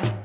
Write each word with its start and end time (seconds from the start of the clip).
Du 0.00 0.21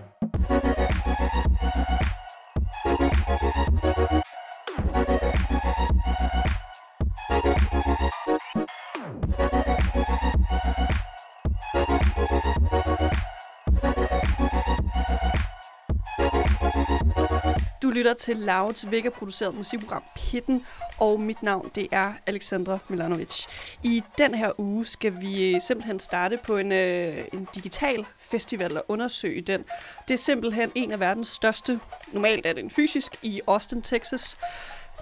lytter 17.97 18.13
til 18.13 18.37
Louds 18.37 18.91
Vega-produceret 18.91 19.55
musikprogram 19.55 20.03
Pitten, 20.15 20.65
og 20.99 21.21
mit 21.21 21.43
navn 21.43 21.71
det 21.75 21.87
er 21.91 22.13
Alexandra 22.25 22.79
Milanovic. 22.87 23.45
I 23.83 24.03
den 24.17 24.33
her 24.33 24.59
uge 24.59 24.85
skal 24.85 25.21
vi 25.21 25.53
øh, 25.53 25.61
simpelthen 25.61 25.99
starte 25.99 26.39
på 26.43 26.57
en, 26.57 26.71
øh, 26.71 27.25
en 27.33 27.47
digital 27.55 28.05
festival 28.19 28.77
og 28.77 28.85
undersøge 28.87 29.41
den. 29.41 29.65
Det 30.07 30.13
er 30.13 30.17
simpelthen 30.17 30.71
en 30.75 30.91
af 30.91 30.99
verdens 30.99 31.27
største, 31.27 31.79
normalt 32.13 32.45
er 32.45 32.53
den 32.53 32.69
fysisk, 32.69 33.15
i 33.21 33.41
Austin, 33.47 33.81
Texas. 33.81 34.37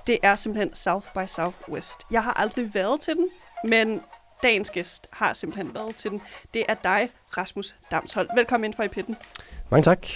Det 0.08 0.18
er 0.24 0.36
simpelthen 0.36 0.76
South 0.76 1.08
by 1.14 1.26
Southwest. 1.28 2.00
Jeg 2.12 2.24
har 2.24 2.34
aldrig 2.34 2.74
været 2.74 3.02
til 3.02 3.16
den, 3.16 3.30
men 3.64 4.02
dagens 4.44 4.70
gæst 4.70 5.08
har 5.12 5.34
simpelthen 5.34 5.74
været 5.74 5.96
til 5.96 6.12
den. 6.12 6.22
Det 6.54 6.66
er 6.70 6.74
dig, 6.74 7.10
Rasmus 7.38 7.76
Damshold. 7.92 8.30
Velkommen 8.36 8.66
ind 8.66 8.74
for 8.74 8.84
i 8.84 8.88
Pitten. 8.88 9.16
Mange 9.70 9.84
tak. 9.84 10.08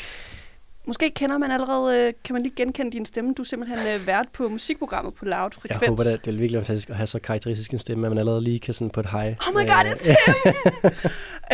Måske 0.90 1.10
kender 1.10 1.38
man 1.38 1.52
allerede, 1.52 1.98
øh, 1.98 2.14
kan 2.24 2.34
man 2.34 2.44
lige 2.44 2.54
genkende 2.56 2.92
din 2.92 3.06
stemme. 3.06 3.34
Du 3.34 3.42
er 3.42 3.46
simpelthen 3.46 3.88
øh, 3.88 4.08
vært 4.08 4.28
på 4.34 4.50
musikprogrammet 4.50 5.14
på 5.16 5.26
Loud 5.26 5.52
Frekvens. 5.52 5.82
Jeg 5.82 5.90
håber, 5.90 6.04
det, 6.04 6.26
det 6.26 6.34
er 6.34 6.38
virkelig 6.38 6.60
fantastisk 6.60 6.90
at 6.90 6.96
have 6.96 7.08
så 7.08 7.20
karakteristisk 7.20 7.72
en 7.72 7.78
stemme, 7.78 8.08
at 8.08 8.12
man 8.12 8.18
allerede 8.18 8.44
lige 8.44 8.60
kan 8.60 8.74
sådan 8.74 8.90
på 8.90 9.00
et 9.00 9.06
high. 9.06 9.36
Oh 9.48 9.54
my 9.54 9.68
god, 9.68 9.86
it's 9.86 10.08
him! 10.08 10.16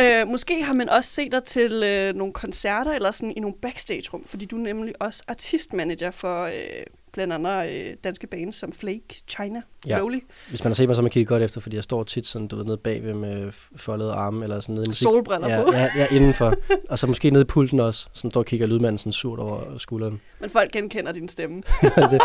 øh, 0.04 0.28
måske 0.28 0.64
har 0.64 0.74
man 0.74 0.88
også 0.88 1.10
set 1.10 1.32
dig 1.32 1.44
til 1.44 1.82
øh, 1.82 2.14
nogle 2.14 2.32
koncerter 2.32 2.92
eller 2.92 3.10
sådan 3.10 3.32
i 3.36 3.40
nogle 3.40 3.56
backstage-rum, 3.62 4.24
fordi 4.26 4.46
du 4.46 4.56
er 4.56 4.60
nemlig 4.62 4.94
også 5.00 5.22
artistmanager 5.28 6.10
for 6.10 6.44
øh, 6.44 6.52
blandt 7.16 7.32
andet 7.32 7.70
øh, 7.70 7.96
danske 8.04 8.26
bands 8.26 8.56
som 8.56 8.72
Flake, 8.72 9.22
China, 9.28 9.62
Ja. 9.86 9.98
Lowly, 9.98 10.18
Hvis 10.50 10.64
man 10.64 10.70
har 10.70 10.74
set 10.74 10.88
mig, 10.88 10.96
så 10.96 11.02
man 11.02 11.10
kigge 11.10 11.28
godt 11.28 11.42
efter, 11.42 11.60
fordi 11.60 11.76
jeg 11.76 11.84
står 11.84 12.04
tit 12.04 12.26
sådan, 12.26 12.48
du 12.48 12.56
ved, 12.56 12.64
nede 12.64 12.76
bagved 12.76 13.14
med 13.14 13.52
foldede 13.76 14.12
arme, 14.12 14.42
eller 14.42 14.60
sådan 14.60 14.74
nede 14.74 14.84
i 14.84 14.88
musik. 14.88 15.02
solbriller 15.02 15.48
ja, 15.48 15.62
på. 15.62 15.72
ja, 15.72 15.88
ja, 15.96 16.06
indenfor. 16.10 16.52
Og 16.90 16.98
så 16.98 17.06
måske 17.06 17.30
nede 17.30 17.42
i 17.42 17.44
pulten 17.44 17.80
også, 17.80 18.08
sådan 18.12 18.30
står 18.30 18.40
og 18.40 18.46
kigger 18.46 18.66
lydmanden 18.66 18.98
sådan 18.98 19.12
surt 19.12 19.38
over 19.38 19.78
skulderen. 19.78 20.20
Men 20.40 20.50
folk 20.50 20.72
genkender 20.72 21.12
din 21.12 21.28
stemme. 21.28 21.56
det 22.10 22.20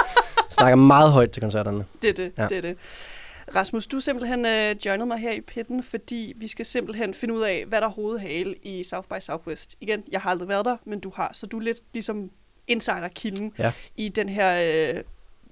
snakker 0.49 0.75
meget 0.75 1.11
højt 1.11 1.31
til 1.31 1.41
koncerterne. 1.41 1.85
Det 2.01 2.09
er 2.09 2.13
det, 2.13 2.31
ja. 2.37 2.47
Det 2.47 2.57
er 2.57 2.61
det. 2.61 2.77
Rasmus, 3.55 3.87
du 3.87 3.99
simpelthen 3.99 4.45
øh, 4.45 4.75
joinet 4.85 5.07
mig 5.07 5.17
her 5.17 5.31
i 5.31 5.41
pitten, 5.41 5.83
fordi 5.83 6.33
vi 6.35 6.47
skal 6.47 6.65
simpelthen 6.65 7.13
finde 7.13 7.33
ud 7.33 7.41
af, 7.41 7.65
hvad 7.67 7.81
der 7.81 7.87
er 7.87 7.91
hovedhale 7.91 8.55
i 8.63 8.83
South 8.83 9.07
by 9.07 9.19
Southwest. 9.19 9.75
Igen, 9.81 10.03
jeg 10.11 10.21
har 10.21 10.29
aldrig 10.29 10.49
været 10.49 10.65
der, 10.65 10.77
men 10.85 10.99
du 10.99 11.11
har, 11.15 11.31
så 11.33 11.45
du 11.47 11.57
er 11.57 11.61
lidt 11.61 11.79
ligesom 11.93 12.29
insider-kilden 12.71 13.53
Ja. 13.59 13.71
i 13.97 14.09
den 14.09 14.29
her 14.29 14.93
øh, 14.95 15.03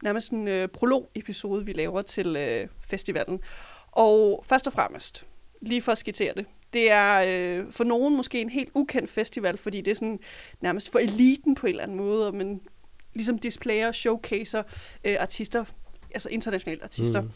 nærmest 0.04 0.32
en 0.32 0.48
øh, 0.48 0.68
prolog-episode, 0.68 1.66
vi 1.66 1.74
laver 1.74 2.02
til 2.02 2.36
øh, 2.36 2.68
festivalen. 2.82 3.40
Og 3.92 4.46
først 4.50 4.68
og 4.68 4.74
fremmest, 4.74 5.26
lige 5.62 5.82
for 5.82 5.92
at 5.92 5.98
skitsere 5.98 6.34
det, 6.36 6.46
det 6.74 6.92
er 6.92 7.24
øh, 7.28 7.72
for 7.72 7.84
nogen 7.84 8.16
måske 8.18 8.42
en 8.42 8.50
helt 8.50 8.70
ukendt 8.74 9.10
festival, 9.10 9.58
fordi 9.58 9.82
det 9.82 9.92
er 9.92 9.96
sådan 9.96 10.20
nærmest 10.62 10.92
for 10.92 11.00
eliten 11.00 11.56
på 11.56 11.68
en 11.68 11.70
eller 11.72 11.84
anden 11.84 11.98
måde, 11.98 12.28
og 12.28 12.36
man 12.36 12.62
ligesom 13.14 13.38
displayer 13.38 13.92
showcaser 13.92 14.64
øh, 15.04 15.16
artister, 15.20 15.66
altså 16.14 16.30
internationale 16.30 16.84
artister. 16.84 17.22
Mm. 17.22 17.30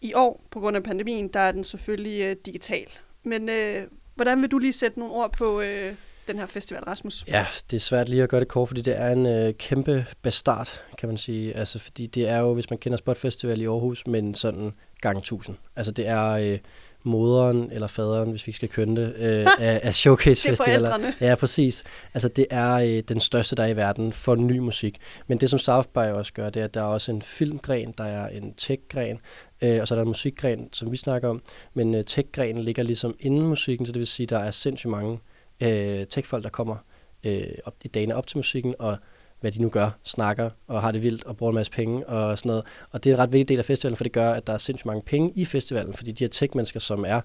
I 0.00 0.14
år, 0.14 0.44
på 0.50 0.60
grund 0.60 0.76
af 0.76 0.82
pandemien, 0.82 1.28
der 1.28 1.40
er 1.40 1.52
den 1.52 1.64
selvfølgelig 1.64 2.20
øh, 2.24 2.36
digital. 2.46 2.86
Men 3.22 3.48
øh, 3.48 3.86
hvordan 4.14 4.42
vil 4.42 4.50
du 4.50 4.58
lige 4.58 4.72
sætte 4.72 4.98
nogle 4.98 5.14
ord 5.14 5.32
på 5.32 5.60
øh, 5.60 5.94
den 6.28 6.38
her 6.38 6.46
festival, 6.46 6.82
Rasmus? 6.82 7.24
Ja, 7.28 7.46
det 7.70 7.76
er 7.76 7.80
svært 7.80 8.08
lige 8.08 8.22
at 8.22 8.28
gøre 8.28 8.40
det 8.40 8.48
kort, 8.48 8.68
fordi 8.68 8.80
det 8.80 9.00
er 9.00 9.08
en 9.08 9.26
øh, 9.26 9.54
kæmpe 9.54 10.06
bastard, 10.22 10.68
kan 10.98 11.08
man 11.08 11.16
sige. 11.16 11.56
Altså, 11.56 11.78
fordi 11.78 12.06
det 12.06 12.28
er 12.28 12.38
jo, 12.38 12.54
hvis 12.54 12.70
man 12.70 12.78
kender 12.78 12.96
Spot 12.96 13.16
Festival 13.16 13.60
i 13.60 13.64
Aarhus, 13.64 14.06
men 14.06 14.34
sådan 14.34 14.72
gang 15.00 15.18
1000. 15.18 15.56
Altså, 15.76 15.92
det 15.92 16.08
er 16.08 16.30
øh, 16.30 16.58
moderen 17.04 17.70
eller 17.72 17.86
faderen, 17.86 18.30
hvis 18.30 18.46
vi 18.46 18.50
ikke 18.50 18.56
skal 18.56 18.68
kønne 18.68 19.00
det, 19.00 19.14
øh, 19.16 19.46
af, 19.68 19.80
af 19.82 19.94
showcase 19.94 20.42
Det 20.42 20.48
er 20.48 20.56
festivaler. 20.56 21.12
Ja, 21.20 21.34
præcis. 21.34 21.84
Altså, 22.14 22.28
det 22.28 22.46
er 22.50 22.74
øh, 22.74 23.02
den 23.08 23.20
største, 23.20 23.56
der 23.56 23.62
er 23.62 23.68
i 23.68 23.76
verden 23.76 24.12
for 24.12 24.34
ny 24.34 24.58
musik. 24.58 24.98
Men 25.26 25.38
det, 25.38 25.50
som 25.50 25.58
South 25.58 25.88
by 25.88 25.98
også 25.98 26.32
gør, 26.32 26.50
det 26.50 26.60
er, 26.60 26.64
at 26.64 26.74
der 26.74 26.80
er 26.80 26.84
også 26.84 27.12
en 27.12 27.22
filmgren, 27.22 27.94
der 27.98 28.04
er 28.04 28.28
en 28.28 28.54
tech-gren, 28.54 29.20
øh, 29.62 29.80
og 29.80 29.88
så 29.88 29.94
er 29.94 29.96
der 29.96 30.02
en 30.02 30.08
musikgren, 30.08 30.68
som 30.72 30.92
vi 30.92 30.96
snakker 30.96 31.28
om. 31.28 31.42
Men 31.74 31.94
øh, 31.94 32.04
tech-grenen 32.04 32.62
ligger 32.62 32.82
ligesom 32.82 33.16
inden 33.20 33.42
musikken, 33.42 33.86
så 33.86 33.92
det 33.92 33.98
vil 33.98 34.06
sige, 34.06 34.24
at 34.24 34.30
der 34.30 34.38
er 34.38 34.50
sindssygt 34.50 34.90
mange 34.90 35.18
øh, 35.62 36.06
tech-folk, 36.06 36.44
der 36.44 36.50
kommer 36.50 36.76
øh, 37.24 37.42
op, 37.64 37.74
i 37.84 37.88
dagene 37.88 38.16
op 38.16 38.26
til 38.26 38.38
musikken, 38.38 38.74
og 38.78 38.96
hvad 39.40 39.52
de 39.52 39.62
nu 39.62 39.68
gør, 39.68 39.90
snakker 40.02 40.50
og 40.66 40.82
har 40.82 40.92
det 40.92 41.02
vildt 41.02 41.24
og 41.24 41.36
bruger 41.36 41.52
en 41.52 41.54
masse 41.54 41.72
penge 41.72 42.06
og 42.06 42.38
sådan 42.38 42.48
noget. 42.48 42.64
Og 42.90 43.04
det 43.04 43.10
er 43.10 43.14
en 43.14 43.18
ret 43.18 43.32
vigtig 43.32 43.48
del 43.48 43.58
af 43.58 43.64
festivalen, 43.64 43.96
for 43.96 44.04
det 44.04 44.12
gør, 44.12 44.32
at 44.32 44.46
der 44.46 44.52
er 44.52 44.58
sindssygt 44.58 44.86
mange 44.86 45.02
penge 45.02 45.32
i 45.34 45.44
festivalen, 45.44 45.94
fordi 45.94 46.12
de 46.12 46.24
her 46.24 46.28
tech-mennesker, 46.28 46.80
som 46.80 47.04
er 47.06 47.20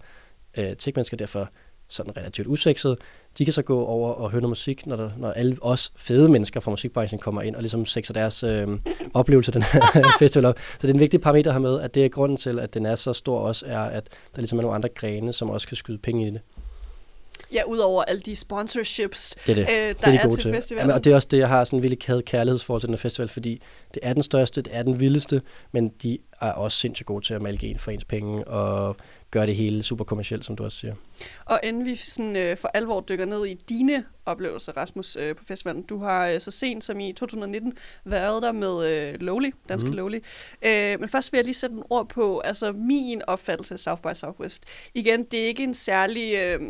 øh, 0.57 0.75
tech-mennesker 0.75 1.17
derfor 1.17 1.49
sådan 1.89 2.17
relativt 2.17 2.47
usekset, 2.47 2.97
de 3.37 3.45
kan 3.45 3.53
så 3.53 3.61
gå 3.61 3.85
over 3.85 4.09
og 4.13 4.31
høre 4.31 4.41
noget 4.41 4.51
musik, 4.51 4.87
når, 4.87 4.95
der, 4.95 5.09
når 5.17 5.31
alle 5.31 5.57
os 5.61 5.91
fede 5.95 6.29
mennesker 6.29 6.59
fra 6.59 6.71
musikbranchen 6.71 7.19
kommer 7.19 7.41
ind 7.41 7.55
og 7.55 7.61
ligesom 7.61 7.85
sexer 7.85 8.13
deres 8.13 8.43
øh, 8.43 8.67
oplevelse 9.13 9.49
af 9.49 9.53
den 9.53 9.63
her 9.63 9.81
festival 10.19 10.45
op. 10.45 10.59
Så 10.59 10.77
det 10.81 10.89
er 10.89 10.93
en 10.93 10.99
vigtig 10.99 11.21
parameter 11.21 11.51
her 11.51 11.59
med, 11.59 11.81
at 11.81 11.95
det 11.95 12.05
er 12.05 12.09
grunden 12.09 12.37
til, 12.37 12.59
at 12.59 12.73
den 12.73 12.85
er 12.85 12.95
så 12.95 13.13
stor 13.13 13.39
også, 13.39 13.65
er, 13.65 13.79
at 13.79 14.09
der 14.35 14.41
ligesom 14.41 14.59
er 14.59 14.61
nogle 14.61 14.75
andre 14.75 14.89
grene, 14.89 15.33
som 15.33 15.49
også 15.49 15.67
kan 15.67 15.77
skyde 15.77 15.97
penge 15.97 16.27
i 16.27 16.31
det. 16.31 16.41
Ja, 17.53 17.63
udover 17.67 18.03
alle 18.03 18.19
de 18.21 18.35
sponsorships, 18.35 19.35
Det 19.47 19.51
er 19.51 19.55
det. 19.55 19.61
øh, 19.61 19.67
der 19.67 19.93
det 19.93 20.03
er 20.03 20.11
de 20.11 20.17
er 20.17 20.29
til 20.29 20.39
til. 20.39 20.53
festivalen. 20.53 20.81
Jamen, 20.89 20.95
og 20.95 21.03
det 21.03 21.11
er 21.11 21.15
også 21.15 21.27
det, 21.31 21.37
jeg 21.37 21.47
har 21.47 21.63
sådan 21.63 21.79
en 21.79 21.83
virkelig 21.83 21.99
kæde 21.99 22.21
kærlighedsforhold 22.21 22.81
til 22.81 22.87
den 22.87 22.93
her 22.93 22.99
festival, 22.99 23.27
fordi 23.29 23.61
det 23.93 23.99
er 24.03 24.13
den 24.13 24.23
største, 24.23 24.61
det 24.61 24.75
er 24.75 24.83
den 24.83 24.99
vildeste, 24.99 25.41
men 25.71 25.89
de 25.89 26.17
er 26.41 26.51
også 26.51 26.77
sindssygt 26.77 27.07
gode 27.07 27.25
til 27.25 27.33
at 27.33 27.41
malke 27.41 27.67
en 27.67 27.79
for 27.79 27.91
ens 27.91 28.05
penge 28.05 28.47
og 28.47 28.95
gøre 29.31 29.45
det 29.45 29.55
hele 29.55 29.83
super 29.83 30.03
kommercielt, 30.03 30.45
som 30.45 30.55
du 30.55 30.63
også 30.63 30.77
siger. 30.77 30.93
Og 31.45 31.59
inden 31.63 31.85
vi 31.85 31.95
sådan, 31.95 32.35
øh, 32.35 32.57
for 32.57 32.67
alvor 32.73 33.01
dykker 33.01 33.25
ned 33.25 33.45
i 33.45 33.53
dine 33.53 34.03
oplevelser, 34.25 34.71
Rasmus, 34.77 35.15
øh, 35.15 35.35
på 35.35 35.43
festivalen. 35.47 35.83
Du 35.83 35.97
har 35.99 36.27
øh, 36.27 36.41
så 36.41 36.51
sent 36.51 36.83
som 36.83 36.99
i 36.99 37.13
2019 37.13 37.73
været 38.05 38.43
der 38.43 38.51
med 38.51 38.85
øh, 38.89 39.15
Lowly, 39.21 39.51
Danske 39.69 39.89
mm. 39.89 39.95
Lowly. 39.95 40.19
Øh, 40.61 40.99
men 40.99 41.09
først 41.09 41.31
vil 41.33 41.37
jeg 41.37 41.45
lige 41.45 41.55
sætte 41.55 41.75
en 41.75 41.83
ord 41.89 42.09
på 42.09 42.39
altså 42.39 42.71
min 42.71 43.21
opfattelse 43.27 43.73
af 43.73 43.79
South 43.79 44.01
by 44.01 44.13
Southwest. 44.13 44.63
Igen, 44.93 45.23
det 45.23 45.39
er 45.39 45.45
ikke 45.47 45.63
en 45.63 45.73
særlig... 45.73 46.33
Øh, 46.35 46.61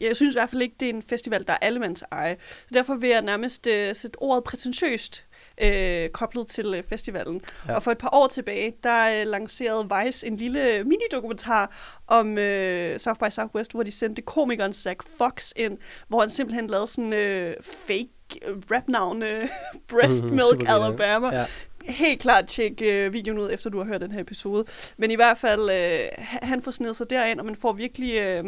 jeg 0.00 0.16
synes 0.16 0.34
i 0.34 0.38
hvert 0.38 0.50
fald 0.50 0.62
ikke, 0.62 0.76
det 0.80 0.86
er 0.90 0.92
en 0.92 1.02
festival, 1.02 1.46
der 1.46 1.52
er 1.52 1.56
allemands 1.62 2.02
eje. 2.12 2.36
Så 2.60 2.66
derfor 2.74 2.94
vil 2.94 3.10
jeg 3.10 3.22
nærmest 3.22 3.66
øh, 3.66 3.94
sætte 3.94 4.16
ordet 4.22 4.44
prætentiøst 4.44 5.24
øh, 5.62 6.08
koblet 6.08 6.46
til 6.46 6.74
øh, 6.74 6.82
festivalen. 6.82 7.40
Ja. 7.68 7.74
Og 7.74 7.82
for 7.82 7.90
et 7.90 7.98
par 7.98 8.10
år 8.12 8.26
tilbage, 8.26 8.74
der 8.82 9.20
øh, 9.20 9.26
lancerede 9.26 9.88
Vice 10.04 10.26
en 10.26 10.36
lille 10.36 10.84
minidokumentar 10.84 11.76
om 12.06 12.38
øh, 12.38 12.98
South 12.98 13.18
by 13.20 13.30
Southwest, 13.30 13.72
hvor 13.72 13.82
de 13.82 13.90
sendte 13.92 14.22
komikeren 14.22 14.72
Zach 14.72 14.98
Fox 15.18 15.52
ind, 15.56 15.78
hvor 16.08 16.20
han 16.20 16.30
simpelthen 16.30 16.66
lavede 16.66 16.86
sådan 16.86 17.12
øh, 17.12 17.54
fake 17.62 18.08
øh, 18.46 18.56
rap-navn 18.70 19.22
øh, 19.22 19.48
Breast 19.90 20.22
Mhm, 20.24 20.32
Milk. 20.32 20.68
Alabama. 20.68 21.34
Ja. 21.36 21.44
Helt 21.84 22.20
klart 22.20 22.46
tjek 22.46 22.82
øh, 22.82 23.12
videoen 23.12 23.38
ud, 23.38 23.50
efter 23.52 23.70
du 23.70 23.78
har 23.78 23.84
hørt 23.84 24.00
den 24.00 24.12
her 24.12 24.20
episode. 24.20 24.64
Men 24.96 25.10
i 25.10 25.14
hvert 25.14 25.38
fald, 25.38 25.60
øh, 25.70 26.08
han- 26.18 26.48
han 26.48 26.62
får 26.62 26.70
snedet 26.70 26.96
sig 26.96 27.10
derind, 27.10 27.40
og 27.40 27.46
man 27.46 27.56
får 27.56 27.72
virkelig... 27.72 28.14
Øh, 28.20 28.44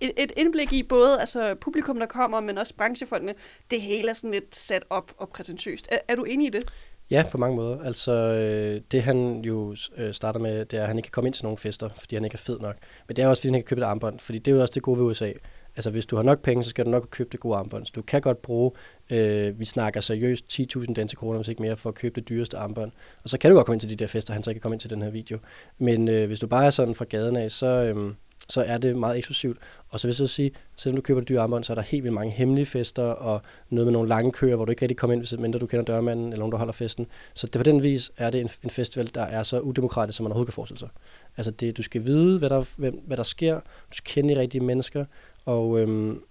et, 0.00 0.12
et 0.16 0.32
indblik 0.36 0.72
i 0.72 0.82
både 0.82 1.20
altså, 1.20 1.54
publikum, 1.60 1.98
der 1.98 2.06
kommer, 2.06 2.40
men 2.40 2.58
også 2.58 2.74
branchefolkene. 2.74 3.34
Det 3.70 3.80
hele 3.80 4.10
er 4.10 4.14
sådan 4.14 4.30
lidt 4.30 4.56
sat 4.56 4.84
op 4.90 5.12
og 5.16 5.28
prætentiøst. 5.28 5.88
Er, 5.92 5.98
er 6.08 6.14
du 6.14 6.24
enig 6.24 6.46
i 6.46 6.50
det? 6.50 6.64
Ja, 7.10 7.24
på 7.30 7.38
mange 7.38 7.56
måder. 7.56 7.82
Altså, 7.82 8.12
øh, 8.12 8.80
det 8.92 9.02
han 9.02 9.40
jo 9.40 9.76
øh, 9.96 10.14
starter 10.14 10.40
med, 10.40 10.64
det 10.64 10.78
er, 10.78 10.82
at 10.82 10.88
han 10.88 10.98
ikke 10.98 11.06
kan 11.06 11.12
komme 11.12 11.28
ind 11.28 11.34
til 11.34 11.44
nogen 11.44 11.58
fester, 11.58 11.88
fordi 11.96 12.16
han 12.16 12.24
ikke 12.24 12.34
er 12.34 12.38
fed 12.38 12.58
nok. 12.60 12.76
Men 13.08 13.16
det 13.16 13.22
er 13.22 13.28
også, 13.28 13.40
fordi 13.40 13.48
han 13.48 13.54
ikke 13.54 13.66
kan 13.66 13.76
købe 13.76 13.80
et 13.80 13.88
armbånd, 13.88 14.20
fordi 14.20 14.38
det 14.38 14.50
er 14.50 14.54
jo 14.54 14.60
også 14.60 14.74
det 14.74 14.82
gode 14.82 14.98
ved 14.98 15.06
USA. 15.06 15.32
Altså, 15.76 15.90
hvis 15.90 16.06
du 16.06 16.16
har 16.16 16.22
nok 16.22 16.42
penge, 16.42 16.64
så 16.64 16.70
skal 16.70 16.84
du 16.84 16.90
nok 16.90 17.08
købe 17.10 17.28
det 17.32 17.40
gode 17.40 17.56
armbånd. 17.56 17.86
Så 17.86 17.92
du 17.94 18.02
kan 18.02 18.20
godt 18.20 18.42
bruge, 18.42 18.70
øh, 19.10 19.60
vi 19.60 19.64
snakker 19.64 20.00
seriøst 20.00 20.60
10.000 20.60 20.92
danske 20.92 21.16
kroner, 21.16 21.38
hvis 21.38 21.48
ikke 21.48 21.62
mere, 21.62 21.76
for 21.76 21.88
at 21.88 21.94
købe 21.94 22.20
det 22.20 22.28
dyreste 22.28 22.56
armbånd. 22.56 22.92
Og 23.22 23.28
så 23.28 23.38
kan 23.38 23.50
du 23.50 23.56
godt 23.56 23.66
komme 23.66 23.74
ind 23.74 23.80
til 23.80 23.90
de 23.90 23.96
der 23.96 24.06
fester, 24.06 24.32
han 24.32 24.42
så 24.42 24.50
ikke 24.50 24.60
kan 24.60 24.62
komme 24.62 24.74
ind 24.74 24.80
til 24.80 24.90
den 24.90 25.02
her 25.02 25.10
video. 25.10 25.38
Men 25.78 26.08
øh, 26.08 26.26
hvis 26.26 26.40
du 26.40 26.46
bare 26.46 26.66
er 26.66 26.70
sådan 26.70 26.94
fra 26.94 27.04
gaden 27.04 27.36
af, 27.36 27.50
så, 27.50 27.66
øh, 27.66 28.14
så 28.48 28.62
er 28.62 28.78
det 28.78 28.96
meget 28.96 29.18
eksklusivt. 29.18 29.58
Og 29.88 30.00
så 30.00 30.06
vil 30.06 30.10
jeg 30.10 30.16
så 30.16 30.26
sige, 30.26 30.50
selvom 30.76 30.96
du 30.96 31.02
køber 31.02 31.20
det 31.20 31.28
dyre 31.28 31.40
armbånd, 31.40 31.64
så 31.64 31.72
er 31.72 31.74
der 31.74 31.82
helt 31.82 32.04
vildt 32.04 32.14
mange 32.14 32.32
hemmelige 32.32 32.66
fester, 32.66 33.02
og 33.02 33.42
noget 33.70 33.86
med 33.86 33.92
nogle 33.92 34.08
lange 34.08 34.32
køer, 34.32 34.56
hvor 34.56 34.64
du 34.64 34.70
ikke 34.70 34.82
rigtig 34.82 34.96
kommer 34.96 35.14
ind, 35.14 35.20
hvis 35.20 35.38
mindre 35.38 35.58
du 35.58 35.66
kender 35.66 35.84
dørmanden, 35.84 36.26
eller 36.26 36.38
nogen, 36.38 36.52
der 36.52 36.58
holder 36.58 36.72
festen. 36.72 37.06
Så 37.34 37.46
det, 37.46 37.58
på 37.58 37.62
den 37.62 37.82
vis 37.82 38.12
er 38.16 38.30
det 38.30 38.40
en, 38.40 38.48
en 38.64 38.70
festival, 38.70 39.10
der 39.14 39.22
er 39.22 39.42
så 39.42 39.60
udemokratisk, 39.60 40.16
som 40.16 40.24
man 40.24 40.32
overhovedet 40.32 40.52
kan 40.52 40.54
forestille 40.54 40.78
sig. 40.78 40.88
Altså 41.36 41.50
det, 41.50 41.76
du 41.76 41.82
skal 41.82 42.06
vide, 42.06 42.38
hvad 42.38 42.50
der, 42.50 42.64
hvem, 42.76 43.00
hvad 43.06 43.16
der 43.16 43.22
sker, 43.22 43.54
du 43.90 43.96
skal 43.96 44.14
kende 44.14 44.34
de 44.34 44.40
rigtige 44.40 44.64
mennesker, 44.64 45.04
og 45.44 45.80
øhm, 45.80 46.22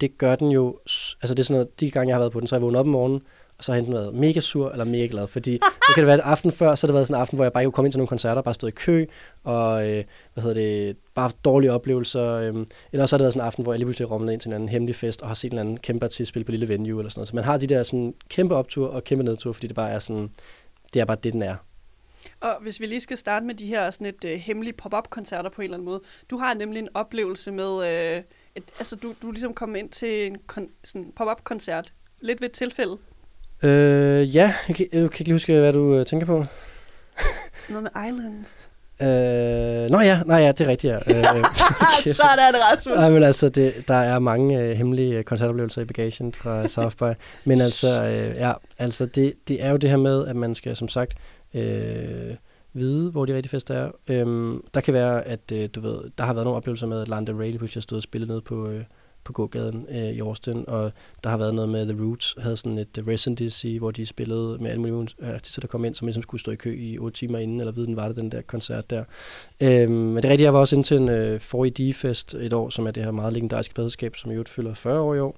det 0.00 0.18
gør 0.18 0.34
den 0.34 0.50
jo, 0.50 0.78
altså 1.22 1.34
det 1.34 1.38
er 1.38 1.42
sådan 1.42 1.54
noget, 1.54 1.80
de 1.80 1.90
gange 1.90 2.08
jeg 2.08 2.14
har 2.14 2.20
været 2.20 2.32
på 2.32 2.40
den, 2.40 2.46
så 2.46 2.54
er 2.54 2.58
jeg 2.58 2.62
vågnet 2.62 2.80
op 2.80 2.86
om 2.86 2.92
morgenen, 2.92 3.22
og 3.64 3.66
så 3.66 3.72
har 3.72 3.76
jeg 3.76 3.80
enten 3.80 3.94
været 3.94 4.14
mega 4.14 4.40
sur 4.40 4.70
eller 4.70 4.84
mega 4.84 5.06
glad, 5.06 5.26
fordi 5.26 5.52
det 5.52 5.94
kan 5.94 6.00
det 6.00 6.06
være, 6.06 6.14
at 6.14 6.24
aften 6.24 6.52
før, 6.52 6.74
så 6.74 6.86
har 6.86 6.88
det 6.88 6.94
været 6.94 7.06
sådan 7.06 7.18
en 7.18 7.20
aften, 7.20 7.36
hvor 7.36 7.44
jeg 7.44 7.52
bare 7.52 7.62
ikke 7.62 7.66
kunne 7.66 7.72
komme 7.72 7.86
ind 7.86 7.92
til 7.92 7.98
nogle 7.98 8.08
koncerter, 8.08 8.42
bare 8.42 8.54
stod 8.54 8.68
i 8.68 8.72
kø, 8.72 9.06
og 9.44 9.90
øh, 9.90 10.04
hvad 10.34 10.42
hedder 10.42 10.60
det, 10.60 10.96
bare 11.14 11.30
dårlige 11.44 11.72
oplevelser. 11.72 12.32
Øh, 12.32 12.66
eller 12.92 13.06
så 13.06 13.16
har 13.16 13.18
det 13.18 13.24
været 13.24 13.32
sådan 13.32 13.44
en 13.44 13.46
aften, 13.46 13.62
hvor 13.62 13.72
jeg 13.72 13.78
lige 13.78 13.86
pludselig 13.86 14.10
rumlet 14.10 14.32
ind 14.32 14.40
til 14.40 14.48
en 14.48 14.54
anden 14.54 14.68
hemmelig 14.68 14.94
fest, 14.94 15.22
og 15.22 15.28
har 15.28 15.34
set 15.34 15.52
en 15.52 15.58
anden 15.58 15.76
kæmpe 15.76 16.04
artist 16.04 16.28
spille 16.28 16.44
på 16.44 16.52
lille 16.52 16.68
venue 16.68 17.00
eller 17.00 17.10
sådan 17.10 17.18
noget. 17.20 17.28
Så 17.28 17.34
man 17.34 17.44
har 17.44 17.56
de 17.56 17.66
der 17.66 17.82
sådan 17.82 18.14
kæmpe 18.28 18.54
optur 18.54 18.88
og 18.88 19.04
kæmpe 19.04 19.24
nedtur, 19.24 19.52
fordi 19.52 19.66
det 19.66 19.76
bare 19.76 19.90
er 19.90 19.98
sådan, 19.98 20.30
det 20.94 21.00
er 21.00 21.04
bare 21.04 21.18
det, 21.22 21.32
den 21.32 21.42
er. 21.42 21.56
Og 22.40 22.56
hvis 22.62 22.80
vi 22.80 22.86
lige 22.86 23.00
skal 23.00 23.16
starte 23.16 23.46
med 23.46 23.54
de 23.54 23.66
her 23.66 23.90
sådan 23.90 24.06
et 24.06 24.24
øh, 24.24 24.38
hemmelige 24.38 24.72
pop-up-koncerter 24.72 25.50
på 25.50 25.62
en 25.62 25.64
eller 25.64 25.76
anden 25.76 25.84
måde. 25.84 26.00
Du 26.30 26.36
har 26.36 26.54
nemlig 26.54 26.78
en 26.78 26.88
oplevelse 26.94 27.50
med, 27.52 27.86
øh, 27.86 28.22
et, 28.54 28.64
altså 28.78 28.96
du, 28.96 29.14
du 29.22 29.28
er 29.28 29.32
ligesom 29.32 29.54
kommet 29.54 29.78
ind 29.78 29.90
til 29.90 30.26
en 30.26 30.36
kon, 30.46 30.68
sådan 30.84 31.12
pop-up-koncert, 31.16 31.92
lidt 32.20 32.40
ved 32.40 32.48
et 32.48 32.52
tilfælde. 32.52 32.98
Øh, 33.62 34.36
ja, 34.36 34.54
jeg 34.68 34.76
kan, 34.76 34.86
jeg 34.92 35.00
kan 35.00 35.02
ikke 35.02 35.18
lige 35.18 35.34
huske, 35.34 35.58
hvad 35.58 35.72
du 35.72 35.94
øh, 35.94 36.06
tænker 36.06 36.26
på. 36.26 36.44
Noget 37.70 37.82
med 37.82 38.08
Islands. 38.08 38.68
Øh, 39.02 39.90
nå 39.90 40.00
ja, 40.00 40.20
nej 40.26 40.38
ja, 40.38 40.52
det 40.52 40.60
er 40.60 40.68
rigtigt, 40.68 40.92
ja. 40.92 40.96
Øh, 40.96 41.24
Sådan, 42.14 42.54
Rasmus. 42.72 42.96
Nej, 42.96 43.10
men 43.10 43.22
altså, 43.22 43.48
det, 43.48 43.74
der 43.88 43.94
er 43.94 44.18
mange 44.18 44.60
øh, 44.60 44.70
hemmelige 44.70 45.18
øh, 45.18 45.24
koncertoplevelser 45.24 45.82
i 45.82 45.84
bagagen 45.84 46.32
fra 46.32 46.68
South 46.68 46.96
by. 46.96 47.14
Men 47.44 47.60
altså, 47.60 47.88
øh, 47.88 48.36
ja, 48.36 48.52
altså 48.78 49.06
det, 49.06 49.34
det 49.48 49.62
er 49.62 49.70
jo 49.70 49.76
det 49.76 49.90
her 49.90 49.96
med, 49.96 50.26
at 50.26 50.36
man 50.36 50.54
skal, 50.54 50.76
som 50.76 50.88
sagt, 50.88 51.12
øh, 51.54 52.34
vide, 52.72 53.10
hvor 53.10 53.24
de 53.24 53.34
rigtige 53.34 53.50
fester 53.50 53.74
er. 53.74 53.90
Øhm, 54.08 54.64
der 54.74 54.80
kan 54.80 54.94
være, 54.94 55.24
at 55.24 55.52
øh, 55.52 55.68
du 55.74 55.80
ved, 55.80 55.98
der 56.18 56.24
har 56.24 56.34
været 56.34 56.44
nogle 56.44 56.56
oplevelser 56.56 56.86
med, 56.86 57.02
at 57.02 57.08
Lana 57.08 57.26
Del 57.26 57.34
Rey 57.34 57.56
pludselig 57.56 57.80
har 57.80 57.82
stået 57.82 57.98
og 57.98 58.02
spillet 58.02 58.28
ned 58.28 58.40
på, 58.40 58.68
øh, 58.68 58.84
på 59.24 59.32
gågaden 59.32 59.86
øh, 59.90 59.96
i 59.96 60.20
Austin, 60.20 60.64
og 60.68 60.92
der 61.24 61.30
har 61.30 61.36
været 61.36 61.54
noget 61.54 61.68
med 61.70 61.86
The 61.86 62.04
Roots, 62.04 62.36
havde 62.38 62.56
sådan 62.56 62.78
et 62.78 62.98
øh, 62.98 63.06
residency, 63.06 63.66
hvor 63.66 63.90
de 63.90 64.06
spillede 64.06 64.58
med 64.60 64.70
alle 64.70 64.80
mulige 64.80 65.08
øh, 65.20 65.34
artister, 65.34 65.60
der 65.60 65.68
kom 65.68 65.84
ind, 65.84 65.94
som 65.94 66.06
ligesom 66.06 66.22
skulle 66.22 66.40
stå 66.40 66.50
i 66.52 66.56
kø 66.56 66.76
i 66.78 66.98
8 66.98 67.18
timer 67.18 67.38
inden, 67.38 67.60
eller 67.60 67.72
ved 67.72 67.86
den 67.86 67.96
var 67.96 68.08
det, 68.08 68.16
den 68.16 68.32
der 68.32 68.42
koncert 68.42 68.90
der. 68.90 69.04
Øhm, 69.60 69.92
men 69.92 70.16
det 70.16 70.24
rigtige, 70.24 70.44
jeg 70.44 70.54
var 70.54 70.60
også 70.60 70.76
ind 70.76 70.84
til 70.84 70.96
en 70.96 71.08
øh, 71.08 71.40
4ED-fest 71.40 72.34
et 72.34 72.52
år, 72.52 72.70
som 72.70 72.86
er 72.86 72.90
det 72.90 73.04
her 73.04 73.10
meget 73.10 73.32
legendariske 73.32 73.74
pladeskab, 73.74 74.16
som 74.16 74.30
i 74.30 74.34
øvrigt 74.34 74.48
fylder 74.48 74.74
40 74.74 75.00
år 75.00 75.14
i 75.14 75.20
år, 75.20 75.36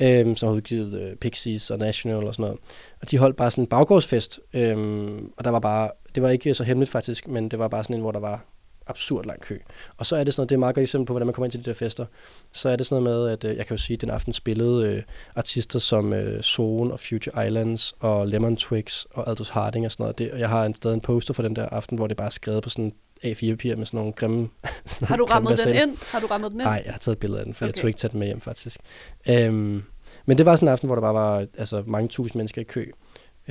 øhm, 0.00 0.36
som 0.36 0.48
har 0.48 0.56
udgivet 0.56 1.00
øh, 1.00 1.16
Pixies 1.16 1.70
og 1.70 1.78
National 1.78 2.24
og 2.24 2.34
sådan 2.34 2.42
noget. 2.42 2.58
Og 3.00 3.10
de 3.10 3.18
holdt 3.18 3.36
bare 3.36 3.50
sådan 3.50 3.64
en 3.64 3.68
baggårdsfest, 3.68 4.40
øhm, 4.54 5.32
og 5.36 5.44
der 5.44 5.50
var 5.50 5.60
bare, 5.60 5.90
det 6.14 6.22
var 6.22 6.28
ikke 6.28 6.54
så 6.54 6.64
hemmeligt 6.64 6.90
faktisk, 6.90 7.28
men 7.28 7.48
det 7.48 7.58
var 7.58 7.68
bare 7.68 7.84
sådan 7.84 7.96
en, 7.96 8.02
hvor 8.02 8.12
der 8.12 8.20
var 8.20 8.44
absurd 8.86 9.26
lang 9.26 9.40
kø. 9.40 9.58
Og 9.96 10.06
så 10.06 10.16
er 10.16 10.24
det 10.24 10.34
sådan 10.34 10.40
noget, 10.40 10.48
det 10.48 10.54
er 10.54 10.58
meget 10.58 10.74
godt 10.74 10.82
eksempel 10.82 11.06
på, 11.06 11.12
hvordan 11.12 11.26
man 11.26 11.34
kommer 11.34 11.46
ind 11.46 11.52
til 11.52 11.64
de 11.64 11.64
der 11.64 11.74
fester. 11.74 12.06
Så 12.52 12.68
er 12.68 12.76
det 12.76 12.86
sådan 12.86 13.04
noget 13.04 13.22
med, 13.22 13.32
at 13.32 13.44
øh, 13.44 13.56
jeg 13.56 13.66
kan 13.66 13.76
jo 13.76 13.82
sige, 13.82 13.94
at 13.94 14.00
den 14.00 14.10
aften 14.10 14.32
spillede 14.32 14.86
øh, 14.86 15.02
artister 15.36 15.78
som 15.78 16.12
øh, 16.12 16.42
Zone 16.42 16.92
og 16.92 17.00
Future 17.00 17.46
Islands 17.46 17.94
og 18.00 18.28
Lemon 18.28 18.56
Twigs 18.56 19.06
og 19.10 19.28
Aldous 19.28 19.48
Harding 19.48 19.84
og 19.84 19.92
sådan 19.92 20.02
noget. 20.02 20.18
Det, 20.18 20.32
og 20.32 20.38
jeg 20.38 20.48
har 20.48 20.64
en, 20.64 20.74
stadig 20.74 20.94
en 20.94 21.00
poster 21.00 21.34
for 21.34 21.42
den 21.42 21.56
der 21.56 21.68
aften, 21.68 21.98
hvor 21.98 22.06
det 22.06 22.16
bare 22.16 22.26
er 22.26 22.30
skrevet 22.30 22.62
på 22.62 22.70
sådan 22.70 22.92
A4-papir 23.24 23.76
med 23.76 23.86
sådan 23.86 23.98
nogle 23.98 24.12
grimme... 24.12 24.48
sådan 24.86 25.08
har 25.08 25.16
du 25.16 25.24
rammet 25.24 25.60
den 25.64 25.74
ind? 25.74 25.98
Har 26.12 26.20
du 26.20 26.26
rammet 26.26 26.50
den 26.52 26.60
ind? 26.60 26.68
Nej, 26.68 26.82
jeg 26.84 26.92
har 26.92 26.98
taget 26.98 27.16
et 27.16 27.20
billede 27.20 27.40
af 27.40 27.44
den, 27.44 27.54
for 27.54 27.64
okay. 27.64 27.72
jeg 27.72 27.82
tog 27.82 27.88
ikke 27.88 27.98
tage 27.98 28.10
den 28.10 28.18
med 28.18 28.26
hjem 28.26 28.40
faktisk. 28.40 28.80
Øhm, 29.28 29.82
men 30.26 30.38
det 30.38 30.46
var 30.46 30.56
sådan 30.56 30.68
en 30.68 30.72
aften, 30.72 30.86
hvor 30.86 30.96
der 30.96 31.02
bare 31.02 31.14
var 31.14 31.46
altså, 31.58 31.82
mange 31.86 32.08
tusind 32.08 32.38
mennesker 32.38 32.60
i 32.60 32.64
kø. 32.64 32.90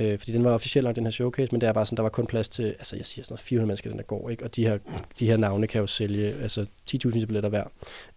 Øh, 0.00 0.18
fordi 0.18 0.32
den 0.32 0.44
var 0.44 0.50
officielt 0.50 0.84
nok, 0.84 0.96
den 0.96 1.04
her 1.04 1.10
showcase, 1.10 1.52
men 1.52 1.60
der 1.60 1.72
var 1.72 1.84
sådan, 1.84 1.96
der 1.96 2.02
var 2.02 2.10
kun 2.10 2.26
plads 2.26 2.48
til, 2.48 2.62
altså 2.62 2.96
jeg 2.96 3.06
siger 3.06 3.24
sådan 3.24 3.32
noget, 3.32 3.40
400 3.40 3.66
mennesker, 3.66 3.90
den 3.90 3.98
der 3.98 4.04
går, 4.04 4.30
ikke? 4.30 4.44
Og 4.44 4.56
de 4.56 4.66
her, 4.66 4.78
de 5.18 5.26
her 5.26 5.36
navne 5.36 5.66
kan 5.66 5.80
jo 5.80 5.86
sælge, 5.86 6.32
altså 6.32 6.66
10.000 6.90 7.10
billetter 7.10 7.48
hver. 7.48 7.64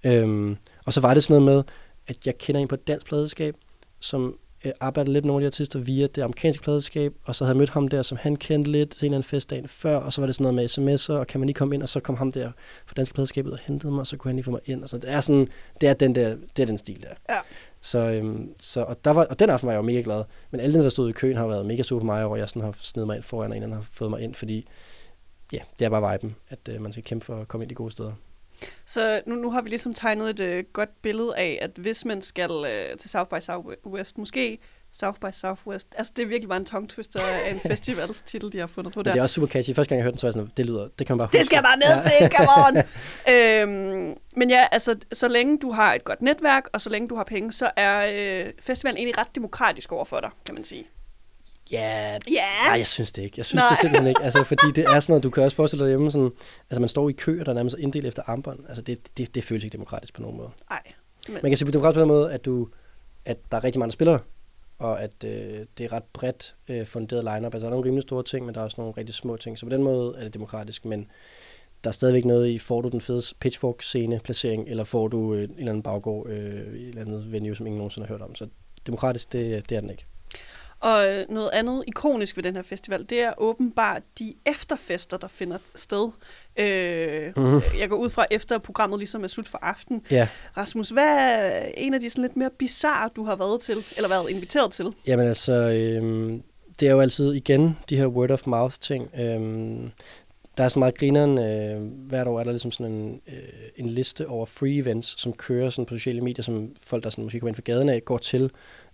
Øhm, 0.04 0.58
og 0.86 0.94
så 0.94 1.02
var 1.02 1.14
det 1.14 1.24
sådan 1.24 1.42
noget 1.42 1.56
med, 1.56 1.64
at 2.08 2.26
jeg 2.26 2.38
kender 2.38 2.62
en 2.62 2.68
på 2.68 2.76
et 2.76 2.88
dansk 2.88 3.06
pladeskab, 3.06 3.56
som 4.00 4.38
øh, 4.66 4.72
arbejder 4.80 5.12
lidt 5.12 5.26
med 5.26 5.28
nogle 5.28 5.46
af 5.46 5.52
de 5.52 5.56
artister 5.56 5.80
via 5.80 6.08
det 6.08 6.22
amerikanske 6.22 6.64
pladeskab, 6.64 7.14
og 7.24 7.36
så 7.36 7.46
havde 7.46 7.54
jeg 7.54 7.58
mødt 7.58 7.70
ham 7.70 7.88
der, 7.88 8.02
som 8.02 8.18
han 8.22 8.36
kendte 8.36 8.72
lidt 8.72 8.90
til 8.90 9.06
en 9.06 9.10
eller 9.10 9.18
anden 9.18 9.30
festdag 9.30 9.70
før, 9.70 9.98
og 9.98 10.14
så 10.14 10.22
var 10.22 10.26
det 10.26 10.36
sådan 10.36 10.54
noget 10.54 10.56
med 10.78 11.00
sms'er, 11.00 11.14
og 11.14 11.28
kan 11.28 11.40
man 11.40 11.48
lige 11.48 11.54
komme 11.54 11.76
ind, 11.76 11.84
og 11.84 11.90
så 11.90 12.00
kom 12.00 12.16
ham 12.16 12.32
der 12.32 12.52
fra 12.86 12.94
danske 12.98 13.14
pladeskabet 13.14 13.54
og 13.54 13.60
hentede 13.62 13.92
mig, 13.92 14.00
og 14.00 14.08
så 14.08 14.18
kunne 14.18 14.30
han 14.30 14.36
lige 14.36 14.44
få 14.44 14.52
mig 14.52 14.62
ind, 14.66 14.84
og 14.84 14.90
så 14.90 14.98
det 14.98 15.10
er 15.10 15.22
sådan, 15.22 15.48
det 15.82 15.90
er 15.90 15.94
den 15.94 16.16
der, 16.16 16.36
det 16.58 16.64
er 16.64 16.68
den 16.68 16.78
stil 16.78 17.02
der. 17.02 17.34
Ja. 17.36 17.40
Så, 17.82 18.00
øhm, 18.00 18.54
så 18.60 18.82
og, 18.82 19.06
der 19.06 19.12
var, 19.12 19.26
og 19.26 19.40
den 19.40 19.50
aften 19.50 19.68
var 19.68 19.74
jeg 19.74 19.78
jo 19.78 19.84
mega 19.84 20.02
glad. 20.02 20.24
Men 20.52 20.60
alle 20.62 20.74
dem, 20.74 20.82
der 20.82 20.90
stod 20.90 21.10
i 21.10 21.12
køen, 21.12 21.38
har 21.38 21.48
været 21.48 21.66
mega 21.66 21.84
super 21.84 22.02
for 22.02 22.06
mig, 22.06 22.26
og 22.26 22.38
jeg 22.38 22.50
sådan 22.50 22.62
har 22.62 22.76
snedet 22.78 23.08
mig 23.08 23.16
ind 23.16 23.24
foran, 23.24 23.52
og 23.52 23.58
en 23.58 23.64
anden 23.64 23.78
har 23.78 23.86
fået 23.92 24.10
mig 24.10 24.22
ind, 24.22 24.36
fordi 24.36 24.68
ja, 25.54 25.60
det 25.80 25.86
er 25.86 25.90
bare 25.90 26.12
viben, 26.12 26.36
at 26.50 26.60
øh, 26.72 26.82
man 26.82 26.92
skal 26.92 27.04
kæmpe 27.04 27.26
for 27.26 27.36
at 27.36 27.48
komme 27.48 27.64
ind 27.64 27.72
i 27.72 27.76
gode 27.76 27.92
steder. 27.92 28.12
Så 28.86 29.22
nu, 29.26 29.36
nu 29.36 29.52
har 29.52 29.62
vi 29.62 29.70
ligesom 29.70 29.94
tegnet 29.94 30.30
et 30.30 30.40
øh, 30.40 30.64
godt 30.74 31.02
billede 31.02 31.38
af, 31.38 31.60
at 31.62 31.72
hvis 31.76 32.06
man 32.06 32.22
skal 32.22 32.52
øh, 32.52 32.98
til 32.98 33.10
South 33.10 33.30
by 33.30 33.40
Southwest, 33.40 34.18
måske 34.18 34.60
South 34.94 35.20
by 35.20 35.32
Southwest. 35.32 35.88
Altså, 35.98 36.14
det 36.16 36.24
er 36.24 36.28
virkelig 36.28 36.50
bare 36.50 36.60
en 36.60 36.66
tongue 36.66 36.88
twister 36.88 37.20
af 37.20 37.52
en 37.52 37.60
festivalstitel, 37.72 38.52
de 38.52 38.60
har 38.60 38.68
fundet 38.68 38.94
på 38.94 39.04
der. 39.04 39.10
Men 39.10 39.14
det 39.14 39.20
er 39.20 39.24
også 39.24 39.34
super 39.36 39.48
catchy. 39.48 39.76
Første 39.76 39.90
gang 39.90 39.98
jeg 39.98 40.04
hørte 40.04 40.12
den, 40.12 40.20
så 40.20 40.28
var 40.28 40.30
jeg 40.30 40.34
sådan, 40.34 40.52
det 40.58 40.66
lyder, 40.66 40.88
det 41.00 41.08
kan 41.08 41.14
man 41.14 41.18
bare 41.18 41.28
huske. 41.28 41.38
Det 41.38 41.46
skal 41.46 41.56
jeg 41.56 41.64
bare 41.64 41.78
med 41.78 42.12
ja. 42.12 42.28
til, 42.28 42.38
come 42.38 42.50
on! 42.66 42.78
øhm, 43.34 44.18
men 44.36 44.50
ja, 44.50 44.68
altså, 44.72 44.96
så 45.12 45.28
længe 45.28 45.58
du 45.58 45.72
har 45.72 45.94
et 45.94 46.04
godt 46.04 46.22
netværk, 46.22 46.64
og 46.74 46.82
så 46.82 46.90
længe 46.90 47.08
du 47.08 47.16
har 47.16 47.24
penge, 47.24 47.52
så 47.52 47.72
er 47.78 48.12
øh, 48.14 48.52
festivalen 48.60 48.98
egentlig 48.98 49.18
ret 49.18 49.36
demokratisk 49.36 49.92
over 49.92 50.06
for 50.06 50.20
dig, 50.20 50.30
kan 50.46 50.56
man 50.56 50.64
sige. 50.64 50.86
Ja, 51.72 52.20
yeah. 52.32 52.68
nej, 52.68 52.78
jeg 52.78 52.88
synes 52.88 53.12
det 53.12 53.22
ikke. 53.22 53.34
Jeg 53.38 53.46
synes 53.46 53.62
Nej. 53.62 53.70
det 53.70 53.78
simpelthen 53.78 54.08
ikke. 54.08 54.22
Altså, 54.24 54.44
fordi 54.44 54.72
det 54.76 54.86
er 54.86 55.00
sådan 55.00 55.12
noget, 55.14 55.24
du 55.24 55.30
kan 55.30 55.44
også 55.44 55.56
forestille 55.56 55.86
dig 55.86 55.90
hjemme 55.90 56.12
sådan, 56.12 56.32
altså 56.70 56.80
man 56.80 56.90
står 56.90 57.10
i 57.10 57.12
kø, 57.12 57.40
og 57.40 57.46
der 57.46 57.52
er 57.52 57.56
nærmest 57.56 57.76
inddelt 57.80 58.06
efter 58.06 58.22
armbånd. 58.26 58.60
Altså 58.68 58.82
det, 58.82 59.00
det, 59.18 59.36
det 59.36 59.44
føles 59.44 59.64
ikke 59.64 59.74
demokratisk 59.74 60.14
på 60.14 60.22
nogen 60.22 60.38
måde. 60.38 60.50
Nej. 60.70 60.82
Men... 61.28 61.40
Man 61.44 61.52
kan 61.52 61.58
sige 61.58 61.66
på 61.66 61.72
demokratisk 61.72 61.96
på 61.96 62.00
den 62.00 62.08
måde, 62.08 62.32
at 62.34 62.46
du, 62.46 62.68
at 63.26 63.38
der 63.52 63.58
er 63.58 63.64
rigtig 63.64 63.80
mange, 63.80 63.90
der 63.90 63.94
spiller 63.94 64.20
og 64.80 65.02
at 65.04 65.24
øh, 65.26 65.66
det 65.78 65.84
er 65.84 65.94
ret 65.94 66.04
bredt 66.04 66.56
øh, 66.70 66.86
funderet 66.86 67.24
lineup. 67.24 67.54
Altså, 67.54 67.60
der 67.60 67.66
er 67.66 67.70
nogle 67.70 67.86
rimelig 67.86 68.04
store 68.04 68.24
ting, 68.24 68.46
men 68.46 68.56
der 68.56 68.62
er 68.62 68.66
også 68.66 68.82
nogle 68.82 68.94
rigtig 68.98 69.16
små 69.16 69.38
ting. 69.38 69.60
Så 69.60 69.66
på 69.66 69.70
den 69.70 69.84
måde 69.84 70.16
er 70.18 70.24
det 70.24 70.34
demokratisk, 70.34 70.86
men 70.86 71.08
der 71.84 71.90
er 71.90 71.92
stadigvæk 71.92 72.26
noget 72.26 72.48
i, 72.48 72.58
får 72.58 72.82
du 72.82 72.90
den 72.90 73.02
fede 73.02 73.22
pitchfork-scene 73.40 74.20
placering, 74.20 74.70
eller 74.70 74.84
får 74.84 75.08
du 75.08 75.34
øh, 75.34 75.44
en 75.44 75.50
eller 75.50 75.72
anden 75.72 75.84
baggård 75.84 76.30
øh, 76.30 76.36
et 76.36 76.88
eller 76.88 77.02
andet 77.02 77.32
venue, 77.32 77.56
som 77.56 77.66
ingen 77.66 77.78
nogensinde 77.78 78.08
har 78.08 78.14
hørt 78.14 78.22
om. 78.22 78.36
Så 78.36 78.48
demokratisk, 78.88 79.34
det, 79.34 79.70
det 79.70 79.76
er 79.76 79.82
den 79.82 79.90
ikke. 79.90 80.06
Og 80.84 81.26
noget 81.30 81.50
andet 81.54 81.84
ikonisk 81.88 82.36
ved 82.36 82.44
den 82.44 82.56
her 82.56 82.62
festival, 82.62 83.06
det 83.10 83.22
er 83.22 83.34
åbenbart 83.38 84.02
de 84.20 84.34
efterfester, 84.46 85.18
der 85.18 85.28
finder 85.28 85.58
sted. 85.76 86.10
Øh, 86.58 87.34
mm. 87.38 87.62
Jeg 87.80 87.90
går 87.90 87.96
ud 87.96 88.10
fra, 88.10 88.26
efter 88.32 88.58
programmet 88.58 89.00
ligesom 89.00 89.24
er 89.24 89.28
slut 89.28 89.48
for 89.48 89.60
aften. 89.62 90.02
Ja. 90.12 90.28
Rasmus, 90.58 90.90
hvad 90.90 91.18
er 91.18 91.66
en 91.78 91.94
af 91.94 92.00
de 92.00 92.10
sådan 92.10 92.22
lidt 92.22 92.38
mere 92.38 92.50
bizarre, 92.60 93.10
du 93.16 93.24
har 93.24 93.36
været 93.36 93.62
til, 93.62 93.78
eller 93.98 94.10
været 94.10 94.30
inviteret 94.30 94.72
til? 94.72 94.94
Jamen 95.08 95.28
altså, 95.28 95.54
øh, 95.54 96.34
det 96.80 96.88
er 96.88 96.92
jo 96.92 97.00
altid 97.00 97.34
igen 97.34 97.78
de 97.90 97.98
her 97.98 98.08
word 98.08 98.32
of 98.32 98.48
mouth 98.48 98.76
ting. 98.82 99.10
Øh, 99.20 99.90
der 100.58 100.64
er 100.64 100.70
så 100.70 100.80
meget 100.80 100.98
grineren. 100.98 101.38
Øh, 101.38 102.08
hvert 102.08 102.28
år 102.28 102.40
er 102.40 102.44
der 102.44 102.52
ligesom 102.52 102.72
sådan 102.72 102.92
en, 102.92 103.22
øh, 103.28 103.34
en 103.76 103.90
liste 103.90 104.28
over 104.28 104.46
free 104.46 104.78
events, 104.78 105.22
som 105.22 105.34
kører 105.34 105.70
sådan 105.70 105.86
på 105.86 105.96
sociale 105.96 106.22
medier, 106.22 106.44
som 106.44 106.76
folk, 106.82 107.04
der 107.04 107.10
sådan 107.10 107.24
måske 107.24 107.40
kommer 107.40 107.50
ind 107.50 107.56
fra 107.56 107.62
gaden 107.66 107.90
af, 107.90 108.06
går 108.06 108.18
til. 108.18 108.52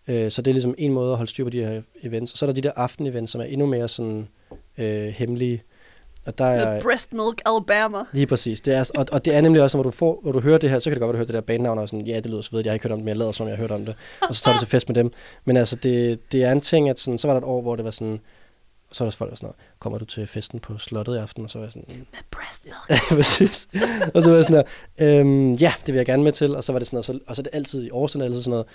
Øh, 0.10 0.32
så 0.32 0.42
det 0.42 0.52
er 0.52 0.54
ligesom 0.54 0.76
en 0.78 0.94
måde 0.94 1.12
at 1.12 1.18
holde 1.18 1.30
styr 1.30 1.44
på 1.44 1.50
de 1.50 1.66
her 1.66 1.82
events. 2.04 2.32
Og 2.32 2.38
så 2.38 2.46
er 2.46 2.48
der 2.48 2.54
de 2.54 2.62
der 2.62 2.72
aften-events, 2.76 3.32
som 3.32 3.42
er 3.42 3.46
endnu 3.46 3.66
mere 3.66 3.88
sådan 3.88 4.28
øh, 4.78 5.08
hemmelige. 5.08 5.64
Og 6.26 6.38
der 6.38 6.46
er, 6.46 6.82
Breast 6.82 7.14
Milk 7.14 7.42
Alabama. 7.46 7.98
Lige 8.14 8.28
præcis. 8.28 8.62
Det 8.62 8.74
er, 8.74 8.92
og, 8.96 9.06
og 9.12 9.26
det 9.26 9.36
er 9.36 9.42
nemlig 9.42 9.62
også, 9.62 9.78
hvor 9.78 9.84
du, 9.84 9.92
får, 9.92 10.20
hvor 10.22 10.32
du 10.32 10.40
hører 10.40 10.58
det 10.58 10.70
her, 10.70 10.80
så 10.80 10.90
kan 10.90 10.96
det 10.96 11.02
godt 11.02 11.08
være, 11.08 11.14
du 11.14 11.18
hører 11.18 11.26
det 11.26 11.34
der 11.34 11.42
bandnavn, 11.42 11.78
og 11.80 11.90
sådan, 11.90 12.06
ja, 12.06 12.16
det 12.16 12.26
lyder 12.26 12.42
så 12.42 12.52
ved, 12.52 12.62
jeg 12.64 12.72
har 12.72 12.74
ikke 12.74 12.84
hørt 12.84 12.92
om 12.92 13.00
det, 13.00 13.04
men 13.06 13.10
jeg 13.10 13.18
lader 13.18 13.32
som, 13.32 13.48
jeg 13.48 13.56
har 13.56 13.62
hørt 13.62 13.72
om 13.72 13.86
det. 13.86 13.96
Og 14.22 14.36
så 14.36 14.44
tager 14.44 14.56
du 14.56 14.60
til 14.60 14.70
fest 14.70 14.90
med 14.90 14.96
dem. 14.96 15.12
Men 15.46 15.58
altså, 15.58 15.76
det, 15.76 16.20
det 16.32 16.44
er 16.44 16.52
en 16.52 16.62
ting, 16.62 16.90
at 16.90 17.00
sådan, 17.00 17.18
så 17.18 17.28
var 17.28 17.34
der 17.34 17.42
et 17.42 17.48
år, 17.48 17.62
hvor 17.62 17.76
det 17.76 17.86
var 17.86 17.92
sådan, 17.92 18.20
så 18.92 19.04
var 19.04 19.10
der 19.10 19.16
folk, 19.16 19.30
der 19.30 19.38
sådan 19.38 19.54
kommer 19.80 20.00
du 20.00 20.06
til 20.06 20.28
festen 20.28 20.60
på 20.60 20.78
slottet 20.78 21.16
i 21.16 21.18
aften? 21.18 21.44
Og 21.44 21.50
så 21.50 21.58
var 21.58 21.66
jeg 21.66 21.72
sådan... 21.72 21.86
Med 21.88 22.20
breast 22.32 22.66
milk. 22.66 22.90
ja, 22.90 23.16
præcis. 23.16 23.68
og 24.14 24.24
så 24.24 24.30
var 24.30 24.36
jeg 24.36 24.46
sådan 24.46 24.64
øhm, 24.98 25.54
ja, 25.54 25.74
det 25.86 25.94
vil 25.94 26.00
jeg 26.00 26.06
gerne 26.06 26.24
med 26.24 26.32
til. 26.32 26.56
Og 26.56 26.64
så 26.64 26.72
var 26.72 26.80
det 26.80 26.88
sådan 26.88 26.96
noget, 26.96 27.06
så, 27.06 27.20
og 27.28 27.36
så 27.36 27.42
er 27.42 27.44
det 27.44 27.50
altid 27.54 27.84
i 27.84 27.90
Aarhus, 27.90 28.16
altid 28.16 28.42
sådan 28.42 28.52
noget, 28.52 28.66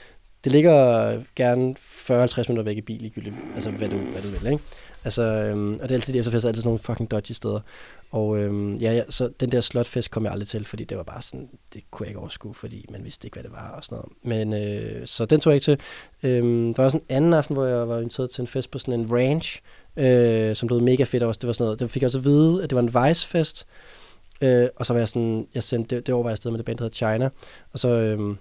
det 0.44 0.52
ligger 0.52 1.22
gerne 1.36 1.74
40-50 1.78 2.44
minutter 2.48 2.62
væk 2.62 2.76
i 2.76 2.80
bil, 2.80 3.00
ligegyldigt, 3.00 3.34
altså 3.54 3.70
hvad 3.70 3.88
du, 3.88 3.96
hvad 3.96 4.22
du 4.22 4.28
vil, 4.28 4.52
ikke? 4.52 4.64
Altså, 5.04 5.22
øhm, 5.22 5.72
og 5.74 5.80
det 5.80 5.90
er 5.90 5.94
altid 5.94 6.12
de 6.12 6.18
efterfester, 6.18 6.48
altid 6.48 6.62
sådan 6.62 6.68
nogle 6.68 6.78
fucking 6.78 7.10
dodgy 7.10 7.32
steder. 7.32 7.60
Og 8.10 8.38
øhm, 8.38 8.74
ja, 8.74 8.92
ja, 8.92 9.02
så 9.08 9.30
den 9.40 9.52
der 9.52 9.60
slotfest 9.60 10.10
kom 10.10 10.24
jeg 10.24 10.32
aldrig 10.32 10.48
til, 10.48 10.64
fordi 10.64 10.84
det 10.84 10.96
var 10.96 11.02
bare 11.02 11.22
sådan, 11.22 11.48
det 11.74 11.82
kunne 11.90 12.04
jeg 12.04 12.10
ikke 12.10 12.20
overskue, 12.20 12.54
fordi 12.54 12.86
man 12.90 13.04
vidste 13.04 13.26
ikke, 13.26 13.34
hvad 13.34 13.42
det 13.42 13.52
var 13.52 13.70
og 13.70 13.84
sådan 13.84 13.96
noget. 13.96 14.12
Men 14.22 14.52
øh, 14.52 15.06
så 15.06 15.24
den 15.24 15.40
tog 15.40 15.50
jeg 15.50 15.56
ikke 15.56 15.64
til. 15.64 15.78
Øhm, 16.22 16.74
der 16.74 16.82
var 16.82 16.84
også 16.84 16.96
en 16.96 17.02
anden 17.08 17.34
aften, 17.34 17.56
hvor 17.56 17.66
jeg 17.66 17.88
var 17.88 17.98
inviteret 17.98 18.30
til 18.30 18.40
en 18.40 18.46
fest 18.46 18.70
på 18.70 18.78
sådan 18.78 19.00
en 19.00 19.12
ranch, 19.12 19.60
øh, 19.96 20.56
som 20.56 20.66
blev 20.66 20.82
mega 20.82 21.04
fedt 21.04 21.22
også. 21.22 21.38
Det 21.38 21.46
var 21.46 21.52
sådan 21.52 21.64
noget, 21.64 21.80
det 21.80 21.90
fik 21.90 22.02
jeg 22.02 22.08
også 22.08 22.18
at 22.18 22.24
vide, 22.24 22.62
at 22.62 22.70
det 22.70 22.76
var 22.76 22.82
en 22.82 23.06
vicefest. 23.06 23.66
Øh, 24.40 24.68
og 24.76 24.86
så 24.86 24.92
var 24.92 25.00
jeg 25.00 25.08
sådan, 25.08 25.46
jeg 25.54 25.62
sendte, 25.62 25.96
det, 25.96 26.06
det 26.06 26.14
år 26.14 26.22
var 26.22 26.30
jeg 26.30 26.32
afsted 26.32 26.50
med 26.50 26.58
det 26.58 26.66
band, 26.66 26.78
der 26.78 26.84
hedder 26.84 26.94
China. 26.94 27.28
Og 27.72 27.78
så, 27.78 27.88
øh, 27.88 28.36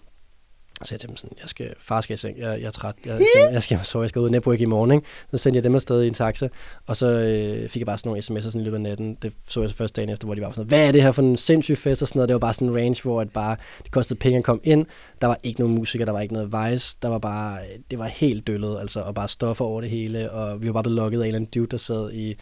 sagde 0.83 0.95
jeg 0.95 0.99
til 0.99 1.09
dem 1.09 1.17
sådan, 1.17 1.37
jeg 1.41 1.49
skal, 1.49 1.73
far 1.79 2.01
skal 2.01 2.13
i 2.13 2.17
seng, 2.17 2.39
jeg, 2.39 2.59
jeg 2.59 2.67
er 2.67 2.71
træt, 2.71 2.95
jeg, 3.05 3.19
jeg, 3.19 3.27
skal, 3.35 3.53
jeg 3.53 3.63
skal 3.63 3.79
sove, 3.83 4.01
jeg 4.01 4.09
skal 4.09 4.19
ud 4.19 4.25
og 4.25 4.31
network 4.31 4.61
i 4.61 4.65
morgen. 4.65 4.91
Ikke? 4.91 5.07
Så 5.31 5.37
sendte 5.37 5.57
jeg 5.57 5.63
dem 5.63 5.75
afsted 5.75 6.03
i 6.03 6.07
en 6.07 6.13
taxa, 6.13 6.47
og 6.87 6.97
så 6.97 7.07
øh, 7.07 7.69
fik 7.69 7.79
jeg 7.79 7.85
bare 7.85 7.97
sådan 7.97 8.09
nogle 8.09 8.21
sms'er 8.21 8.41
sådan 8.41 8.61
i 8.61 8.63
løbet 8.63 8.77
af 8.77 8.81
natten. 8.81 9.17
Det 9.21 9.33
så 9.47 9.61
jeg 9.61 9.69
så 9.69 9.75
første 9.75 9.95
dagen 9.95 10.09
efter, 10.09 10.25
hvor 10.25 10.35
de 10.35 10.41
var 10.41 10.51
sådan, 10.51 10.67
hvad 10.67 10.87
er 10.87 10.91
det 10.91 11.03
her 11.03 11.11
for 11.11 11.21
en 11.21 11.37
sindssyg 11.37 11.77
fest 11.77 12.01
og 12.01 12.07
sådan 12.07 12.17
noget. 12.19 12.29
Det 12.29 12.33
var 12.33 12.39
bare 12.39 12.53
sådan 12.53 12.69
en 12.69 12.75
range, 12.75 13.01
hvor 13.03 13.21
at 13.21 13.29
bare, 13.29 13.55
det 13.83 13.91
kostede 13.91 14.19
penge 14.19 14.37
at 14.37 14.43
komme 14.43 14.61
ind. 14.63 14.85
Der 15.21 15.27
var 15.27 15.37
ikke 15.43 15.59
nogen 15.59 15.75
musikere, 15.75 16.05
der 16.05 16.11
var 16.11 16.21
ikke 16.21 16.33
noget 16.33 16.71
vice. 16.71 16.97
Der 17.01 17.07
var 17.07 17.19
bare, 17.19 17.59
det 17.91 17.99
var 17.99 18.07
helt 18.07 18.47
døllet, 18.47 18.79
altså, 18.79 19.01
og 19.01 19.15
bare 19.15 19.27
stoffer 19.27 19.65
over 19.65 19.81
det 19.81 19.89
hele. 19.89 20.31
Og 20.31 20.61
vi 20.61 20.67
var 20.67 20.73
bare 20.73 20.83
blevet 20.83 20.95
lukket 20.95 21.17
af 21.19 21.21
en 21.21 21.27
eller 21.27 21.35
anden 21.35 21.49
dude, 21.55 21.67
der 21.67 21.77
sad 21.77 22.13
i 22.13 22.35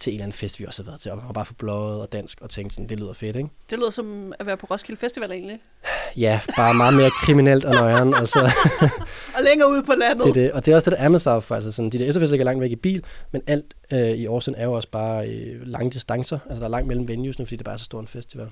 til 0.00 0.10
en 0.10 0.14
eller 0.14 0.24
anden 0.24 0.36
fest, 0.36 0.60
vi 0.60 0.64
også 0.64 0.82
har 0.82 0.90
været 0.90 1.00
til, 1.00 1.10
og 1.10 1.16
man 1.16 1.26
var 1.26 1.32
bare 1.32 1.46
for 1.46 1.54
blået 1.54 2.00
og 2.00 2.12
dansk, 2.12 2.40
og 2.40 2.50
tænkte 2.50 2.74
sådan, 2.74 2.88
det 2.88 3.00
lyder 3.00 3.12
fedt, 3.12 3.36
ikke? 3.36 3.48
Det 3.70 3.78
lyder 3.78 3.90
som 3.90 4.32
at 4.38 4.46
være 4.46 4.56
på 4.56 4.66
Roskilde 4.70 5.00
Festival 5.00 5.32
egentlig. 5.32 5.60
Ja, 6.16 6.40
bare 6.56 6.74
meget 6.74 6.94
mere 6.94 7.10
kriminelt 7.10 7.64
og 7.64 7.74
nøjeren, 7.74 8.14
altså. 8.14 8.38
og 9.36 9.42
længere 9.42 9.70
ude 9.70 9.82
på 9.82 9.94
landet. 9.94 10.24
Det 10.24 10.34
det, 10.34 10.52
og 10.52 10.66
det 10.66 10.72
er 10.72 10.76
også 10.76 10.90
det, 10.90 10.98
der 10.98 11.04
er 11.04 11.08
med 11.08 11.18
South 11.18 11.52
altså 11.52 11.72
sådan, 11.72 11.90
de 11.90 11.98
der 11.98 12.04
efterfester 12.04 12.32
ligger 12.34 12.44
langt 12.44 12.60
væk 12.60 12.70
i 12.70 12.76
bil, 12.76 13.04
men 13.32 13.42
alt 13.46 13.74
øh, 13.92 13.98
i 13.98 14.26
Aarhus 14.26 14.48
er 14.48 14.64
jo 14.64 14.72
også 14.72 14.88
bare 14.88 15.28
øh, 15.28 15.66
lange 15.66 15.90
distancer, 15.90 16.38
altså 16.48 16.60
der 16.60 16.66
er 16.66 16.70
langt 16.70 16.88
mellem 16.88 17.08
venues 17.08 17.38
nu, 17.38 17.44
fordi 17.44 17.56
det 17.56 17.64
bare 17.64 17.74
er 17.74 17.78
så 17.78 17.84
stor 17.84 18.00
en 18.00 18.06
festival. 18.06 18.48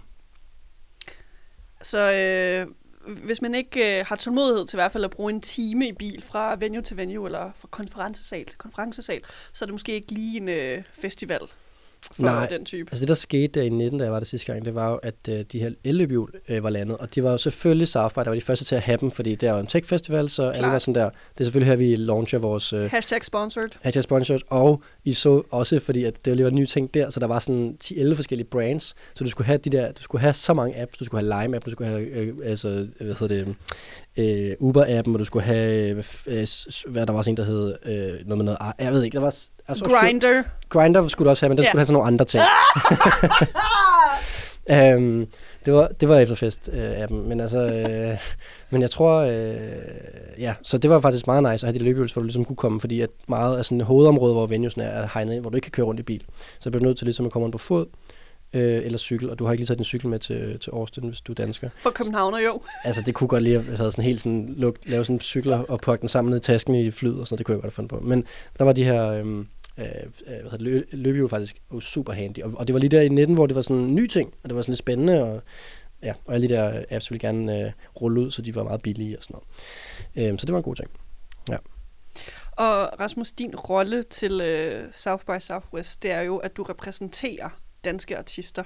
Så 1.82 2.12
øh, 2.12 2.66
hvis 3.08 3.42
man 3.42 3.54
ikke 3.54 3.98
øh, 3.98 4.06
har 4.06 4.16
tålmodighed 4.16 4.66
til 4.66 4.76
i 4.76 4.78
hvert 4.78 4.92
fald 4.92 5.04
at 5.04 5.10
bruge 5.10 5.32
en 5.32 5.40
time 5.40 5.88
i 5.88 5.92
bil 5.92 6.22
fra 6.22 6.56
venue 6.58 6.82
til 6.82 6.96
venue, 6.96 7.26
eller 7.26 7.50
fra 7.56 7.68
konferencesal 7.70 8.46
til 8.46 8.58
konferencesal, 8.58 9.20
så 9.52 9.64
er 9.64 9.66
det 9.66 9.74
måske 9.74 9.92
ikke 9.92 10.12
lige 10.12 10.36
en 10.36 10.48
øh, 10.48 10.82
festival 10.92 11.40
for 12.16 12.22
Nej, 12.22 12.46
den 12.46 12.64
type. 12.64 12.88
altså 12.90 13.00
det 13.00 13.08
der 13.08 13.14
skete 13.14 13.60
der 13.60 13.66
i 13.66 13.68
19, 13.68 13.98
da 13.98 14.04
jeg 14.04 14.12
var 14.12 14.18
der 14.20 14.26
sidste 14.26 14.52
gang, 14.52 14.64
det 14.64 14.74
var 14.74 14.90
jo, 14.90 14.96
at 14.96 15.14
øh, 15.28 15.44
de 15.52 15.60
her 15.60 15.70
elløbhjul 15.84 16.30
øh, 16.48 16.62
var 16.62 16.70
landet, 16.70 16.96
og 16.96 17.14
de 17.14 17.22
var 17.24 17.30
jo 17.30 17.38
selvfølgelig 17.38 17.88
South 17.88 18.14
by, 18.14 18.18
der 18.18 18.24
var 18.28 18.34
de 18.34 18.40
første 18.40 18.64
til 18.64 18.74
at 18.74 18.82
have 18.82 18.98
dem, 19.00 19.10
fordi 19.10 19.34
det 19.34 19.48
er 19.48 19.52
jo 19.52 19.58
en 19.58 19.66
tech-festival, 19.66 20.28
så 20.28 20.42
Klar. 20.42 20.52
alle 20.52 20.68
var 20.68 20.78
sådan 20.78 20.94
der. 20.94 21.10
Det 21.10 21.40
er 21.40 21.44
selvfølgelig 21.44 21.68
her, 21.68 21.76
vi 21.76 21.96
launcher 21.96 22.38
vores... 22.38 22.72
Øh, 22.72 22.90
hashtag 22.90 23.24
sponsored. 23.24 23.68
Hashtag 23.82 24.02
sponsored, 24.02 24.40
og 24.50 24.82
I 25.04 25.12
så 25.12 25.42
også, 25.50 25.78
fordi 25.80 26.04
at 26.04 26.24
det 26.24 26.30
var 26.30 26.34
lige 26.34 26.44
var 26.44 26.50
en 26.50 26.56
ny 26.56 26.64
ting 26.66 26.94
der, 26.94 27.10
så 27.10 27.20
der 27.20 27.26
var 27.26 27.38
sådan 27.38 27.76
10-11 27.84 28.14
forskellige 28.14 28.48
brands, 28.48 28.94
så 29.14 29.24
du 29.24 29.30
skulle 29.30 29.46
have 29.46 29.58
de 29.58 29.70
der, 29.70 29.92
du 29.92 30.02
skulle 30.02 30.20
have 30.20 30.32
så 30.32 30.54
mange 30.54 30.80
apps, 30.80 30.98
du 30.98 31.04
skulle 31.04 31.32
have 31.32 31.42
Lime 31.42 31.56
app, 31.56 31.64
du 31.66 31.70
skulle 31.70 31.90
have, 31.90 32.02
øh, 32.06 32.34
altså, 32.44 32.86
hvad 33.00 33.14
hedder 33.20 33.44
det, 33.44 33.54
øh, 34.16 34.56
Uber-appen, 34.60 35.12
og 35.12 35.18
du 35.18 35.24
skulle 35.24 35.44
have, 35.44 36.04
øh, 36.26 36.46
hvad 36.88 37.06
der 37.06 37.12
var 37.12 37.18
også 37.18 37.30
en, 37.30 37.36
der 37.36 37.44
hed 37.44 37.74
øh, 37.84 38.26
noget 38.26 38.38
med 38.38 38.44
noget, 38.44 38.58
jeg 38.78 38.92
ved 38.92 39.02
ikke, 39.02 39.14
der 39.14 39.20
var... 39.20 39.36
Altså, 39.68 39.84
Grinder. 39.84 40.42
Grinder 40.68 41.08
skulle 41.08 41.26
du 41.26 41.30
også 41.30 41.46
have, 41.46 41.48
men 41.48 41.58
den 41.58 41.62
yeah. 41.62 41.70
skulle 41.70 41.80
have 41.80 41.86
sådan 41.86 41.94
nogle 41.94 42.06
andre 42.06 42.24
ting. 42.24 42.42
um, 44.96 45.26
det 45.64 45.74
var, 45.74 45.88
det 46.00 46.08
var 46.08 46.18
efterfest 46.18 46.70
øh, 46.72 47.00
af 47.00 47.08
dem, 47.08 47.16
men 47.16 47.40
altså, 47.40 47.58
øh, 47.58 48.18
men 48.70 48.82
jeg 48.82 48.90
tror, 48.90 49.20
øh, 49.20 49.58
ja, 50.38 50.54
så 50.62 50.78
det 50.78 50.90
var 50.90 51.00
faktisk 51.00 51.26
meget 51.26 51.42
nice 51.42 51.66
at 51.66 51.72
have 51.72 51.78
de 51.78 51.84
løbehjuls, 51.84 52.12
hvor 52.12 52.20
du 52.20 52.24
ligesom 52.24 52.44
kunne 52.44 52.56
komme, 52.56 52.80
fordi 52.80 53.00
at 53.00 53.10
meget 53.28 53.58
af 53.58 53.64
sådan 53.64 53.80
et 53.80 53.86
hovedområde, 53.86 54.32
hvor 54.32 54.46
venuesen 54.46 54.80
er, 54.80 54.86
er 54.86 55.08
hegnet 55.14 55.40
hvor 55.40 55.50
du 55.50 55.56
ikke 55.56 55.64
kan 55.64 55.72
køre 55.72 55.86
rundt 55.86 56.00
i 56.00 56.02
bil. 56.02 56.24
Så 56.60 56.70
bliver 56.70 56.80
du 56.80 56.86
nødt 56.86 56.98
til 56.98 57.04
ligesom 57.04 57.26
at 57.26 57.32
komme 57.32 57.44
rundt 57.44 57.52
på 57.52 57.58
fod, 57.58 57.86
øh, 58.52 58.84
eller 58.84 58.98
cykel, 58.98 59.30
og 59.30 59.38
du 59.38 59.44
har 59.44 59.52
ikke 59.52 59.60
lige 59.60 59.66
taget 59.66 59.78
din 59.78 59.84
cykel 59.84 60.08
med 60.08 60.18
til, 60.18 60.58
til 60.58 60.70
Austin, 60.70 61.08
hvis 61.08 61.20
du 61.20 61.32
er 61.32 61.34
dansker. 61.34 61.68
For 61.82 61.90
Københavner 61.90 62.38
jo. 62.38 62.60
altså, 62.84 63.02
det 63.06 63.14
kunne 63.14 63.28
godt 63.28 63.42
lige 63.42 63.62
have 63.62 63.90
sådan 63.90 64.04
helt 64.04 64.20
sådan, 64.20 64.54
luk, 64.56 64.76
lave 64.86 65.04
sådan 65.04 65.20
cykel 65.20 65.52
og 65.52 65.80
pakke 65.80 66.00
den 66.00 66.08
sammen 66.08 66.30
ned 66.30 66.38
i 66.38 66.40
tasken 66.40 66.74
i 66.74 66.90
flyet, 66.90 67.20
og 67.20 67.26
sådan 67.26 67.38
det 67.38 67.46
kunne 67.46 67.52
jeg 67.52 67.62
godt 67.62 67.64
have 67.64 67.88
fundet 67.88 67.90
på. 67.90 68.00
Men 68.00 68.24
der 68.58 68.64
var 68.64 68.72
de 68.72 68.84
her 68.84 69.08
øh, 69.08 69.44
Øh, 69.78 69.84
øh, 70.26 70.48
hvad 70.48 70.58
løb, 70.90 71.16
jo 71.16 71.28
faktisk 71.28 71.62
var 71.70 71.80
super 71.80 72.12
handy, 72.12 72.42
og, 72.42 72.52
og, 72.56 72.66
det 72.66 72.74
var 72.74 72.80
lige 72.80 72.90
der 72.90 73.00
i 73.00 73.08
19, 73.08 73.34
hvor 73.34 73.46
det 73.46 73.56
var 73.56 73.62
sådan 73.62 73.82
en 73.82 73.94
ny 73.94 74.06
ting, 74.06 74.34
og 74.42 74.48
det 74.48 74.56
var 74.56 74.62
sådan 74.62 74.72
lidt 74.72 74.78
spændende, 74.78 75.22
og 75.22 75.42
ja, 76.02 76.14
og 76.26 76.34
alle 76.34 76.48
de 76.48 76.54
der 76.54 76.82
apps 76.90 77.10
ville 77.10 77.20
gerne 77.20 77.60
øh, 77.60 77.72
rulle 78.00 78.20
ud, 78.20 78.30
så 78.30 78.42
de 78.42 78.54
var 78.54 78.62
meget 78.62 78.82
billige 78.82 79.18
og 79.18 79.24
sådan 79.24 79.40
noget. 80.16 80.32
Øh, 80.32 80.38
så 80.38 80.46
det 80.46 80.52
var 80.52 80.58
en 80.58 80.64
god 80.64 80.74
ting. 80.74 80.90
Ja. 81.48 81.56
Og 82.52 83.00
Rasmus, 83.00 83.32
din 83.32 83.56
rolle 83.56 84.02
til 84.02 84.40
øh, 84.40 84.92
South 84.92 85.24
by 85.24 85.38
Southwest, 85.38 86.02
det 86.02 86.10
er 86.10 86.20
jo, 86.20 86.36
at 86.36 86.56
du 86.56 86.62
repræsenterer 86.62 87.48
danske 87.84 88.18
artister 88.18 88.64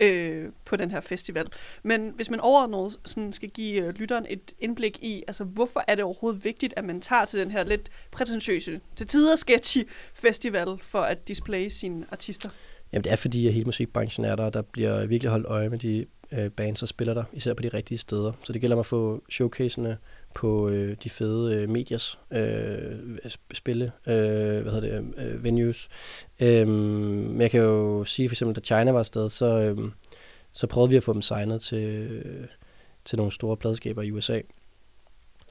øh, 0.00 0.48
på 0.64 0.76
den 0.76 0.90
her 0.90 1.00
festival. 1.00 1.46
Men 1.82 2.12
hvis 2.14 2.30
man 2.30 2.40
overordnet 2.40 2.96
sådan 3.04 3.32
skal 3.32 3.48
give 3.50 3.82
øh, 3.82 3.94
lytteren 3.94 4.26
et 4.28 4.52
indblik 4.58 4.98
i, 5.02 5.24
altså 5.26 5.44
hvorfor 5.44 5.84
er 5.88 5.94
det 5.94 6.04
overhovedet 6.04 6.44
vigtigt, 6.44 6.74
at 6.76 6.84
man 6.84 7.00
tager 7.00 7.24
til 7.24 7.40
den 7.40 7.50
her 7.50 7.64
lidt 7.64 7.90
prætentiøse, 8.10 8.80
til 8.96 9.06
tider 9.06 9.36
sketchy 9.36 9.88
festival 10.14 10.78
for 10.82 11.00
at 11.00 11.28
displaye 11.28 11.70
sine 11.70 12.06
artister? 12.10 12.48
Jamen 12.92 13.04
det 13.04 13.12
er 13.12 13.16
fordi, 13.16 13.46
at 13.46 13.52
hele 13.52 13.64
musikbranchen 13.64 14.24
er 14.24 14.36
der, 14.36 14.44
og 14.44 14.54
der 14.54 14.62
bliver 14.62 15.06
virkelig 15.06 15.30
holdt 15.30 15.46
øje 15.46 15.68
med 15.68 15.78
de 15.78 16.06
øh, 16.32 16.50
bands, 16.50 16.80
der 16.80 16.86
spiller 16.86 17.14
der, 17.14 17.24
især 17.32 17.54
på 17.54 17.62
de 17.62 17.68
rigtige 17.68 17.98
steder. 17.98 18.32
Så 18.42 18.52
det 18.52 18.60
gælder 18.60 18.76
om 18.76 18.80
at 18.80 18.86
få 18.86 19.22
showcasene 19.30 19.98
på 20.34 20.68
øh, 20.68 20.96
de 21.04 21.10
fede 21.10 21.54
øh, 21.54 21.68
mediers 21.68 22.18
øh, 22.30 23.18
spille, 23.54 23.92
øh, 24.06 24.62
hvad 24.62 24.72
hedder 24.72 24.80
det, 24.80 25.14
øh, 25.16 25.44
venues. 25.44 25.88
Øh, 26.40 26.68
men 26.68 27.40
jeg 27.40 27.50
kan 27.50 27.60
jo 27.60 28.04
sige, 28.04 28.28
for 28.28 28.32
eksempel, 28.32 28.56
da 28.56 28.60
China 28.60 28.92
var 28.92 28.98
afsted, 28.98 29.30
så, 29.30 29.60
øh, 29.60 29.90
så 30.52 30.66
prøvede 30.66 30.90
vi 30.90 30.96
at 30.96 31.02
få 31.02 31.12
dem 31.12 31.22
signet 31.22 31.60
til, 31.60 31.84
øh, 31.84 32.46
til 33.04 33.16
nogle 33.16 33.32
store 33.32 33.56
pladskaber 33.56 34.02
i 34.02 34.10
USA. 34.10 34.40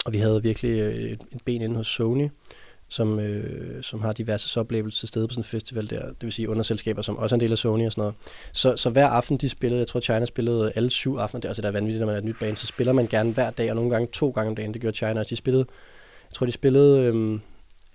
Og 0.06 0.14
vi 0.14 0.18
havde 0.18 0.44
virkelig 0.44 0.80
øh, 0.80 0.96
et, 0.96 1.22
et 1.32 1.42
ben 1.46 1.62
inde 1.62 1.76
hos 1.76 1.88
Sony, 1.88 2.30
som, 2.90 3.20
øh, 3.20 3.84
som 3.84 4.02
har 4.02 4.14
diverse 4.14 4.60
oplevelser 4.60 5.00
til 5.00 5.08
stede 5.08 5.28
på 5.28 5.34
sådan 5.34 5.40
en 5.40 5.44
festival 5.44 5.90
der, 5.90 6.06
det 6.06 6.22
vil 6.22 6.32
sige 6.32 6.50
underselskaber, 6.50 7.02
som 7.02 7.18
også 7.18 7.36
er 7.36 7.38
en 7.38 7.42
del 7.42 7.52
af 7.52 7.58
Sony 7.58 7.86
og 7.86 7.92
sådan 7.92 8.02
noget. 8.02 8.16
Så, 8.52 8.78
så 8.78 8.90
hver 8.90 9.08
aften 9.08 9.38
de 9.38 9.50
spillede, 9.50 9.80
jeg 9.80 9.88
tror 9.88 10.00
China 10.00 10.26
spillede 10.26 10.72
alle 10.76 10.90
syv 10.90 11.16
aftener, 11.16 11.42
det 11.42 11.46
er 11.46 11.50
også 11.50 11.62
der 11.62 11.68
er 11.68 11.72
vanvittigt, 11.72 12.00
når 12.00 12.06
man 12.06 12.16
er 12.16 12.20
et 12.20 12.26
nyt 12.26 12.36
band, 12.40 12.56
så 12.56 12.68
spiller 12.68 12.94
man 12.94 13.08
gerne 13.08 13.34
hver 13.34 13.52
dag, 13.52 13.70
og 13.70 13.76
nogle 13.76 13.92
gange 13.92 14.08
to 14.08 14.30
gange 14.30 14.50
om 14.50 14.56
dagen, 14.56 14.74
det 14.74 14.82
gjorde 14.82 14.98
China, 14.98 15.20
og 15.20 15.30
de 15.30 15.36
spillede, 15.36 15.66
jeg 16.30 16.36
tror 16.36 16.46
de 16.46 16.52
spillede 16.52 17.00
øh, 17.00 17.40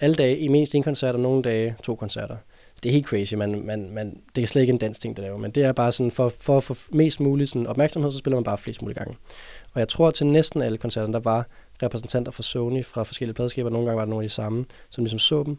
alle 0.00 0.14
dage, 0.14 0.38
i 0.38 0.48
mindst 0.48 0.74
en 0.74 0.82
koncert, 0.82 1.14
og 1.14 1.20
nogle 1.20 1.42
dage 1.42 1.76
to 1.82 1.94
koncerter. 1.94 2.36
Det 2.82 2.88
er 2.88 2.92
helt 2.92 3.06
crazy, 3.06 3.34
man, 3.34 3.62
man, 3.66 3.90
man, 3.90 4.20
det 4.34 4.42
er 4.42 4.46
slet 4.46 4.62
ikke 4.62 4.72
en 4.72 4.78
dansk 4.78 5.00
ting, 5.00 5.16
der 5.16 5.22
laver, 5.22 5.38
men 5.38 5.50
det 5.50 5.64
er 5.64 5.72
bare 5.72 5.92
sådan, 5.92 6.10
for, 6.10 6.28
for 6.28 6.56
at 6.56 6.64
få 6.64 6.74
mest 6.92 7.20
muligt 7.20 7.50
sådan 7.50 7.66
opmærksomhed, 7.66 8.12
så 8.12 8.18
spiller 8.18 8.36
man 8.36 8.44
bare 8.44 8.58
flest 8.58 8.82
mulige 8.82 8.98
gange. 8.98 9.16
Og 9.74 9.80
jeg 9.80 9.88
tror, 9.88 10.10
til 10.10 10.26
næsten 10.26 10.62
alle 10.62 10.78
koncerterne, 10.78 11.12
der 11.12 11.20
var 11.20 11.46
repræsentanter 11.82 12.32
fra 12.32 12.42
Sony 12.42 12.84
fra 12.84 13.02
forskellige 13.02 13.34
pladskaber. 13.34 13.70
Nogle 13.70 13.86
gange 13.86 13.96
var 13.96 14.04
det 14.04 14.10
nogle 14.10 14.24
af 14.24 14.28
de 14.28 14.34
samme, 14.34 14.64
som 14.90 15.04
ligesom 15.04 15.18
så 15.18 15.42
dem. 15.42 15.58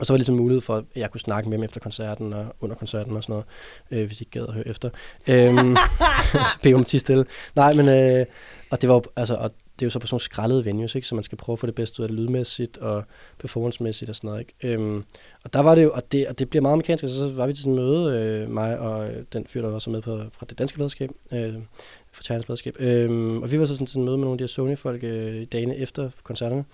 Og 0.00 0.06
så 0.06 0.12
var 0.12 0.16
det 0.16 0.20
ligesom 0.20 0.36
mulighed 0.36 0.60
for, 0.60 0.76
at 0.76 0.84
jeg 0.96 1.10
kunne 1.10 1.20
snakke 1.20 1.48
med 1.48 1.58
dem 1.58 1.64
efter 1.64 1.80
koncerten 1.80 2.32
og 2.32 2.46
under 2.60 2.76
koncerten 2.76 3.16
og 3.16 3.22
sådan 3.22 3.32
noget, 3.32 3.46
øh, 3.90 4.06
hvis 4.06 4.20
I 4.20 4.22
ikke 4.22 4.30
gad 4.30 4.46
at 4.48 4.54
høre 4.54 4.68
efter. 4.68 4.90
Øhm, 5.26 5.76
Bede 6.62 6.74
om 6.74 6.84
stille. 6.84 7.24
Nej, 7.54 7.74
men 7.74 7.88
øh, 7.88 8.26
og 8.70 8.82
det 8.82 8.88
var 8.88 9.02
altså, 9.16 9.34
og 9.34 9.50
det 9.50 9.82
er 9.82 9.86
jo 9.86 9.90
så 9.90 9.98
på 9.98 10.06
sådan 10.06 10.14
nogle 10.14 10.22
skrællede 10.22 10.64
venues, 10.64 10.94
ikke? 10.94 11.08
så 11.08 11.14
man 11.14 11.24
skal 11.24 11.38
prøve 11.38 11.54
at 11.54 11.58
få 11.58 11.66
det 11.66 11.74
bedste 11.74 12.00
ud 12.00 12.04
af 12.04 12.08
det 12.08 12.18
lydmæssigt 12.18 12.78
og 12.78 13.04
performancemæssigt 13.38 14.08
og 14.08 14.16
sådan 14.16 14.28
noget. 14.28 14.40
Ikke? 14.40 14.74
Øhm, 14.74 15.04
og 15.44 15.52
der 15.52 15.60
var 15.60 15.74
det 15.74 15.82
jo, 15.82 15.90
og 15.94 16.12
det, 16.12 16.26
og 16.26 16.38
det 16.38 16.50
bliver 16.50 16.62
meget 16.62 16.72
amerikansk, 16.72 17.04
og 17.04 17.08
altså, 17.08 17.28
så 17.28 17.34
var 17.34 17.46
vi 17.46 17.52
til 17.52 17.62
sådan 17.62 17.78
en 17.78 17.84
møde, 17.84 18.20
øh, 18.20 18.50
mig 18.50 18.78
og 18.78 19.10
den 19.32 19.46
fyr, 19.46 19.62
der 19.62 19.70
var 19.70 19.78
så 19.78 19.90
med 19.90 20.02
på, 20.02 20.18
fra 20.32 20.46
det 20.48 20.58
danske 20.58 20.76
pladskab, 20.76 21.10
øh, 21.32 21.54
for 22.16 22.22
Chinas 22.22 22.46
Bladskab. 22.46 22.76
Øhm, 22.78 23.42
og 23.42 23.52
vi 23.52 23.60
var 23.60 23.66
så 23.66 23.74
sådan 23.74 23.86
til 23.86 24.00
møde 24.00 24.16
med 24.16 24.24
nogle 24.24 24.34
af 24.34 24.38
de 24.38 24.42
her 24.42 24.48
Sony-folk 24.48 25.04
øh, 25.04 25.46
dagene 25.52 25.76
efter 25.76 26.10
koncerterne, 26.22 26.64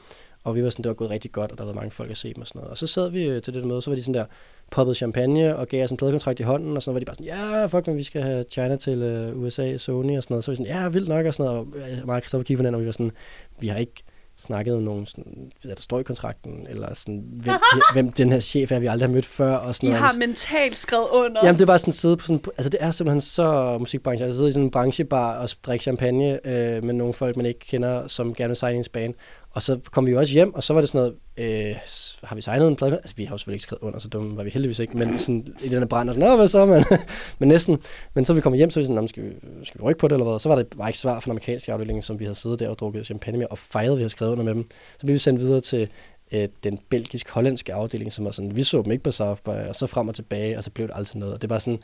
og 0.45 0.57
vi 0.57 0.65
var 0.65 0.71
sådan, 0.71 0.83
det 0.83 0.89
var 0.89 0.95
gået 0.95 1.11
rigtig 1.11 1.33
godt, 1.33 1.53
og 1.53 1.59
der 1.59 1.65
var 1.65 1.73
mange 1.73 1.91
folk 1.91 2.11
at 2.11 2.17
se 2.17 2.35
dem 2.35 2.41
og 2.41 2.47
sådan 2.47 2.59
noget. 2.59 2.71
Og 2.71 2.79
så 2.79 2.87
sad 2.87 3.11
vi 3.11 3.25
øh, 3.25 3.43
til 3.43 3.55
det 3.55 3.65
møde, 3.65 3.83
så 3.83 3.91
var 3.91 3.95
de 3.95 4.03
sådan 4.03 4.15
der, 4.15 4.25
poppet 4.71 4.97
champagne 4.97 5.57
og 5.57 5.69
gav 5.69 5.85
os 5.85 5.91
en 5.91 5.97
pladekontrakt 5.97 6.41
i 6.41 6.43
hånden, 6.43 6.77
og 6.77 6.83
så 6.83 6.93
var 6.93 6.99
de 6.99 7.05
bare 7.05 7.15
sådan, 7.15 7.27
ja, 7.27 7.67
fuck, 7.67 7.87
men 7.87 7.97
vi 7.97 8.03
skal 8.03 8.23
have 8.23 8.45
China 8.51 8.77
til 8.77 9.03
øh, 9.03 9.43
USA, 9.43 9.77
Sony 9.77 10.17
og 10.17 10.23
sådan 10.23 10.35
noget. 10.35 10.45
Så 10.45 10.51
var 10.51 10.53
vi 10.53 10.57
sådan, 10.57 10.83
ja, 10.83 10.89
vildt 10.89 11.09
nok 11.09 11.27
og 11.27 11.35
sådan 11.35 11.53
noget. 11.53 11.61
Og 11.61 11.91
øh, 11.91 12.07
mig 12.07 12.17
og 12.17 12.21
Christoffer 12.21 12.45
kiggede 12.45 12.69
og 12.69 12.81
vi 12.81 12.87
var 12.87 12.93
sådan, 12.93 13.13
vi 13.61 13.69
har 13.69 13.79
ikke 13.79 14.03
snakket 14.43 14.75
om 14.75 14.83
nogen, 14.83 15.07
sådan, 15.07 15.53
hvad 15.63 15.77
der 15.77 15.83
står 15.83 16.01
i 16.01 16.03
kontrakten, 16.03 16.67
eller 16.69 16.95
sådan, 16.95 17.25
hvem, 17.33 17.55
hvem 17.95 18.13
den 18.13 18.33
her 18.33 18.41
chef 18.41 18.73
er, 18.73 18.79
vi 18.79 18.87
aldrig 18.87 19.09
har 19.09 19.15
mødt 19.15 19.27
før. 19.27 19.57
Og 19.57 19.75
sådan 19.75 19.89
I 19.89 19.93
noget. 19.93 20.05
har 20.05 20.19
mentalt 20.19 20.77
skrevet 20.77 21.07
under. 21.13 21.41
Jamen, 21.45 21.55
det 21.55 21.63
er 21.63 21.67
bare 21.67 21.79
sådan 21.79 21.93
sidde 21.93 22.17
på 22.17 22.27
sådan, 22.27 22.45
altså 22.59 22.71
det 22.71 22.83
er 22.83 22.91
simpelthen 22.91 23.21
så 23.21 23.77
musikbranche, 23.79 24.25
altså 24.25 24.39
sidde 24.39 24.49
i 24.49 24.53
sådan 24.53 24.65
en 24.65 24.71
branchebar 24.71 25.39
og 25.39 25.49
drikke 25.67 25.83
champagne 25.83 26.47
øh, 26.47 26.85
med 26.85 26.95
nogle 26.95 27.15
folk, 27.15 27.37
man 27.37 27.47
ikke 27.47 27.61
kender, 27.61 28.09
som 28.09 28.35
gerne 28.35 28.49
vil 28.49 28.57
signe 28.57 28.79
ens 28.79 28.89
band. 28.89 29.15
Og 29.55 29.63
så 29.63 29.81
kom 29.91 30.07
vi 30.07 30.11
jo 30.11 30.19
også 30.19 30.33
hjem, 30.33 30.55
og 30.55 30.63
så 30.63 30.75
var 30.75 30.81
det 30.81 30.89
sådan 30.89 31.13
noget, 31.37 31.69
øh, 31.71 31.77
har 32.23 32.37
vi 32.37 32.43
signet 32.43 32.69
en 32.69 32.77
plade? 32.77 32.97
Altså, 32.97 33.15
vi 33.17 33.25
har 33.25 33.35
jo 33.35 33.39
selvfølgelig 33.39 33.57
ikke 33.57 33.63
skrevet 33.63 33.83
under, 33.83 33.99
så 33.99 34.09
dumme 34.09 34.37
var 34.37 34.45
vi 34.45 34.51
heldigvis 34.51 34.79
ikke, 34.79 34.97
men 34.99 35.19
sådan 35.19 35.47
i 35.65 35.69
den 35.69 35.79
her 35.79 35.87
brand, 35.87 36.09
og 36.09 36.15
sådan, 36.15 36.29
Nå, 36.29 36.37
hvad 36.37 36.49
så, 36.49 36.67
man? 36.67 36.85
men 37.39 37.49
næsten. 37.49 37.79
Men 38.15 38.25
så 38.25 38.35
vi 38.35 38.41
kom 38.41 38.53
hjem, 38.53 38.71
så 38.71 38.81
vi 38.81 38.87
sådan, 38.87 39.09
skal 39.09 39.25
vi, 39.25 39.31
skal 39.65 39.81
vi 39.81 39.85
rykke 39.85 39.99
på 39.99 40.09
det, 40.09 40.15
eller 40.15 40.31
hvad? 40.31 40.39
Så 40.39 40.49
var 40.49 40.57
det 40.57 40.67
bare 40.79 40.89
ikke 40.89 40.99
svar 40.99 41.21
fra 41.21 41.25
den 41.25 41.31
amerikanske 41.31 41.73
afdeling, 41.73 42.05
som 42.05 42.19
vi 42.19 42.25
havde 42.25 42.35
siddet 42.35 42.59
der 42.59 42.69
og 42.69 42.79
drukket 42.79 43.07
champagne 43.07 43.39
med, 43.39 43.47
og 43.51 43.59
fejret, 43.59 43.97
vi 43.97 44.03
havde 44.03 44.09
skrevet 44.09 44.33
under 44.33 44.45
med 44.45 44.55
dem. 44.55 44.69
Så 44.99 45.07
blev 45.07 45.15
vi 45.15 45.19
sendt 45.19 45.41
videre 45.41 45.61
til 45.61 45.89
øh, 46.33 46.49
den 46.65 46.79
belgisk-hollandske 46.89 47.75
afdeling, 47.75 48.13
som 48.13 48.25
var 48.25 48.31
sådan, 48.31 48.57
vi 48.57 48.63
så 48.63 48.83
dem 48.83 48.93
ikke 48.93 49.05
på 49.05 49.11
South 49.11 49.43
by, 49.43 49.69
og 49.69 49.77
så 49.77 49.87
frem 49.87 50.09
og 50.09 50.15
tilbage, 50.15 50.57
og 50.57 50.65
så 50.65 50.71
blev 50.71 50.89
det 50.89 50.95
altid 50.97 51.19
noget. 51.19 51.35
Og 51.35 51.43
det 51.43 51.51
var 51.51 51.59
sådan, 51.59 51.79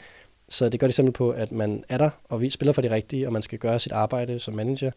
så 0.49 0.69
det 0.69 0.81
gør 0.81 0.87
det 0.87 0.91
eksempel 0.91 1.13
på, 1.13 1.31
at 1.31 1.53
man 1.53 1.85
er 1.89 1.99
der, 1.99 2.11
og 2.25 2.41
vi 2.41 2.51
spiller 2.51 2.73
for 2.73 2.83
de 2.83 2.91
rigtige, 2.91 3.27
og 3.27 3.33
man 3.33 3.43
skal 3.43 3.59
gøre 3.59 3.79
sit 3.79 3.93
arbejde 3.93 4.39
som 4.39 4.55
manager. 4.55 4.91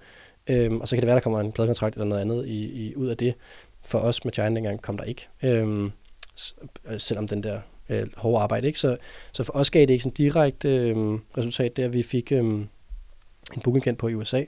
Øhm, 0.48 0.82
og 0.82 0.88
så 0.88 0.96
kan 0.96 1.02
det 1.02 1.08
være, 1.08 1.16
der 1.16 1.22
kommer 1.22 1.40
en 1.40 1.52
pladekontrakt 1.52 1.96
eller 1.96 2.06
noget 2.06 2.22
andet 2.22 2.48
i, 2.48 2.88
i, 2.88 2.96
ud 2.96 3.08
af 3.08 3.18
det. 3.18 3.34
For 3.82 4.00
os 4.00 4.26
med 4.26 4.34
China 4.34 4.56
dengang 4.56 4.82
kom 4.82 4.98
der 4.98 5.04
ikke. 5.04 5.28
Øhm, 5.44 5.92
øh, 6.86 7.00
selvom 7.00 7.28
den 7.28 7.44
der 7.44 7.60
øh, 7.90 8.08
hårde 8.18 8.44
arbejde 8.44 8.68
ikke. 8.68 8.80
Så, 8.80 8.98
så 9.32 9.44
for 9.44 9.54
os 9.54 9.72
gav 9.72 9.82
det 9.82 9.90
ikke 9.90 10.04
sådan 10.04 10.14
direkte 10.14 10.70
øh, 10.70 11.20
resultat, 11.38 11.78
der 11.78 11.88
vi 11.88 12.04
fik 12.04 12.32
øh, 12.32 12.40
en 12.40 13.62
bookingkendt 13.64 14.00
på 14.00 14.08
i 14.08 14.16
USA. 14.16 14.44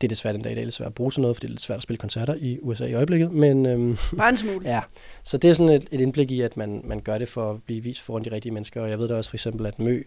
Det 0.00 0.06
er 0.06 0.08
desværre 0.08 0.34
den 0.34 0.42
dag 0.42 0.52
i 0.52 0.54
dag 0.54 0.64
lidt 0.64 0.74
svært 0.74 0.86
at 0.86 0.94
bruge 0.94 1.12
sådan 1.12 1.22
noget, 1.22 1.36
fordi 1.36 1.46
det 1.46 1.50
er 1.50 1.54
lidt 1.54 1.62
svært 1.62 1.76
at 1.76 1.82
spille 1.82 1.98
koncerter 1.98 2.34
i 2.34 2.58
USA 2.62 2.86
i 2.86 2.94
øjeblikket. 2.94 3.32
Men, 3.32 3.66
øhm, 3.66 3.96
Bare 4.16 4.28
en 4.28 4.36
smule. 4.36 4.68
ja, 4.68 4.80
så 5.24 5.38
det 5.38 5.50
er 5.50 5.54
sådan 5.54 5.72
et, 5.72 5.88
et 5.90 6.00
indblik 6.00 6.30
i, 6.30 6.40
at 6.40 6.56
man, 6.56 6.80
man 6.84 7.00
gør 7.00 7.18
det 7.18 7.28
for 7.28 7.50
at 7.50 7.62
blive 7.62 7.82
vist 7.82 8.00
foran 8.00 8.24
de 8.24 8.30
rigtige 8.30 8.52
mennesker. 8.52 8.82
Og 8.82 8.90
jeg 8.90 8.98
ved 8.98 9.08
da 9.08 9.14
også 9.14 9.30
for 9.30 9.36
eksempel, 9.36 9.66
at 9.66 9.78
Mø 9.78 10.02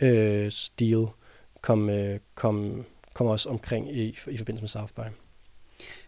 øh, 0.00 0.50
Steel 0.50 1.06
kom, 1.60 1.90
øh, 1.90 2.18
kom, 2.34 2.84
kommer 3.14 3.32
også 3.32 3.48
omkring 3.48 3.96
i, 3.96 4.18
i 4.30 4.36
forbindelse 4.36 4.62
med 4.62 4.68
South 4.68 4.92
by. 4.94 5.00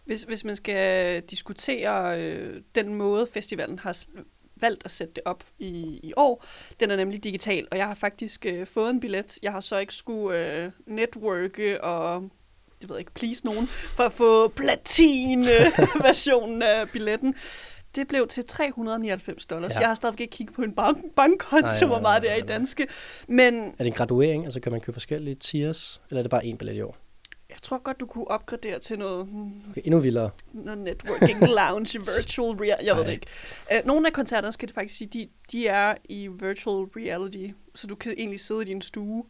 Hvis, 0.05 0.23
hvis 0.23 0.43
man 0.43 0.55
skal 0.55 1.21
diskutere 1.21 2.21
øh, 2.21 2.61
den 2.75 2.93
måde, 2.93 3.27
festivalen 3.33 3.79
har 3.79 3.97
valgt 4.55 4.85
at 4.85 4.91
sætte 4.91 5.13
det 5.13 5.23
op 5.25 5.43
i, 5.59 5.99
i 6.03 6.13
år, 6.17 6.45
den 6.79 6.91
er 6.91 6.95
nemlig 6.95 7.23
digital, 7.23 7.67
og 7.71 7.77
jeg 7.77 7.87
har 7.87 7.95
faktisk 7.95 8.45
øh, 8.45 8.67
fået 8.67 8.89
en 8.89 8.99
billet. 8.99 9.39
Jeg 9.43 9.51
har 9.51 9.59
så 9.59 9.77
ikke 9.77 9.93
skulle 9.93 10.39
øh, 10.39 10.71
networke 10.87 11.83
og 11.83 12.29
det 12.81 12.89
ved 12.89 12.95
jeg 12.95 13.01
ikke, 13.01 13.11
please 13.11 13.45
nogen, 13.45 13.67
for 13.67 14.03
at 14.03 14.13
få 14.13 14.47
platin-versionen 14.47 16.61
øh, 16.61 16.69
af 16.79 16.89
billetten. 16.89 17.35
Det 17.95 18.07
blev 18.07 18.27
til 18.27 18.45
399 18.45 19.45
dollars. 19.45 19.73
Ja. 19.75 19.79
Jeg 19.79 19.87
har 19.87 19.95
stadigvæk 19.95 20.21
ikke 20.21 20.31
kigget 20.31 20.55
på 20.55 20.61
en 20.61 20.71
bank 20.71 20.97
bankkonto, 21.15 21.87
hvor 21.87 21.99
meget 22.01 22.21
det 22.21 22.31
er 22.31 22.35
i 22.35 22.41
danske. 22.41 22.87
Men 23.27 23.53
Er 23.63 23.71
det 23.77 23.87
en 23.87 23.93
graduering? 23.93 24.43
Altså 24.43 24.59
kan 24.59 24.71
man 24.71 24.81
købe 24.81 24.93
forskellige 24.93 25.35
tiers? 25.35 26.01
Eller 26.09 26.19
er 26.19 26.23
det 26.23 26.29
bare 26.31 26.43
én 26.43 26.55
billet 26.57 26.75
i 26.75 26.81
år? 26.81 26.97
jeg 27.49 27.57
tror 27.61 27.77
godt, 27.83 27.99
du 27.99 28.05
kunne 28.05 28.27
opgradere 28.31 28.79
til 28.79 28.99
noget, 28.99 29.27
Okay, 29.69 29.81
endnu 29.83 29.99
vildere. 29.99 30.29
noget 30.53 30.79
networking 30.79 31.39
lounge, 31.59 31.99
virtual 32.17 32.51
reality, 32.57 32.85
jeg 32.85 32.95
ved 32.95 33.05
det 33.05 33.11
ikke. 33.11 33.27
Uh, 33.71 33.87
nogle 33.87 34.07
af 34.07 34.13
koncerterne, 34.13 34.51
skal 34.53 34.67
det 34.67 34.75
faktisk 34.75 34.97
sige, 34.97 35.07
de, 35.07 35.27
de 35.51 35.67
er 35.67 35.95
i 36.09 36.27
virtual 36.27 36.85
reality, 36.95 37.47
så 37.75 37.87
du 37.87 37.95
kan 37.95 38.13
egentlig 38.17 38.39
sidde 38.39 38.61
i 38.61 38.65
din 38.65 38.81
stue 38.81 39.23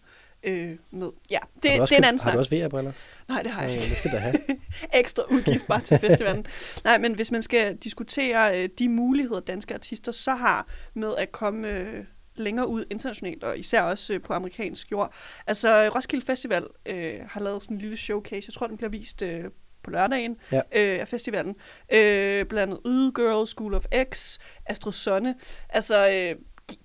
øh, 0.45 0.77
med. 0.91 1.09
Ja, 1.31 1.37
det, 1.63 1.71
har 1.71 1.71
det 1.71 1.71
er 1.71 1.73
en 1.73 1.79
købt- 1.79 1.91
anden 1.93 2.05
Har 2.05 2.17
snak. 2.17 2.33
du 2.33 2.39
også 2.39 2.55
VR-briller? 2.55 2.91
Nej, 3.27 3.41
det 3.41 3.51
har 3.51 3.63
jeg 3.63 3.73
ikke. 3.73 3.89
det 3.89 3.97
skal 3.97 4.11
du 4.11 4.17
have. 4.17 4.35
Ekstra 4.93 5.23
udgift 5.31 5.67
bare 5.67 5.81
til 5.81 5.99
festivalen. 5.99 6.45
Nej, 6.83 6.97
men 6.97 7.15
hvis 7.15 7.31
man 7.31 7.41
skal 7.41 7.75
diskutere 7.75 8.61
øh, 8.63 8.69
de 8.79 8.89
muligheder, 8.89 9.39
danske 9.39 9.73
artister 9.73 10.11
så 10.11 10.35
har 10.35 10.67
med 10.93 11.13
at 11.17 11.31
komme 11.31 11.67
øh, 11.69 12.03
længere 12.35 12.67
ud 12.67 12.83
internationalt, 12.91 13.43
og 13.43 13.59
især 13.59 13.81
også 13.81 14.13
øh, 14.13 14.21
på 14.21 14.33
amerikansk 14.33 14.91
jord. 14.91 15.13
Altså, 15.47 15.89
Roskilde 15.95 16.25
Festival 16.25 16.63
øh, 16.85 17.13
har 17.29 17.41
lavet 17.41 17.63
sådan 17.63 17.77
en 17.77 17.81
lille 17.81 17.97
showcase. 17.97 18.43
Jeg 18.47 18.53
tror, 18.53 18.67
den 18.67 18.77
bliver 18.77 18.89
vist 18.89 19.21
øh, 19.21 19.43
på 19.83 19.89
lørdagen 19.91 20.37
Ja. 20.51 20.61
øh, 20.75 20.99
af 20.99 21.07
festivalen. 21.07 21.55
Øh, 21.93 22.45
blandt 22.45 22.57
andet 22.73 22.79
Yde 22.85 23.11
Girl, 23.15 23.47
School 23.47 23.73
of 23.73 23.85
X, 24.13 24.37
Astro 24.65 24.91
Sonne. 24.91 25.35
Altså, 25.69 26.09
øh, 26.09 26.35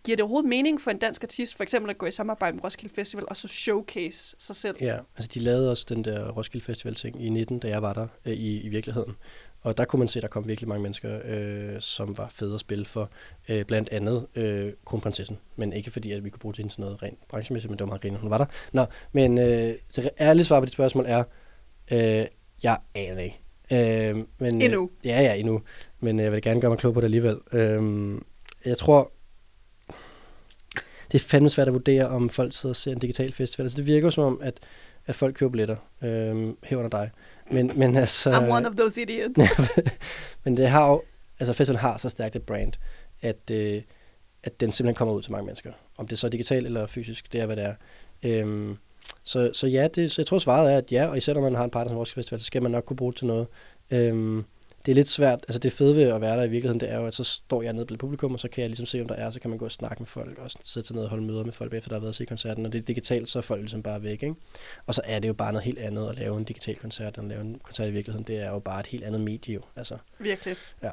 giver 0.05 0.17
det 0.17 0.21
overhovedet 0.21 0.49
mening 0.49 0.81
for 0.81 0.91
en 0.91 0.99
dansk 0.99 1.25
artist, 1.25 1.57
for 1.57 1.63
eksempel 1.63 1.91
at 1.91 1.99
gå 1.99 2.07
i 2.07 2.11
samarbejde 2.11 2.57
med 2.57 2.65
Roskilde 2.65 2.95
Festival, 2.95 3.25
og 3.29 3.37
så 3.37 3.49
showcase 3.49 4.37
sig 4.39 4.57
selv? 4.57 4.77
Ja, 4.81 4.99
altså 5.17 5.31
de 5.35 5.41
lavede 5.41 5.71
også 5.71 5.87
den 5.89 6.05
der 6.05 6.31
Roskilde 6.31 6.65
Festival 6.65 6.95
ting 6.95 7.25
i 7.25 7.29
19, 7.29 7.59
da 7.59 7.69
jeg 7.69 7.83
var 7.83 7.93
der 7.93 8.07
øh, 8.25 8.33
i, 8.33 8.61
i 8.61 8.69
virkeligheden. 8.69 9.17
Og 9.63 9.77
der 9.79 9.85
kunne 9.85 9.99
man 9.99 10.09
se, 10.09 10.19
at 10.19 10.23
der 10.23 10.29
kom 10.29 10.49
virkelig 10.49 10.69
mange 10.69 10.83
mennesker, 10.83 11.21
øh, 11.25 11.81
som 11.81 12.19
var 12.19 12.29
fede 12.29 12.55
at 12.55 12.61
spille 12.61 12.85
for. 12.85 13.11
Øh, 13.49 13.65
blandt 13.65 13.89
andet 13.89 14.27
øh, 14.35 14.73
kronprinsessen. 14.85 15.39
Men 15.57 15.73
ikke 15.73 15.91
fordi, 15.91 16.13
at 16.13 16.25
vi 16.25 16.31
kunne 16.31 16.41
bruge 16.41 16.53
til 16.53 16.63
hende 16.63 16.73
sådan 16.73 16.83
noget 16.83 17.03
rent 17.03 17.29
branchemæssigt, 17.29 17.71
men 17.71 17.79
det 17.79 17.85
var 17.85 17.87
meget 17.89 18.03
griner, 18.03 18.19
hun 18.19 18.31
var 18.31 18.39
der. 18.39 18.47
Nå, 18.73 18.85
men 19.13 19.39
øh, 19.39 19.75
det 19.97 20.11
ærlige 20.21 20.45
svar 20.45 20.61
på 20.61 20.67
dit 20.67 20.73
spørgsmål 20.73 21.05
er, 21.09 21.25
øh, 21.91 22.27
jeg 22.63 22.79
aner 22.95 23.23
ikke. 23.23 23.41
Øh, 23.73 24.25
men, 24.39 24.63
Endnu. 24.63 24.83
Øh, 24.83 25.07
ja, 25.07 25.23
ja, 25.23 25.35
endnu. 25.35 25.63
Men 26.01 26.21
øh, 26.21 26.25
jeg 26.25 26.33
vil 26.33 26.43
gerne 26.43 26.61
gøre 26.61 26.71
mig 26.71 26.79
klog 26.79 26.95
på 26.95 27.01
det 27.01 27.05
alligevel. 27.05 27.39
Øh, 27.53 28.15
jeg 28.65 28.77
tror, 28.77 29.13
det 31.13 31.21
er 31.21 31.25
fandme 31.25 31.51
svært 31.51 31.69
at 31.69 31.75
vurdere, 31.75 32.09
om 32.09 32.29
folk 32.29 32.53
sidder 32.53 32.73
og 32.73 32.77
ser 32.77 32.93
en 32.93 32.99
digital 32.99 33.33
festival. 33.33 33.65
Altså 33.65 33.77
det 33.77 33.87
virker 33.87 34.07
jo 34.07 34.11
som 34.11 34.25
om, 34.25 34.41
at, 34.43 34.61
at 35.07 35.15
folk 35.15 35.35
køber 35.35 35.51
billetter 35.51 35.77
øh, 36.03 36.55
herunder 36.65 36.89
dig. 36.89 37.11
Men, 37.51 37.71
men 37.77 37.97
altså... 37.97 38.33
I'm 38.33 38.51
one 38.51 38.69
of 38.69 38.75
those 38.75 39.03
idiots. 39.03 39.41
men 40.45 40.57
det 40.57 40.69
har 40.69 40.89
jo, 40.89 41.03
altså 41.41 41.53
festivalen 41.53 41.81
har 41.81 41.97
så 41.97 42.09
stærkt 42.09 42.37
et 42.37 42.43
brand, 42.43 42.73
at, 43.23 43.51
øh, 43.53 43.83
at 44.43 44.61
den 44.61 44.73
simpelthen 44.73 44.95
kommer 44.95 45.15
ud 45.15 45.23
til 45.23 45.33
mange 45.33 45.47
mennesker. 45.47 45.73
Om 45.97 46.09
det 46.09 46.19
så 46.19 46.27
er 46.27 46.31
digitalt 46.31 46.67
eller 46.67 46.87
fysisk, 46.87 47.33
det 47.33 47.41
er 47.41 47.47
hvad 47.47 47.57
det 47.57 47.65
er. 47.65 47.75
Øhm, 48.23 48.77
så, 49.23 49.51
så 49.53 49.67
ja, 49.67 49.89
det, 49.89 50.11
så 50.11 50.23
jeg 50.23 50.27
tror 50.27 50.39
svaret 50.39 50.73
er, 50.73 50.77
at 50.77 50.93
ja, 50.93 51.07
og 51.07 51.17
især 51.17 51.35
når 51.35 51.41
man 51.41 51.55
har 51.55 51.65
en 51.65 51.71
partner 51.71 51.89
som 51.89 51.99
Roskilde 51.99 52.23
Festival, 52.23 52.41
så 52.41 52.47
skal 52.47 52.63
man 52.63 52.71
nok 52.71 52.85
kunne 52.85 52.97
bruge 52.97 53.13
det 53.13 53.19
til 53.19 53.27
noget. 53.27 53.47
Øhm, 53.91 54.45
det 54.87 54.93
er 54.93 54.95
lidt 54.95 55.09
svært, 55.09 55.45
altså 55.49 55.59
det 55.59 55.73
fede 55.73 55.97
ved 55.97 56.03
at 56.03 56.21
være 56.21 56.37
der 56.37 56.43
i 56.43 56.49
virkeligheden, 56.49 56.81
det 56.81 56.91
er 56.91 57.01
jo, 57.01 57.07
at 57.07 57.15
så 57.15 57.25
står 57.25 57.63
jeg 57.63 57.73
nede 57.73 57.87
blandt 57.87 58.01
publikum, 58.01 58.33
og 58.33 58.41
så 58.41 58.49
kan 58.49 58.63
jeg 58.63 58.69
ligesom 58.69 58.87
se, 58.87 59.01
om 59.01 59.09
der 59.09 59.15
er, 59.15 59.31
så 59.31 59.41
kan 59.41 59.51
man 59.51 59.59
gå 59.59 59.65
og 59.65 59.73
snakke 59.73 59.97
med 59.99 60.07
folk, 60.07 60.39
og 60.39 60.51
sætte 60.65 60.87
sig 60.87 60.97
ned 60.97 61.05
og 61.05 61.11
holde 61.11 61.25
møder 61.25 61.45
med 61.45 61.53
folk, 61.53 61.75
efter 61.75 61.89
der 61.89 61.97
har 61.97 62.01
været 62.01 62.15
se 62.15 62.25
koncerten, 62.25 62.67
og 62.67 62.73
det 62.73 62.79
er 62.79 62.83
digitalt, 62.83 63.29
så 63.29 63.39
er 63.39 63.43
folk 63.43 63.61
ligesom 63.61 63.83
bare 63.83 64.03
væk, 64.03 64.23
ikke? 64.23 64.35
Og 64.87 64.95
så 64.95 65.03
er 65.05 65.19
det 65.19 65.29
jo 65.29 65.33
bare 65.33 65.53
noget 65.53 65.65
helt 65.65 65.79
andet 65.79 66.09
at 66.09 66.19
lave 66.19 66.39
en 66.39 66.45
digital 66.45 66.77
koncert, 66.77 67.19
end 67.19 67.25
at 67.25 67.29
lave 67.29 67.41
en 67.41 67.59
koncert 67.63 67.89
i 67.89 67.93
virkeligheden, 67.93 68.27
det 68.27 68.39
er 68.39 68.51
jo 68.51 68.59
bare 68.59 68.81
et 68.81 68.87
helt 68.87 69.05
andet 69.05 69.21
medie, 69.21 69.55
jo. 69.55 69.61
altså. 69.77 69.97
Virkelig. 70.19 70.57
Ja. 70.83 70.91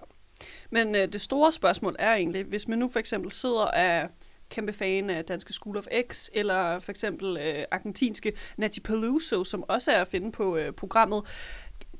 Men 0.69 0.95
øh, 0.95 1.07
det 1.13 1.21
store 1.21 1.51
spørgsmål 1.51 1.95
er 1.99 2.15
egentlig, 2.15 2.43
hvis 2.43 2.67
man 2.67 2.79
nu 2.79 2.89
for 2.89 2.99
eksempel 2.99 3.31
sidder 3.31 3.65
af 3.65 4.07
kæmpe 4.49 4.73
fan 4.73 5.09
af 5.09 5.25
Danske 5.25 5.53
School 5.53 5.77
of 5.77 5.85
X, 6.11 6.29
eller 6.33 6.79
for 6.79 6.91
eksempel 6.91 7.37
øh, 7.37 7.63
argentinske 7.71 8.33
Nati 8.57 8.79
Peluso, 8.79 9.43
som 9.43 9.63
også 9.67 9.91
er 9.91 10.01
at 10.01 10.07
finde 10.07 10.31
på 10.31 10.57
øh, 10.57 10.73
programmet, 10.73 11.23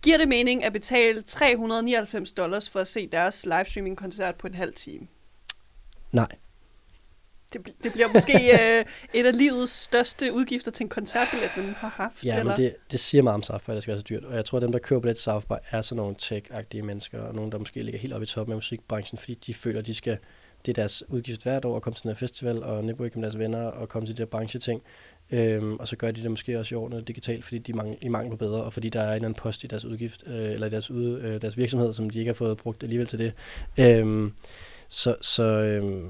giver 0.02 0.18
det 0.18 0.28
mening 0.28 0.64
at 0.64 0.74
betale 0.74 1.22
399 1.22 2.32
dollars 2.32 2.70
for 2.70 2.80
at 2.80 2.88
se 2.88 3.08
deres 3.08 3.46
livestreaming-koncert 3.46 4.36
på 4.36 4.48
en 4.48 4.54
halv 4.54 4.74
time? 4.74 5.08
Nej. 6.12 6.28
Det, 7.54 7.74
det 7.84 7.92
bliver 7.94 8.08
måske 8.14 8.34
øh, 8.62 8.86
et 9.14 9.26
af 9.26 9.38
livets 9.38 9.72
største 9.72 10.34
udgifter 10.34 10.72
til 10.72 10.84
en 10.84 10.90
koncertbillet, 10.90 11.50
man 11.58 11.66
har 11.66 11.90
haft. 11.90 12.26
Ja, 12.26 12.40
eller? 12.40 12.44
men 12.44 12.58
det, 12.58 12.76
det 12.92 13.00
siger 13.00 13.22
meget 13.22 13.36
om 13.36 13.44
South 13.44 13.66
by, 13.66 13.70
at 13.70 13.76
det 13.76 13.84
skal 13.84 13.92
være 13.92 14.00
så 14.00 14.06
dyrt. 14.10 14.24
Og 14.24 14.36
jeg 14.36 14.46
tror, 14.46 14.58
at 14.58 14.62
dem, 14.62 14.72
der 14.72 14.80
køber 14.80 15.02
billet 15.02 15.18
til 15.18 15.24
South 15.24 15.46
by, 15.48 15.54
er 15.72 15.82
sådan 15.82 15.98
nogle 15.98 16.16
tech-agtige 16.22 16.82
mennesker, 16.82 17.20
og 17.20 17.36
nogle, 17.36 17.52
der 17.52 17.58
måske 17.58 17.84
ligger 17.84 18.00
helt 18.00 18.14
oppe 18.14 18.24
i 18.24 18.28
toppen 18.28 18.52
af 18.52 18.58
musikbranchen, 18.58 19.18
fordi 19.18 19.34
de 19.34 19.54
føler, 19.54 19.80
at 19.80 19.86
de 19.86 19.94
skal, 19.94 20.18
det 20.66 20.72
er 20.72 20.74
deres 20.74 21.04
udgift 21.10 21.44
hvert 21.44 21.66
år 21.66 21.76
at 21.76 21.82
komme 21.82 21.96
til 21.96 22.04
den 22.04 22.10
her 22.10 22.16
festival, 22.16 22.64
og 22.64 22.84
netværke 22.84 23.20
med 23.20 23.24
deres 23.24 23.38
venner, 23.38 23.66
og 23.66 23.90
komme 23.90 24.08
til 24.08 24.18
de 24.18 24.22
her 24.22 24.28
brancheting. 24.28 24.82
Øhm, 25.32 25.76
og 25.76 25.88
så 25.88 25.96
gør 25.96 26.12
de 26.12 26.22
det 26.22 26.32
måske 26.32 26.60
også 26.60 26.76
i 26.76 26.78
år 26.78 26.90
digitalt, 26.90 27.44
fordi 27.44 27.58
de 27.58 27.74
mangler, 27.74 27.98
de 28.02 28.10
mangler 28.10 28.36
bedre, 28.36 28.63
og 28.63 28.74
fordi 28.74 28.90
der 28.90 29.02
er 29.02 29.10
en 29.10 29.16
eller 29.16 29.28
anden 29.28 29.42
post 29.42 29.63
i 29.63 29.68
deres 29.68 29.86
udgift, 29.86 30.24
øh, 30.28 30.52
eller 30.52 30.68
i 30.68 30.70
deres, 30.70 30.92
ude, 30.92 31.22
øh, 31.22 31.42
deres 31.42 31.58
virksomhed, 31.58 31.94
som 31.94 32.10
de 32.10 32.20
ikke 32.20 32.30
har 32.30 32.34
fået 32.34 32.58
brugt 32.58 32.84
alligevel 32.84 33.08
til 33.08 33.20
det. 33.20 33.34
Øhm, 33.78 34.34
så, 34.88 35.16
så 35.22 35.44
øhm, 35.44 36.10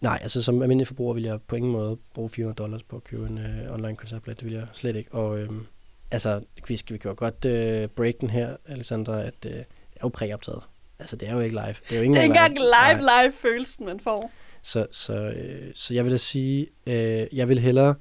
Nej, 0.00 0.18
altså 0.22 0.42
som 0.42 0.62
almindelig 0.62 0.86
forbruger 0.86 1.14
vil 1.14 1.22
jeg 1.22 1.38
på 1.42 1.56
ingen 1.56 1.72
måde 1.72 1.96
bruge 2.14 2.30
400 2.30 2.56
dollars 2.56 2.82
på 2.82 2.96
at 2.96 3.04
købe 3.04 3.26
en 3.26 3.38
øh, 3.38 3.74
online 3.74 3.96
koncertbillet. 3.96 4.40
Det 4.40 4.46
vil 4.46 4.54
jeg 4.54 4.66
slet 4.72 4.96
ikke. 4.96 5.14
Og 5.14 5.40
øhm, 5.40 5.66
altså, 6.10 6.40
vi 6.68 6.76
skal 6.76 6.94
vi 6.94 6.98
kan 6.98 7.08
jo 7.08 7.14
godt 7.18 7.44
øh, 7.44 7.88
break 7.88 8.14
den 8.20 8.30
her, 8.30 8.56
Alexandra, 8.66 9.20
at 9.20 9.34
øh, 9.46 9.52
det 9.52 9.64
er 9.96 10.00
jo 10.02 10.08
præoptaget. 10.08 10.62
Altså, 10.98 11.16
det 11.16 11.28
er 11.28 11.34
jo 11.34 11.40
ikke 11.40 11.54
live. 11.54 11.74
Det 11.88 11.98
er 11.98 12.02
jo 12.02 12.12
det 12.12 12.18
er 12.18 12.22
ikke 12.22 12.24
engang 12.24 12.54
live, 12.54 12.98
live 12.98 13.32
følelsen, 13.32 13.86
man 13.86 14.00
får. 14.00 14.30
Så, 14.62 14.86
så, 14.90 15.14
øh, 15.36 15.70
så 15.74 15.94
jeg 15.94 16.04
vil 16.04 16.12
da 16.12 16.16
sige, 16.16 16.66
øh, 16.86 17.26
jeg 17.32 17.48
vil 17.48 17.58
hellere 17.58 17.94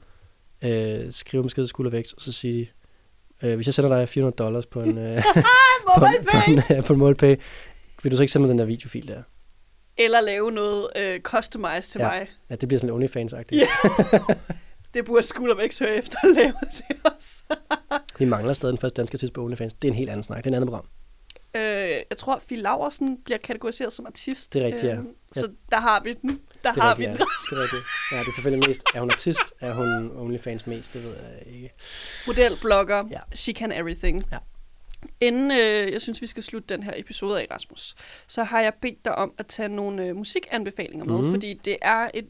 øh, 0.64 1.12
skrive 1.12 1.44
besked 1.44 1.68
X, 2.04 2.14
og 2.14 2.22
så 2.22 2.32
sige, 2.32 2.72
øh, 3.44 3.56
hvis 3.56 3.68
jeg 3.68 3.74
sender 3.74 3.98
dig 3.98 4.10
400 4.10 4.44
dollars 4.44 4.66
på 4.74 4.82
en, 4.82 4.98
øh, 4.98 5.24
på, 5.98 6.06
en, 6.06 6.26
på, 6.32 6.38
en, 6.52 6.78
øh, 6.78 6.84
på 6.86 6.94
en 6.94 7.00
MobilePay, 7.00 7.36
vil 8.04 8.12
du 8.12 8.18
så 8.18 8.24
ikke 8.24 8.32
sende 8.34 8.48
mig 8.48 8.52
den 8.52 8.60
der 8.60 8.66
videofil 8.66 9.08
der? 9.08 9.24
Eller 9.98 10.22
lave 10.22 10.52
noget 10.52 10.88
øh, 10.96 11.22
customized 11.22 11.82
til 11.92 12.00
Ja. 12.00 12.08
mig. 12.08 12.28
Ja, 12.50 12.56
det 12.56 12.70
bliver 12.70 12.80
sådan 12.80 12.96
OnlyFans-agtigt. 12.96 13.56
Ja. 13.60 13.68
Det 14.94 15.06
burde 15.06 15.24
X 15.70 15.80
høre 15.80 15.96
efter 15.96 16.18
at 16.24 16.36
lave 16.36 16.54
til 16.74 16.96
os. 17.04 17.44
Vi 18.20 18.26
mangler 18.26 18.54
stadig 18.54 18.72
den 18.74 18.80
første 18.82 19.02
danske 19.02 19.16
artist 19.16 19.34
på 19.34 19.44
OnlyFans. 19.44 19.74
Det 19.74 19.88
er 19.88 19.92
en 19.92 19.98
helt 19.98 20.10
anden 20.10 20.24
snak. 20.24 20.38
Det 20.38 20.46
er 20.46 20.50
en 20.50 20.54
anden 20.56 20.68
program. 20.68 20.86
Øh, 21.56 21.62
jeg 22.10 22.18
tror, 22.18 22.42
Phil 22.48 22.60
Laversen 22.60 23.18
bliver 23.26 23.38
kategoriseret 23.38 23.94
som 23.94 24.06
artist. 24.06 24.54
Det 24.54 24.62
er 24.62 24.66
rigtigt, 24.66 24.84
ja. 24.84 24.98
Øh, 24.98 25.04
så 25.32 25.52
der 25.72 25.78
har 25.80 26.00
vi 26.04 26.14
den. 26.14 26.42
Der 26.64 26.74
Det 26.74 26.82
har 26.84 26.90
rigtigt, 26.90 27.00
vi 27.00 27.04
ja. 27.12 27.18
den. 27.18 27.28
Det 27.50 27.58
er 27.58 27.62
rigtigt. 27.64 27.84
Ja, 28.12 28.20
det 28.20 28.28
er 28.28 28.32
selvfølgelig 28.36 28.70
mest. 28.70 28.84
Er 28.96 29.00
hun 29.00 29.12
artist? 29.12 29.54
Er 29.60 29.74
hun 29.74 30.12
OnlyFans 30.18 30.68
mest? 30.68 30.94
Det 30.94 31.04
ved 31.04 31.16
jeg 31.16 31.54
ikke. 31.56 31.70
Model, 32.28 32.52
blogger, 32.62 33.04
Ja. 33.12 33.20
she 33.36 33.54
can 33.54 33.72
everything. 33.72 34.24
Ja. 34.32 34.38
Inden 35.22 35.52
øh, 35.52 35.92
jeg 35.92 36.02
synes, 36.02 36.22
vi 36.22 36.28
skal 36.28 36.44
slutte 36.44 36.76
den 36.76 36.84
her 36.84 36.94
episode 36.96 37.42
af, 37.42 37.48
Rasmus, 37.52 37.96
så 38.28 38.44
har 38.44 38.62
jeg 38.62 38.74
bedt 38.82 39.06
dig 39.06 39.16
om 39.16 39.34
at 39.38 39.48
tage 39.48 39.70
nogle 39.70 40.04
øh, 40.06 40.16
musikanbefalinger 40.16 41.06
med, 41.06 41.18
Mhm. 41.18 41.32
fordi 41.32 41.54
det 41.66 41.78
er 41.82 42.08
et 42.14 42.26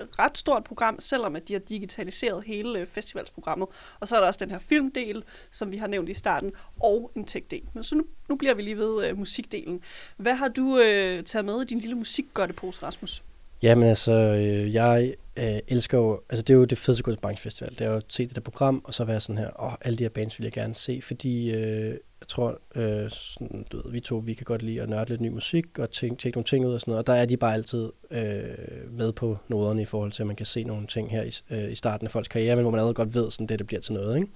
ret 0.00 0.38
stort 0.38 0.64
program, 0.64 1.00
selvom 1.00 1.36
at 1.36 1.48
de 1.48 1.52
har 1.52 1.60
digitaliseret 1.60 2.44
hele 2.44 2.78
øh, 2.78 2.86
festivalsprogrammet. 2.86 3.68
Og 4.00 4.08
så 4.08 4.16
er 4.16 4.20
der 4.20 4.26
også 4.26 4.40
den 4.42 4.50
her 4.50 4.58
filmdel, 4.58 5.24
som 5.50 5.72
vi 5.72 5.76
har 5.76 5.86
nævnt 5.86 6.08
i 6.08 6.14
starten, 6.14 6.52
og 6.82 7.10
en 7.16 7.24
tech-del. 7.24 7.62
Men 7.72 7.84
så 7.84 7.94
nu, 7.94 8.04
nu 8.28 8.36
bliver 8.36 8.54
vi 8.54 8.62
lige 8.62 8.78
ved 8.78 9.08
øh, 9.08 9.18
musikdelen. 9.18 9.80
Hvad 10.16 10.34
har 10.34 10.48
du 10.48 10.78
øh, 10.78 11.24
taget 11.24 11.44
med 11.44 11.62
i 11.62 11.64
din 11.64 11.78
lille 11.78 11.94
musikgodtepose, 11.94 12.82
Rasmus? 12.82 13.22
Jamen 13.62 13.88
altså, 13.88 14.12
øh, 14.12 14.74
jeg 14.74 15.14
øh, 15.36 15.58
elsker 15.68 15.98
jo, 15.98 16.20
altså 16.30 16.42
det 16.42 16.54
er 16.54 16.58
jo 16.58 16.64
det 16.64 16.78
fedeste 16.78 17.00
at 17.00 17.04
gå 17.04 17.10
til 17.10 17.20
branchefestival, 17.20 17.70
det 17.70 17.80
er 17.80 17.90
jo 17.90 17.96
at 17.96 18.04
se 18.08 18.26
det 18.26 18.34
der 18.34 18.40
program, 18.40 18.82
og 18.84 18.94
så 18.94 19.04
være 19.04 19.20
sådan 19.20 19.38
her, 19.38 19.62
åh, 19.62 19.72
alle 19.80 19.98
de 19.98 20.04
her 20.04 20.08
bands 20.08 20.38
vil 20.38 20.44
jeg 20.44 20.52
gerne 20.52 20.74
se, 20.74 21.00
fordi 21.02 21.50
øh, 21.50 21.96
jeg 22.26 22.30
tror, 22.30 22.60
øh, 22.74 23.10
sådan, 23.10 23.66
du 23.72 23.76
ved, 23.76 23.92
vi 23.92 24.00
to, 24.00 24.16
vi 24.16 24.34
kan 24.34 24.44
godt 24.44 24.62
lide 24.62 24.82
at 24.82 24.88
nørde 24.88 25.08
lidt 25.08 25.20
ny 25.20 25.28
musik 25.28 25.78
og 25.78 25.90
tænke, 25.90 26.16
tænke 26.16 26.36
nogle 26.36 26.44
ting 26.44 26.66
ud 26.66 26.72
og 26.72 26.80
sådan 26.80 26.90
noget. 26.90 26.98
Og 26.98 27.06
der 27.06 27.12
er 27.12 27.26
de 27.26 27.36
bare 27.36 27.54
altid 27.54 27.92
øh, 28.10 28.90
med 28.90 29.12
på 29.12 29.38
noderne 29.48 29.82
i 29.82 29.84
forhold 29.84 30.12
til, 30.12 30.22
at 30.22 30.26
man 30.26 30.36
kan 30.36 30.46
se 30.46 30.64
nogle 30.64 30.86
ting 30.86 31.10
her 31.10 31.22
i, 31.22 31.30
øh, 31.50 31.72
i 31.72 31.74
starten 31.74 32.06
af 32.06 32.10
folks 32.10 32.28
karriere, 32.28 32.56
men 32.56 32.62
hvor 32.62 32.70
man 32.70 32.78
allerede 32.78 32.94
godt 32.94 33.14
ved, 33.14 33.30
sådan 33.30 33.46
det, 33.46 33.58
det 33.58 33.66
bliver 33.66 33.80
til 33.80 33.94
noget. 33.94 34.16
Ikke? 34.16 34.28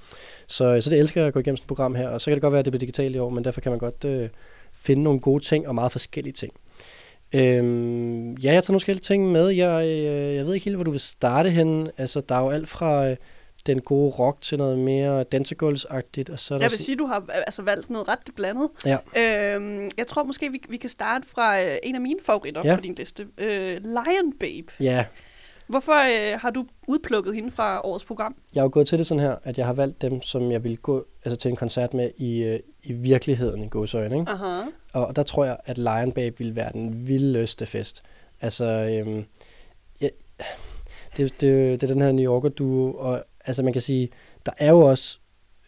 Så, 0.46 0.80
så 0.80 0.90
det 0.90 0.98
elsker 0.98 1.20
jeg 1.20 1.28
at 1.28 1.34
gå 1.34 1.40
igennem 1.40 1.56
sådan 1.56 1.64
et 1.64 1.68
program 1.68 1.94
her, 1.94 2.08
og 2.08 2.20
så 2.20 2.24
kan 2.24 2.34
det 2.34 2.42
godt 2.42 2.52
være, 2.52 2.58
at 2.58 2.64
det 2.64 2.72
bliver 2.72 2.80
digitalt 2.80 3.16
i 3.16 3.18
år, 3.18 3.30
men 3.30 3.44
derfor 3.44 3.60
kan 3.60 3.72
man 3.72 3.78
godt 3.78 4.04
øh, 4.04 4.28
finde 4.72 5.02
nogle 5.02 5.20
gode 5.20 5.44
ting 5.44 5.68
og 5.68 5.74
meget 5.74 5.92
forskellige 5.92 6.32
ting. 6.32 6.52
Øhm, 7.32 8.32
ja, 8.32 8.52
jeg 8.52 8.64
tager 8.64 8.72
nogle 8.72 8.80
forskellige 8.80 9.02
ting 9.02 9.32
med. 9.32 9.48
Jeg, 9.48 9.86
øh, 9.86 10.36
jeg 10.36 10.46
ved 10.46 10.54
ikke 10.54 10.64
helt, 10.64 10.76
hvor 10.76 10.84
du 10.84 10.90
vil 10.90 11.00
starte 11.00 11.50
hen. 11.50 11.88
Altså, 11.96 12.20
der 12.20 12.34
er 12.34 12.40
jo 12.40 12.50
alt 12.50 12.68
fra... 12.68 13.08
Øh, 13.08 13.16
den 13.66 13.80
gode 13.80 14.10
rock 14.10 14.40
til 14.40 14.58
noget 14.58 14.78
mere 14.78 15.22
dansegulvsagtigt. 15.24 16.30
Og 16.30 16.38
så 16.38 16.54
jeg 16.54 16.70
vil 16.70 16.78
sige, 16.78 16.96
du 16.96 17.06
har 17.06 17.24
altså 17.46 17.62
valgt 17.62 17.90
noget 17.90 18.08
ret 18.08 18.18
blandet. 18.36 18.68
Ja. 18.86 18.96
Øhm, 19.16 19.90
jeg 19.98 20.06
tror 20.06 20.22
måske, 20.22 20.52
vi, 20.52 20.60
vi 20.68 20.76
kan 20.76 20.90
starte 20.90 21.28
fra 21.28 21.62
øh, 21.62 21.76
en 21.82 21.94
af 21.94 22.00
mine 22.00 22.20
favoritter 22.22 22.62
Ja. 22.64 22.74
på 22.74 22.80
din 22.80 22.94
liste. 22.94 23.26
Øh, 23.38 23.76
Lion 23.82 24.32
Babe. 24.40 24.72
Ja, 24.80 25.04
Hvorfor 25.66 25.92
øh, 26.32 26.40
har 26.40 26.50
du 26.50 26.66
udplukket 26.88 27.34
hende 27.34 27.50
fra 27.50 27.80
årets 27.86 28.04
program? 28.04 28.34
jeg 28.54 28.60
er 28.60 28.64
jo 28.64 28.70
gået 28.72 28.86
til 28.86 28.98
det 28.98 29.06
sådan 29.06 29.22
her, 29.24 29.36
at 29.44 29.58
jeg 29.58 29.66
har 29.66 29.72
valgt 29.72 30.02
dem, 30.02 30.22
som 30.22 30.50
jeg 30.52 30.64
vil 30.64 30.76
gå 30.78 31.06
altså 31.24 31.36
til 31.36 31.48
en 31.48 31.56
koncert 31.56 31.94
med 31.94 32.10
i, 32.16 32.42
øh, 32.42 32.60
i 32.82 32.92
virkeligheden 32.92 33.64
i 33.64 33.68
godsøjne. 33.68 34.18
Ikke? 34.18 34.30
Aha. 34.30 34.60
Og 34.92 35.16
der 35.16 35.22
tror 35.22 35.44
jeg, 35.44 35.56
at 35.64 35.78
Lion 35.78 36.12
Babe 36.12 36.38
ville 36.38 36.56
være 36.56 36.70
den 36.72 37.08
vildeste 37.08 37.66
fest. 37.66 38.02
Altså, 38.40 38.64
øhm, 38.64 39.24
ja, 40.00 40.08
det, 41.16 41.40
det, 41.40 41.80
det 41.80 41.82
er 41.82 41.94
den 41.94 42.02
her 42.02 42.12
New 42.12 42.32
Yorker 42.32 42.48
duo, 42.48 42.92
og 42.92 43.24
altså 43.44 43.62
man 43.62 43.72
kan 43.72 43.82
sige, 43.82 44.08
der 44.46 44.52
er 44.58 44.70
jo 44.70 44.80
også 44.80 45.18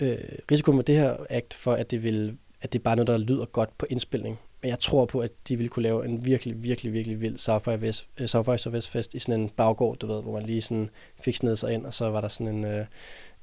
øh, 0.00 0.18
risiko 0.50 0.72
med 0.72 0.84
det 0.84 0.96
her 0.96 1.16
act 1.30 1.54
for, 1.54 1.72
at 1.72 1.90
det, 1.90 2.02
vil, 2.02 2.36
at 2.60 2.72
det 2.72 2.78
er 2.78 2.82
bare 2.82 2.96
noget, 2.96 3.06
der 3.06 3.18
lyder 3.18 3.44
godt 3.44 3.78
på 3.78 3.86
indspilning. 3.90 4.38
Men 4.62 4.68
jeg 4.68 4.78
tror 4.78 5.04
på, 5.04 5.20
at 5.20 5.30
de 5.48 5.56
ville 5.56 5.68
kunne 5.68 5.82
lave 5.82 6.04
en 6.04 6.24
virkelig, 6.24 6.62
virkelig, 6.62 6.92
virkelig 6.92 7.20
vild 7.20 7.38
South 7.38 7.64
by, 7.64 7.68
West, 7.68 8.08
uh, 8.20 8.26
South 8.26 8.50
by 8.50 8.56
Southwest 8.56 8.90
fest 8.90 9.14
i 9.14 9.18
sådan 9.18 9.40
en 9.40 9.48
baggård, 9.48 9.98
du 9.98 10.06
ved, 10.06 10.22
hvor 10.22 10.32
man 10.32 10.42
lige 10.42 10.62
sådan 10.62 10.90
fik 11.20 11.36
snedet 11.36 11.58
sig 11.58 11.72
ind, 11.72 11.86
og 11.86 11.94
så 11.94 12.10
var 12.10 12.20
der 12.20 12.28
sådan 12.28 12.54
en, 12.54 12.64
øh, 12.64 12.86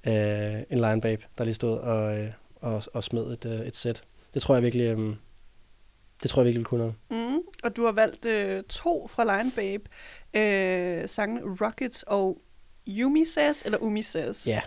øh, 0.08 0.62
en 0.70 0.78
Lion 0.78 1.02
Babe, 1.02 1.24
der 1.38 1.44
lige 1.44 1.54
stod 1.54 1.78
og, 1.78 2.18
øh, 2.18 2.32
og, 2.56 2.84
og 2.94 3.04
smed 3.04 3.34
et, 3.34 3.46
øh, 3.46 3.60
et 3.68 3.76
sæt. 3.76 4.04
Det 4.34 4.42
tror 4.42 4.56
jeg 4.56 4.64
virkelig, 4.64 4.84
øh, 4.84 5.16
det 6.24 6.30
tror 6.30 6.42
jeg 6.42 6.46
virkelig 6.46 6.60
vi 6.60 6.64
kunne 6.64 6.80
noget. 6.80 6.96
Mm. 7.10 7.40
Og 7.64 7.76
du 7.76 7.86
har 7.86 7.92
valgt 7.92 8.26
øh, 8.26 8.64
to 8.64 9.08
fra 9.08 9.24
line 9.24 9.52
Babe. 9.56 9.84
Øh, 10.34 11.08
sangen 11.08 11.58
Rockets 11.62 12.04
og 12.04 12.38
Yumi 12.90 13.26
Says, 13.26 13.62
eller 13.66 13.78
Umi 13.78 14.02
Says? 14.02 14.48
Ja, 14.48 14.62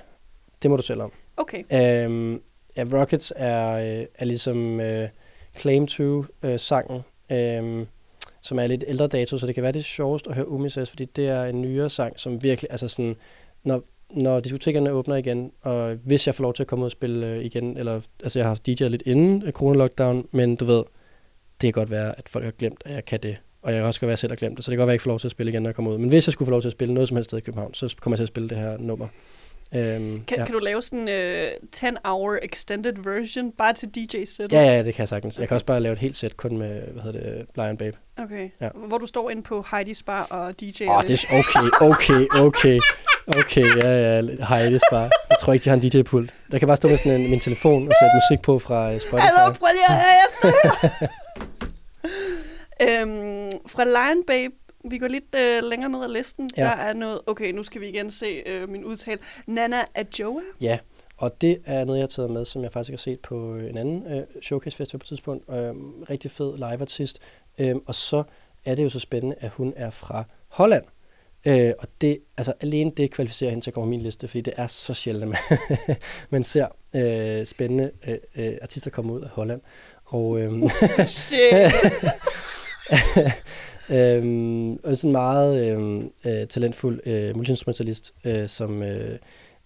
det 0.63 0.71
må 0.71 0.77
du 0.77 0.83
selv 0.83 1.03
om. 1.03 1.13
Okay. 1.37 1.63
Øhm, 1.73 2.43
ja, 2.77 2.85
Rockets 2.93 3.33
er, 3.37 3.73
øh, 3.73 4.07
er 4.15 4.25
ligesom 4.25 4.81
øh, 4.81 5.09
Claim 5.59 5.87
to 5.87 6.25
øh, 6.43 6.59
sangen, 6.59 7.01
øh, 7.31 7.87
som 8.41 8.59
er 8.59 8.67
lidt 8.67 8.85
ældre 8.87 9.07
dato, 9.07 9.39
så 9.39 9.47
det 9.47 9.55
kan 9.55 9.63
være 9.63 9.73
det 9.73 9.85
sjovest 9.85 10.27
at 10.27 10.35
høre 10.35 10.49
Umises, 10.49 10.91
fordi 10.91 11.05
det 11.05 11.29
er 11.29 11.45
en 11.45 11.63
nyere 11.63 11.91
sang, 11.91 12.21
som 12.21 12.43
virkelig, 12.43 12.71
altså 12.71 12.89
sådan, 12.89 13.17
når, 13.65 13.83
når 14.11 14.41
diskotekerne 14.41 14.91
åbner 14.91 15.17
igen, 15.17 15.53
og 15.63 15.95
hvis 16.05 16.27
jeg 16.27 16.35
får 16.35 16.43
lov 16.43 16.55
til 16.55 16.63
at 16.63 16.67
komme 16.67 16.83
ud 16.83 16.87
og 16.87 16.93
spille 16.93 17.27
øh, 17.27 17.45
igen, 17.45 17.77
eller, 17.77 18.01
altså 18.23 18.39
jeg 18.39 18.47
har 18.47 18.51
haft 18.51 18.69
DJ'et 18.69 18.89
lidt 18.89 19.03
inden 19.07 19.43
øh, 19.43 19.53
corona-lockdown, 19.53 20.29
men 20.33 20.57
du 20.57 20.65
ved, 20.65 20.85
det 21.61 21.75
kan 21.75 21.81
godt 21.81 21.91
være, 21.91 22.19
at 22.19 22.29
folk 22.29 22.45
har 22.45 22.53
glemt, 22.53 22.83
at 22.85 22.95
jeg 22.95 23.05
kan 23.05 23.21
det. 23.23 23.37
Og 23.63 23.73
jeg 23.73 23.79
kan 23.79 23.87
også 23.87 24.01
godt 24.01 24.07
være, 24.07 24.13
at 24.13 24.17
jeg 24.17 24.19
selv 24.19 24.31
har 24.31 24.37
glemt 24.37 24.57
det, 24.57 24.65
så 24.65 24.71
det 24.71 24.77
kan 24.77 24.81
godt 24.81 24.87
være, 24.87 24.93
at 24.93 24.95
jeg 24.95 24.95
ikke 24.95 25.03
får 25.03 25.11
lov 25.11 25.19
til 25.21 25.29
at 25.29 25.31
spille 25.31 25.53
igen, 25.53 25.63
når 25.63 25.69
jeg 25.71 25.75
kommer 25.75 25.91
ud. 25.91 25.99
Men 25.99 26.09
hvis 26.09 26.27
jeg 26.27 26.33
skulle 26.33 26.47
få 26.47 26.51
lov 26.51 26.61
til 26.61 26.69
at 26.69 26.73
spille 26.73 26.95
noget 26.95 27.09
som 27.09 27.17
helst 27.17 27.31
sted 27.31 27.39
i 27.39 27.41
København, 27.41 27.75
så 27.75 27.97
kommer 28.01 28.15
jeg 28.15 28.19
til 28.19 28.25
at 28.25 28.29
spille 28.29 28.49
det 28.49 28.59
her 28.59 28.77
nummer. 28.79 29.09
Øhm, 29.75 30.25
Kan, 30.25 30.39
ja. 30.39 30.45
kan 30.45 30.53
du 30.55 30.59
lave 30.59 30.83
sådan 30.83 30.99
en 30.99 31.09
øh, 31.09 31.49
10-hour 31.77 32.39
extended 32.43 32.93
version, 33.05 33.53
bare 33.53 33.73
til 33.73 33.89
DJ-sættet? 33.89 34.53
Ja, 34.57 34.63
ja, 34.63 34.83
det 34.83 34.95
kan 34.95 35.01
jeg 35.01 35.09
sagtens. 35.09 35.39
Jeg 35.39 35.49
kan 35.49 35.55
også 35.55 35.67
bare 35.67 35.81
lave 35.81 35.93
et 35.93 35.99
helt 35.99 36.17
sæt 36.17 36.37
kun 36.37 36.57
med, 36.57 36.83
hvad 36.83 37.03
hedder 37.03 37.21
det, 37.21 37.47
Lion 37.57 37.77
Babe. 37.77 37.97
Okay. 38.19 38.51
Ja. 38.61 38.69
Hvor 38.75 38.99
du 38.99 39.07
står 39.07 39.31
inde 39.31 39.43
på 39.43 39.65
Heidi's 39.73 40.03
Bar 40.07 40.23
og 40.31 40.61
DJ. 40.61 40.83
Åh, 40.85 40.97
oh, 40.97 41.03
det 41.03 41.25
er 41.31 41.37
okay, 41.39 41.91
okay, 41.91 42.27
okay. 42.35 42.81
Okay, 43.39 43.83
ja, 43.83 44.17
ja, 44.19 44.21
Heidi 44.49 44.79
bare. 44.91 45.11
Jeg 45.31 45.39
tror 45.41 45.53
ikke, 45.53 45.65
de 45.65 45.69
har 45.69 45.77
en 45.77 45.83
DJ-pult. 45.83 46.31
Der 46.53 46.59
kan 46.59 46.69
bare 46.69 46.77
stå 46.77 46.89
med 46.89 46.97
sådan 46.97 47.21
en, 47.21 47.31
min 47.31 47.41
telefon 47.41 47.89
og 47.89 47.95
sætte 48.01 48.13
musik 48.15 48.43
på 48.43 48.59
fra 48.59 48.93
øh, 48.93 49.01
Spotify. 49.01 49.21
Hallo, 49.21 49.53
prøv 49.53 49.69
lige 49.73 49.85
at 49.89 49.95
høre 49.95 50.19
efter. 50.29 50.53
øhm, 53.03 53.42
fra 53.67 53.85
Lion 53.85 54.25
Babe, 54.27 54.55
vi 54.91 54.99
går 54.99 55.09
lidt 55.09 55.35
øh, 55.35 55.63
længere 55.63 55.91
ned 55.91 56.05
ad 56.05 56.09
listen. 56.09 56.51
Ja. 56.57 56.63
Der 56.63 56.69
er 56.69 56.93
noget, 56.93 57.21
okay, 57.27 57.53
nu 57.53 57.63
skal 57.63 57.81
vi 57.81 57.89
igen 57.89 58.11
se 58.11 58.27
øh, 58.27 58.69
min 58.69 58.85
udtale. 58.85 59.19
Nana 59.47 59.85
Ajoa. 59.95 60.41
Ja, 60.61 60.79
og 61.17 61.41
det 61.41 61.63
er 61.65 61.85
noget, 61.85 61.99
jeg 61.99 62.03
har 62.03 62.09
taget 62.09 62.31
med, 62.31 62.45
som 62.45 62.63
jeg 62.63 62.73
faktisk 62.73 62.93
har 62.93 62.99
set 62.99 63.21
på 63.21 63.55
øh, 63.55 63.71
en 63.71 63.79
anden 63.79 64.13
øh, 64.13 64.23
showcase 64.43 64.77
festival 64.77 64.99
på 64.99 65.03
et 65.03 65.09
tidspunkt. 65.09 65.51
Øh, 65.51 65.75
rigtig 66.11 66.31
fed 66.31 66.57
live-artist. 66.57 67.19
Øh, 67.59 67.77
og 67.87 67.95
så 67.95 68.23
er 68.65 68.75
det 68.75 68.85
jo 68.85 68.89
så 68.89 68.99
spændende, 68.99 69.37
at 69.41 69.51
hun 69.51 69.73
er 69.77 69.91
fra 69.91 70.25
Holland. 70.49 70.85
Øh, 71.47 71.73
og 71.79 71.89
det, 72.01 72.19
altså 72.37 72.53
alene 72.61 72.93
det 72.97 73.11
kvalificerer 73.11 73.51
hende 73.51 73.65
til 73.65 73.71
at 73.71 73.75
komme 73.75 73.87
på 73.87 73.91
min 73.91 74.01
liste, 74.01 74.29
fordi 74.29 74.41
det 74.41 74.55
er 74.57 74.67
så 74.67 74.95
sjældent, 74.95 75.37
at 75.51 75.59
man, 75.59 75.97
man 76.31 76.45
ser 76.45 76.67
øh, 76.95 77.47
spændende 77.47 77.91
øh, 78.09 78.19
øh, 78.37 78.59
artister 78.63 78.91
komme 78.91 79.13
ud 79.13 79.21
af 79.21 79.29
Holland. 79.29 79.61
Og, 80.05 80.41
øh, 80.41 80.71
Shit. 81.07 81.73
øhm, 83.97 84.73
og 84.73 84.97
sådan 84.97 85.09
en 85.09 85.13
meget 85.13 85.71
øhm, 85.71 86.11
øh, 86.27 86.47
talentfuld 86.47 87.01
øh, 87.07 87.37
multiinstrumentalist, 87.37 88.15
øh, 88.25 88.49
som 88.49 88.83
øh, 88.83 89.19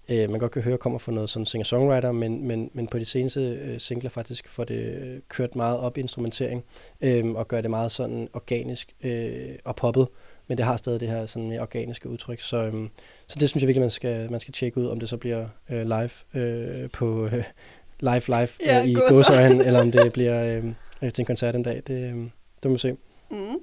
øh, 0.09 0.31
man 0.31 0.40
godt 0.40 0.52
kan 0.52 0.62
høre 0.62 0.79
kommer 0.79 0.98
fra 0.98 1.12
noget 1.12 1.31
sådan 1.31 1.46
singer-songwriter, 1.46 2.12
men, 2.12 2.46
men, 2.46 2.70
men 2.72 2.87
på 2.87 2.98
de 2.98 3.05
seneste 3.05 3.40
øh, 3.40 3.81
singler 3.81 4.11
faktisk 4.11 4.48
får 4.48 4.64
det 4.64 4.94
øh, 4.94 5.20
kørt 5.29 5.57
meget 5.57 5.79
op 5.79 5.98
i 5.98 6.00
instrumentering, 6.00 6.64
øh, 7.00 7.26
og 7.26 7.48
gør 7.48 7.61
det 7.61 7.70
meget 7.70 7.92
sådan 7.92 8.29
organisk 8.33 8.92
øh, 9.02 9.55
og 9.64 9.76
poppet, 9.76 10.09
men 10.48 10.59
det 10.59 10.66
har 10.66 10.76
stadig 10.76 11.00
det 11.00 11.09
her 11.09 11.26
sådan 11.26 11.48
mere 11.48 11.61
organiske 11.61 12.09
udtryk, 12.09 12.40
så, 12.40 12.64
øhm, 12.64 12.90
så 13.26 13.37
det 13.40 13.48
synes 13.48 13.62
jeg 13.62 13.68
virkelig, 13.68 13.83
man 13.83 13.90
skal, 13.90 14.31
man 14.31 14.40
skal 14.40 14.55
tjekke 14.55 14.79
ud, 14.81 14.87
om 14.87 15.00
det 15.00 15.09
så 15.09 15.16
bliver 15.16 15.48
øh, 15.70 15.83
live 15.83 16.42
øh, 16.42 16.90
på 16.90 17.26
øh, 17.26 17.33
live 18.09 18.22
live 18.29 18.48
Ja, 18.66 18.83
øh, 18.83 18.88
i 18.88 18.94
godsøjen, 18.94 19.61
eller 19.66 19.81
om 19.81 19.92
det 19.92 20.12
bliver 20.12 20.57
øh, 20.57 20.64
øh, 21.02 21.12
til 21.12 21.22
en 21.22 21.26
koncert 21.26 21.55
en 21.55 21.62
dag, 21.62 21.83
det, 21.87 21.94
øh, 21.94 22.16
det 22.62 22.64
må 22.64 22.70
vi 22.70 22.79
se. 22.79 22.96
Mm. 23.30 23.56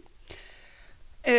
Øh, 1.27 1.33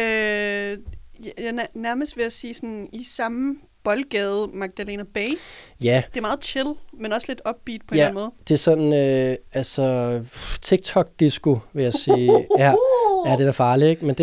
jeg 1.24 1.32
jeg 1.38 1.52
nær- 1.52 1.70
nærmest 1.80 2.16
ved 2.16 2.24
at 2.24 2.32
sige 2.32 2.54
sådan, 2.54 2.88
i 2.92 3.04
samme 3.04 3.56
boldgade 3.84 4.48
Magdalena 4.52 5.02
Bay. 5.14 5.26
Ja, 5.82 6.02
Det 6.10 6.16
er 6.16 6.20
meget 6.20 6.44
chill, 6.44 6.68
men 6.92 7.12
også 7.12 7.26
lidt 7.28 7.40
upbeat 7.48 7.80
på 7.88 7.94
en 7.94 7.98
Ja. 7.98 8.08
eller 8.08 8.08
anden 8.08 8.22
måde. 8.22 8.30
Det 8.48 8.54
er 8.54 8.58
sådan, 8.58 8.92
øh, 8.92 9.37
altså, 9.52 10.20
TikTok-disco, 10.62 11.58
vil 11.72 11.82
jeg 11.82 11.92
sige. 11.92 12.30
Ja, 12.58 12.74
ja, 13.26 13.37
det 13.37 13.46
er 13.46 13.52
farligt, 13.52 13.90
ikke? 13.90 14.04
Men 14.06 14.14
det, 14.14 14.18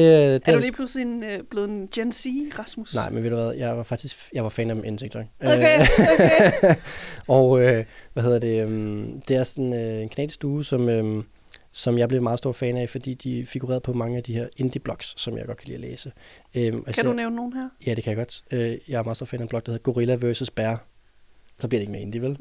det 0.46 0.48
Er 0.48 0.56
du 0.56 0.60
lige 0.62 0.72
pludselig 0.72 1.06
en, 1.06 1.24
øh, 1.24 1.40
blevet 1.50 1.70
en 1.70 1.88
Gen 1.96 2.12
Z, 2.12 2.26
Rasmus? 2.60 2.96
Nej, 2.96 3.10
men 3.10 3.24
ved 3.24 3.30
du 3.30 3.36
hvad, 3.36 3.54
jeg 3.54 3.78
var 3.78 3.84
faktisk 3.84 4.30
jeg 4.34 4.44
var 4.44 4.50
fan 4.50 4.70
af 4.70 4.76
dem 4.76 4.84
inden 4.86 4.98
TikTok. 4.98 5.26
Okay, 5.42 5.80
Øh, 5.80 5.88
okay. 6.14 6.76
og 7.28 7.62
øh, 7.62 7.86
hvad 8.14 8.24
hedder 8.24 8.40
det, 8.40 8.66
um, 8.66 9.22
det 9.28 9.38
er 9.38 9.44
sådan 9.44 9.74
øh, 9.74 10.02
en 10.02 10.10
kanadisk 10.10 10.36
stue, 10.36 10.66
som, 10.66 10.90
øh, 10.90 11.24
som 11.72 11.98
jeg 11.98 12.08
blev 12.10 12.22
meget 12.22 12.40
stor 12.40 12.52
fan 12.52 12.78
af, 12.78 12.90
fordi 12.90 13.14
de 13.14 13.46
figurerede 13.46 13.82
på 13.82 13.94
mange 13.94 14.18
af 14.18 14.24
de 14.24 14.34
her 14.34 14.48
indie-blogs, 14.58 15.22
som 15.22 15.38
jeg 15.38 15.46
godt 15.46 15.58
kan 15.58 15.68
lide 15.68 15.76
at 15.76 15.82
læse. 15.82 16.12
Øh, 16.56 16.74
og 16.88 16.94
Kan 16.94 17.06
du 17.06 17.14
nævne 17.14 17.36
nogen 17.36 17.54
her? 17.54 17.70
Ja, 17.86 17.94
det 17.94 18.04
kan 18.04 18.12
jeg 18.12 18.18
godt. 18.18 18.42
Øh, 18.52 18.78
jeg 18.88 19.00
er 19.00 19.04
meget 19.04 19.18
stor 19.18 19.26
fan 19.26 19.40
af 19.40 19.44
en 19.44 19.48
blog, 19.48 19.66
der 19.66 19.72
hedder 19.72 19.84
Gorilla 19.84 20.18
vs. 20.22 20.52
Bear. 20.52 20.86
Så 21.60 21.68
bliver 21.68 21.80
det 21.80 21.82
ikke 21.82 21.92
mere 21.92 22.02
indie, 22.02 22.22
vel? 22.22 22.38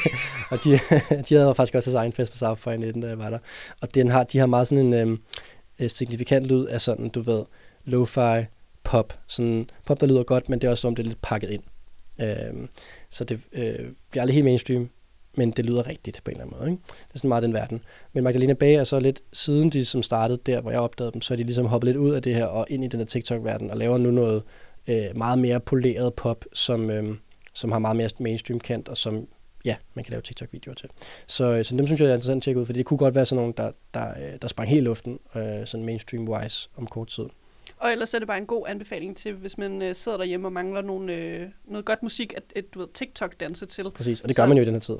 og 0.50 0.64
de, 0.64 0.70
de 1.28 1.34
havde 1.34 1.54
faktisk 1.54 1.74
også 1.74 1.90
deres 1.90 1.98
egen 1.98 2.12
fest 2.12 2.32
på 2.32 2.38
South 2.38 2.62
by 2.62 2.68
19, 2.68 3.02
da 3.02 3.08
jeg 3.08 3.18
var 3.18 3.30
der. 3.30 3.38
Og 3.80 3.94
den 3.94 4.08
har, 4.08 4.24
de 4.24 4.38
har 4.38 4.46
meget 4.46 4.68
sådan 4.68 4.84
en 4.84 4.94
øhm, 4.94 5.20
øh, 5.78 5.90
signifikant 5.90 6.46
lyd 6.46 6.64
af 6.64 6.80
sådan, 6.80 7.08
du 7.08 7.20
ved, 7.20 7.44
lo-fi 7.84 8.44
pop. 8.84 9.18
Sådan 9.26 9.70
pop, 9.84 10.00
der 10.00 10.06
lyder 10.06 10.22
godt, 10.22 10.48
men 10.48 10.58
det 10.58 10.66
er 10.66 10.70
også 10.70 10.80
som, 10.80 10.94
det 10.94 11.02
er 11.02 11.06
lidt 11.06 11.22
pakket 11.22 11.50
ind. 11.50 11.62
Øhm, 12.20 12.68
så 13.10 13.24
det 13.24 13.40
øh, 13.52 13.92
bliver 14.10 14.22
aldrig 14.22 14.34
helt 14.34 14.44
mainstream, 14.44 14.90
men 15.36 15.50
det 15.50 15.66
lyder 15.66 15.86
rigtigt 15.88 16.20
på 16.24 16.30
en 16.30 16.36
eller 16.36 16.44
anden 16.44 16.58
måde. 16.60 16.70
Ikke? 16.70 16.82
Det 16.88 17.14
er 17.14 17.18
sådan 17.18 17.28
meget 17.28 17.42
den 17.42 17.52
verden. 17.52 17.80
Men 18.12 18.24
Magdalena 18.24 18.52
Bay 18.52 18.78
er 18.78 18.84
så 18.84 19.00
lidt, 19.00 19.20
siden 19.32 19.70
de 19.70 19.84
som 19.84 20.02
startede 20.02 20.38
der, 20.46 20.60
hvor 20.60 20.70
jeg 20.70 20.80
opdagede 20.80 21.12
dem, 21.12 21.20
så 21.20 21.34
er 21.34 21.36
de 21.36 21.42
ligesom 21.44 21.66
hoppet 21.66 21.86
lidt 21.88 21.96
ud 21.96 22.10
af 22.10 22.22
det 22.22 22.34
her 22.34 22.44
og 22.46 22.66
ind 22.70 22.84
i 22.84 22.88
den 22.88 23.00
her 23.00 23.06
TikTok-verden 23.06 23.70
og 23.70 23.76
laver 23.76 23.98
nu 23.98 24.10
noget 24.10 24.42
øh, 24.86 25.04
meget 25.16 25.38
mere 25.38 25.60
poleret 25.60 26.14
pop, 26.14 26.44
som, 26.52 26.90
øh, 26.90 27.16
som 27.54 27.72
har 27.72 27.78
meget 27.78 27.96
mere 27.96 28.08
mainstream 28.18 28.60
kendt, 28.60 28.88
og 28.88 28.96
som 28.96 29.26
ja, 29.64 29.76
man 29.94 30.04
kan 30.04 30.10
lave 30.10 30.22
TikTok-videoer 30.22 30.74
til. 30.74 30.88
Så, 31.26 31.44
øh, 31.44 31.64
så 31.64 31.76
dem 31.76 31.86
synes 31.86 32.00
jeg 32.00 32.08
er 32.08 32.14
interessant 32.14 32.36
at 32.36 32.42
tjekke 32.42 32.60
ud, 32.60 32.66
fordi 32.66 32.78
det 32.78 32.86
kunne 32.86 32.98
godt 32.98 33.14
være 33.14 33.26
sådan 33.26 33.40
nogle, 33.40 33.54
der, 33.56 33.70
der, 33.94 34.10
øh, 34.10 34.38
der 34.42 34.48
sprang 34.48 34.68
helt 34.68 34.80
i 34.80 34.84
luften, 34.84 35.18
øh, 35.36 35.42
sådan 35.66 35.84
mainstream-wise 35.88 36.68
om 36.76 36.86
kort 36.86 37.08
tid. 37.08 37.24
Og 37.78 37.92
ellers 37.92 38.14
er 38.14 38.18
det 38.18 38.28
bare 38.28 38.38
en 38.38 38.46
god 38.46 38.64
anbefaling 38.68 39.16
til, 39.16 39.32
hvis 39.32 39.58
man 39.58 39.82
øh, 39.82 39.94
sidder 39.94 40.18
derhjemme 40.18 40.48
og 40.48 40.52
mangler 40.52 40.82
nogle, 40.82 41.12
øh, 41.12 41.48
noget 41.68 41.84
godt 41.86 42.02
musik, 42.02 42.32
at, 42.36 42.42
at 42.56 42.64
du 42.74 42.78
ved, 42.78 42.88
TikTok-danse 42.94 43.66
til. 43.66 43.90
Præcis, 43.94 44.20
og 44.20 44.28
det 44.28 44.36
gør 44.36 44.42
Så- 44.42 44.46
man 44.48 44.56
jo 44.56 44.62
i 44.62 44.66
den 44.66 44.74
her 44.74 44.80
tid. 44.80 44.96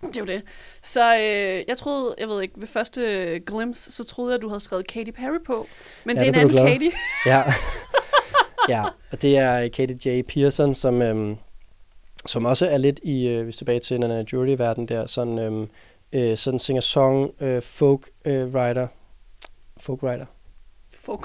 Det 0.00 0.16
er 0.16 0.20
jo 0.20 0.26
det. 0.26 0.42
Så 0.82 1.16
øh, 1.16 1.64
jeg 1.68 1.76
troede, 1.78 2.14
jeg 2.18 2.28
ved 2.28 2.42
ikke, 2.42 2.54
ved 2.56 2.68
første 2.68 3.40
glimpse, 3.46 3.92
så 3.92 4.04
troede 4.04 4.30
jeg, 4.30 4.36
at 4.36 4.42
du 4.42 4.48
havde 4.48 4.60
skrevet 4.60 4.86
Katy 4.86 5.10
Perry 5.10 5.38
på. 5.46 5.66
Men 6.04 6.16
Ja, 6.16 6.22
det 6.22 6.28
er 6.28 6.32
der 6.32 6.40
en 6.40 6.58
anden. 6.58 6.66
Katy. 6.66 6.96
Ja. 7.26 7.42
ja, 8.68 8.84
og 9.12 9.22
det 9.22 9.36
er 9.36 9.68
Katie 9.68 9.98
J. 10.18 10.22
Pearson, 10.22 10.74
som, 10.74 11.02
øhm, 11.02 11.36
som 12.26 12.44
også 12.44 12.66
er 12.66 12.78
lidt 12.78 13.00
i, 13.02 13.28
øh, 13.28 13.44
hvis 13.44 13.56
tilbage 13.56 13.80
til 13.80 14.00
Nana 14.00 14.24
Jury-verden 14.32 14.86
der, 14.88 15.06
sådan, 15.06 15.38
øhm, 15.38 15.68
øh, 16.12 16.36
sådan 16.36 16.58
singer-song, 16.58 17.30
øh, 17.40 17.62
folk 17.62 18.08
øh, 18.24 18.46
writer. 18.46 18.86
Folk 19.76 20.02
writer. 20.02 20.26
Folk 21.04 21.24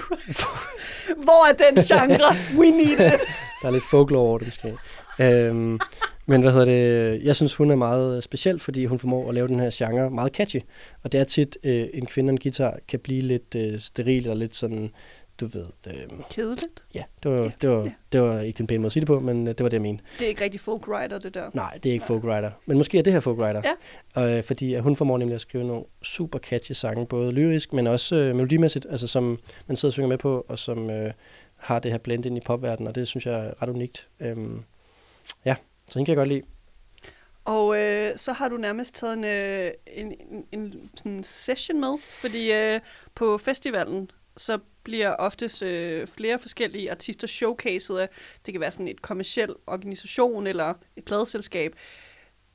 Hvor 1.24 1.50
er 1.50 1.54
den 1.54 1.84
genre? 1.84 2.36
We 2.60 2.70
need 2.72 3.14
it. 3.14 3.20
Der 3.62 3.68
er 3.68 3.72
lidt 3.72 3.84
folklore 3.90 4.22
over 4.24 4.38
det 4.38 4.48
måske. 4.48 4.78
Øhm, 5.20 5.80
men 6.26 6.42
hvad 6.42 6.52
hedder 6.52 6.66
det? 6.66 7.24
Jeg 7.24 7.36
synes, 7.36 7.56
hun 7.56 7.72
er 7.72 7.76
meget 7.76 8.24
speciel, 8.24 8.60
fordi 8.60 8.86
hun 8.86 9.00
formår 9.00 9.30
at 9.30 9.36
lave 9.36 9.48
den 9.48 9.60
her 9.60 9.70
genre 9.74 10.10
meget 10.10 10.34
catchy. 10.34 10.60
Og 11.04 11.12
det 11.12 11.20
er 11.20 11.24
tit, 11.24 11.58
øh, 11.64 11.88
en 11.94 12.06
kvinde 12.06 12.30
og 12.30 12.32
en 12.32 12.40
guitar 12.40 12.80
kan 12.88 13.00
blive 13.00 13.22
lidt 13.22 13.56
øh, 13.56 13.80
steril 13.80 14.30
og 14.30 14.38
lidt 14.38 14.56
sådan 14.56 14.92
du 15.40 15.46
ved... 15.46 15.66
Øh, 15.88 15.94
Kedeligt? 16.30 16.86
Ja, 16.94 17.04
det 17.24 17.32
var, 17.32 17.44
ja, 17.44 17.52
det, 17.62 17.70
var, 17.70 17.84
ja. 17.84 17.92
det 18.12 18.22
var 18.22 18.40
ikke 18.40 18.58
den 18.58 18.68
pæne 18.68 18.80
måde 18.80 18.86
at 18.86 18.92
sige 18.92 19.02
det 19.02 19.08
på, 19.08 19.20
men 19.20 19.48
øh, 19.48 19.58
det 19.58 19.64
var 19.64 19.70
det, 19.70 19.74
jeg 19.74 19.82
mente. 19.82 20.04
Det 20.20 20.26
er 20.26 20.30
ikke 20.30 20.44
rigtig 20.44 20.62
folk 20.62 20.88
writer, 20.88 21.20
det 21.20 21.34
der? 21.34 21.50
Nej, 21.54 21.80
det 21.84 21.90
er 21.90 21.94
ikke 21.94 22.04
Nej. 22.04 22.08
folk 22.08 22.24
writer. 22.24 22.52
Men 22.66 22.78
måske 22.78 23.00
er 23.00 23.04
det 23.04 23.14
her 23.14 23.20
folk 23.20 23.40
writer. 23.40 23.62
Ja. 24.16 24.38
Øh, 24.38 24.44
fordi 24.44 24.76
hun 24.76 24.96
formår 24.96 25.18
nemlig 25.18 25.36
at 25.36 25.42
skrive 25.42 25.64
nogle 25.64 25.84
super 26.02 26.40
catchy 26.40 26.72
sange, 26.72 27.06
både 27.06 27.32
lyrisk, 27.32 27.74
men 27.74 27.88
også 27.88 28.16
øh, 28.16 28.36
melodimæssigt, 28.36 28.88
altså 28.90 29.08
som 29.08 29.40
man 29.68 29.78
sidder 29.78 29.90
og 29.90 29.94
synger 29.94 30.10
med 30.10 30.18
på, 30.18 30.46
og 30.48 30.60
som 30.60 30.90
øh, 30.90 31.12
har 31.56 31.80
det 31.80 31.92
her 31.92 31.98
blend 31.98 32.26
ind 32.26 32.38
i 32.38 32.42
popverdenen, 32.46 32.88
og 32.88 32.96
det 32.96 33.08
synes 33.08 33.26
jeg 33.26 33.46
er 33.46 33.62
ret 33.62 33.70
unikt. 33.70 34.08
Øhm, 34.20 34.64
ja, 35.46 35.56
så 35.96 36.00
hende 36.00 36.06
kan 36.06 36.12
jeg 36.12 36.18
godt 36.18 36.30
lide. 36.30 36.42
Og 37.46 37.78
øh, 37.78 38.18
så 38.18 38.34
har 38.34 38.48
du 38.48 38.58
nærmest 38.58 38.96
taget 38.96 39.14
en, 39.14 39.26
øh, 39.26 39.72
en, 39.88 40.14
en, 40.22 40.46
en 40.52 40.90
sådan 40.96 41.24
session 41.24 41.80
med, 41.80 41.98
fordi 42.10 42.54
øh, 42.54 42.80
på 43.16 43.38
festivalen, 43.38 44.12
så 44.38 44.60
bliver 44.84 45.10
oftest 45.10 45.64
øh, 45.64 46.08
flere 46.08 46.40
forskellige 46.40 46.92
artister 46.92 47.28
showcaset 47.28 47.98
af, 47.98 48.10
det 48.46 48.54
kan 48.54 48.62
være 48.62 48.72
sådan 48.72 48.88
et 48.88 49.02
kommersiel 49.02 49.54
organisation 49.68 50.48
eller 50.48 50.74
et 50.96 51.06
pladeselskab. 51.06 51.76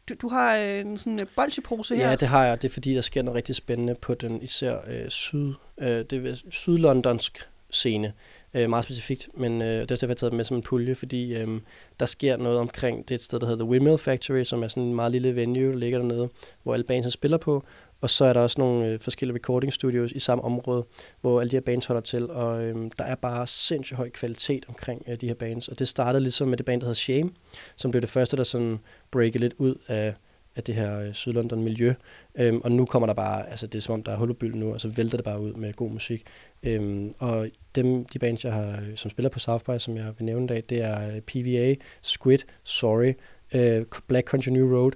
Du, 0.09 0.15
du 0.15 0.29
har 0.29 0.57
øh, 0.57 0.81
en 0.81 0.99
sådan 0.99 1.21
en 1.21 1.29
bolsjepose 1.37 1.97
her. 1.97 2.09
Ja, 2.09 2.17
det 2.17 2.29
har 2.29 2.45
jeg. 2.45 2.63
Det 2.63 2.69
er 2.69 2.73
fordi, 2.73 2.95
der 2.95 3.01
sker 3.01 3.23
noget 3.23 3.37
rigtig 3.37 3.55
spændende 3.55 3.95
på 3.95 4.15
den 4.15 4.43
især 4.43 4.79
øh, 4.87 5.09
syd, 5.09 5.55
øh, 5.79 6.05
det 6.05 6.27
er 6.27 6.43
sydlondonsk 6.51 7.49
scene. 7.71 8.13
Øh, 8.55 8.71
meget 8.71 8.85
specifikt, 8.85 9.29
men 9.35 9.63
øh, 9.63 9.69
det 9.69 9.81
er 9.81 9.85
derfor, 9.87 10.07
jeg 10.07 10.11
har 10.11 10.15
taget 10.15 10.33
med 10.33 10.45
som 10.45 10.57
en 10.57 10.63
pulje, 10.63 10.95
fordi 10.95 11.35
øh, 11.35 11.61
der 12.01 12.07
sker 12.07 12.37
noget 12.37 12.59
omkring, 12.59 13.09
det 13.09 13.11
er 13.11 13.15
et 13.15 13.23
sted, 13.23 13.41
der 13.41 13.47
hedder 13.47 13.65
The 13.65 13.71
Windmill 13.71 13.99
Factory, 13.99 14.45
som 14.45 14.63
er 14.63 14.69
sådan 14.69 14.83
en 14.83 14.95
meget 14.95 15.13
lille 15.13 15.37
venue, 15.37 15.73
der 15.73 15.79
ligger 15.79 15.99
dernede, 15.99 16.29
hvor 16.63 16.75
alle 16.75 16.85
bands 16.85 17.13
spiller 17.13 17.39
på, 17.39 17.65
og 18.01 18.11
så 18.11 18.25
er 18.25 18.33
der 18.33 18.41
også 18.41 18.61
nogle 18.61 18.87
øh, 18.87 19.01
forskellige 19.01 19.35
recording 19.35 19.73
studios 19.73 20.13
i 20.13 20.19
samme 20.19 20.45
område, 20.45 20.85
hvor 21.21 21.41
alle 21.41 21.51
de 21.51 21.57
her 21.57 21.61
bands 21.61 21.87
holder 21.87 22.01
til, 22.01 22.31
og 22.31 22.65
øh, 22.65 22.91
der 22.99 23.05
er 23.05 23.15
bare 23.15 23.47
sindssygt 23.47 23.97
høj 23.97 24.11
kvalitet 24.11 24.65
omkring 24.69 25.03
øh, 25.09 25.21
de 25.21 25.27
her 25.27 25.35
bands. 25.35 25.69
Og 25.69 25.79
det 25.79 25.89
startede 25.89 26.23
ligesom 26.23 26.49
med 26.49 26.57
det 26.57 26.67
band, 26.67 26.81
der 26.81 26.87
hedder 26.87 26.95
Shame, 26.95 27.31
som 27.77 27.91
blev 27.91 28.01
det 28.01 28.11
første, 28.11 28.37
der 28.37 28.43
sådan 28.43 28.79
breakede 29.11 29.39
lidt 29.39 29.55
ud 29.59 29.75
af, 29.89 30.15
af 30.61 30.65
det 30.65 30.75
her 30.75 31.01
øh, 31.01 31.13
Sydlondon-miljø. 31.13 31.95
Øhm, 32.35 32.61
og 32.65 32.73
nu 32.73 32.85
kommer 32.85 33.07
der 33.07 33.15
bare, 33.15 33.51
altså 33.51 33.67
det 33.67 33.79
er 33.79 33.83
som 33.83 33.93
om, 33.93 34.03
der 34.03 34.13
er 34.13 34.17
hul 34.17 34.35
på 34.35 34.47
nu, 34.47 34.73
og 34.73 34.81
så 34.81 34.89
vælter 34.89 35.19
det 35.19 35.25
bare 35.25 35.41
ud 35.41 35.53
med 35.53 35.73
god 35.73 35.91
musik. 35.91 36.23
Øhm, 36.63 37.15
og 37.19 37.49
dem, 37.75 38.05
de 38.05 38.19
bands, 38.19 38.45
jeg 38.45 38.53
har, 38.53 38.71
øh, 38.71 38.97
som 38.97 39.11
spiller 39.11 39.31
på 39.31 39.39
South 39.39 39.65
by, 39.65 39.79
som 39.79 39.97
jeg 39.97 40.13
vil 40.19 40.25
nævne 40.25 40.45
i 40.45 40.49
dag, 40.49 40.63
det 40.69 40.83
er 40.83 41.15
øh, 41.15 41.21
PVA, 41.21 41.75
Squid, 42.03 42.39
Sorry, 42.65 43.13
øh, 43.55 43.85
Black 44.07 44.29
Country 44.29 44.49
New 44.51 44.77
Road, 44.77 44.93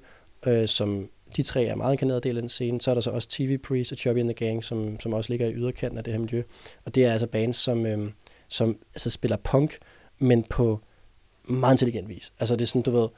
øh, 0.47 0.69
som 0.69 1.09
de 1.37 1.43
tre 1.43 1.65
er 1.65 1.75
meget 1.75 1.93
inkarneret 1.93 2.25
del 2.25 2.37
af 2.37 2.43
den 2.43 2.49
scene. 2.49 2.81
Så 2.81 2.91
er 2.91 2.95
der 2.95 3.01
så 3.01 3.11
også 3.11 3.29
TV 3.29 3.59
Priest 3.59 3.93
og 3.93 3.99
Chubby 3.99 4.19
and 4.19 4.35
the 4.35 4.47
Gang, 4.47 4.65
som, 4.65 5.01
som 5.01 5.13
også 5.13 5.31
ligger 5.31 5.47
i 5.47 5.55
yderkanten 5.55 5.99
af 5.99 6.05
det 6.05 6.13
her 6.13 6.21
miljø. 6.21 6.43
Og 6.85 6.95
det 6.95 7.05
er 7.05 7.13
altså 7.13 7.27
bands, 7.27 7.57
som, 7.57 7.87
øh, 7.87 8.11
som 8.49 8.79
altså 8.95 9.11
spiller 9.11 9.37
punk, 9.37 9.79
men 10.19 10.45
på 10.51 10.81
meget 11.49 11.75
intelligent 11.75 12.09
vis. 12.09 12.33
Altså 12.41 12.57
det 12.57 12.63
er 12.63 12.67
sådan, 12.67 12.83
du 12.83 12.91
ved, 12.91 13.09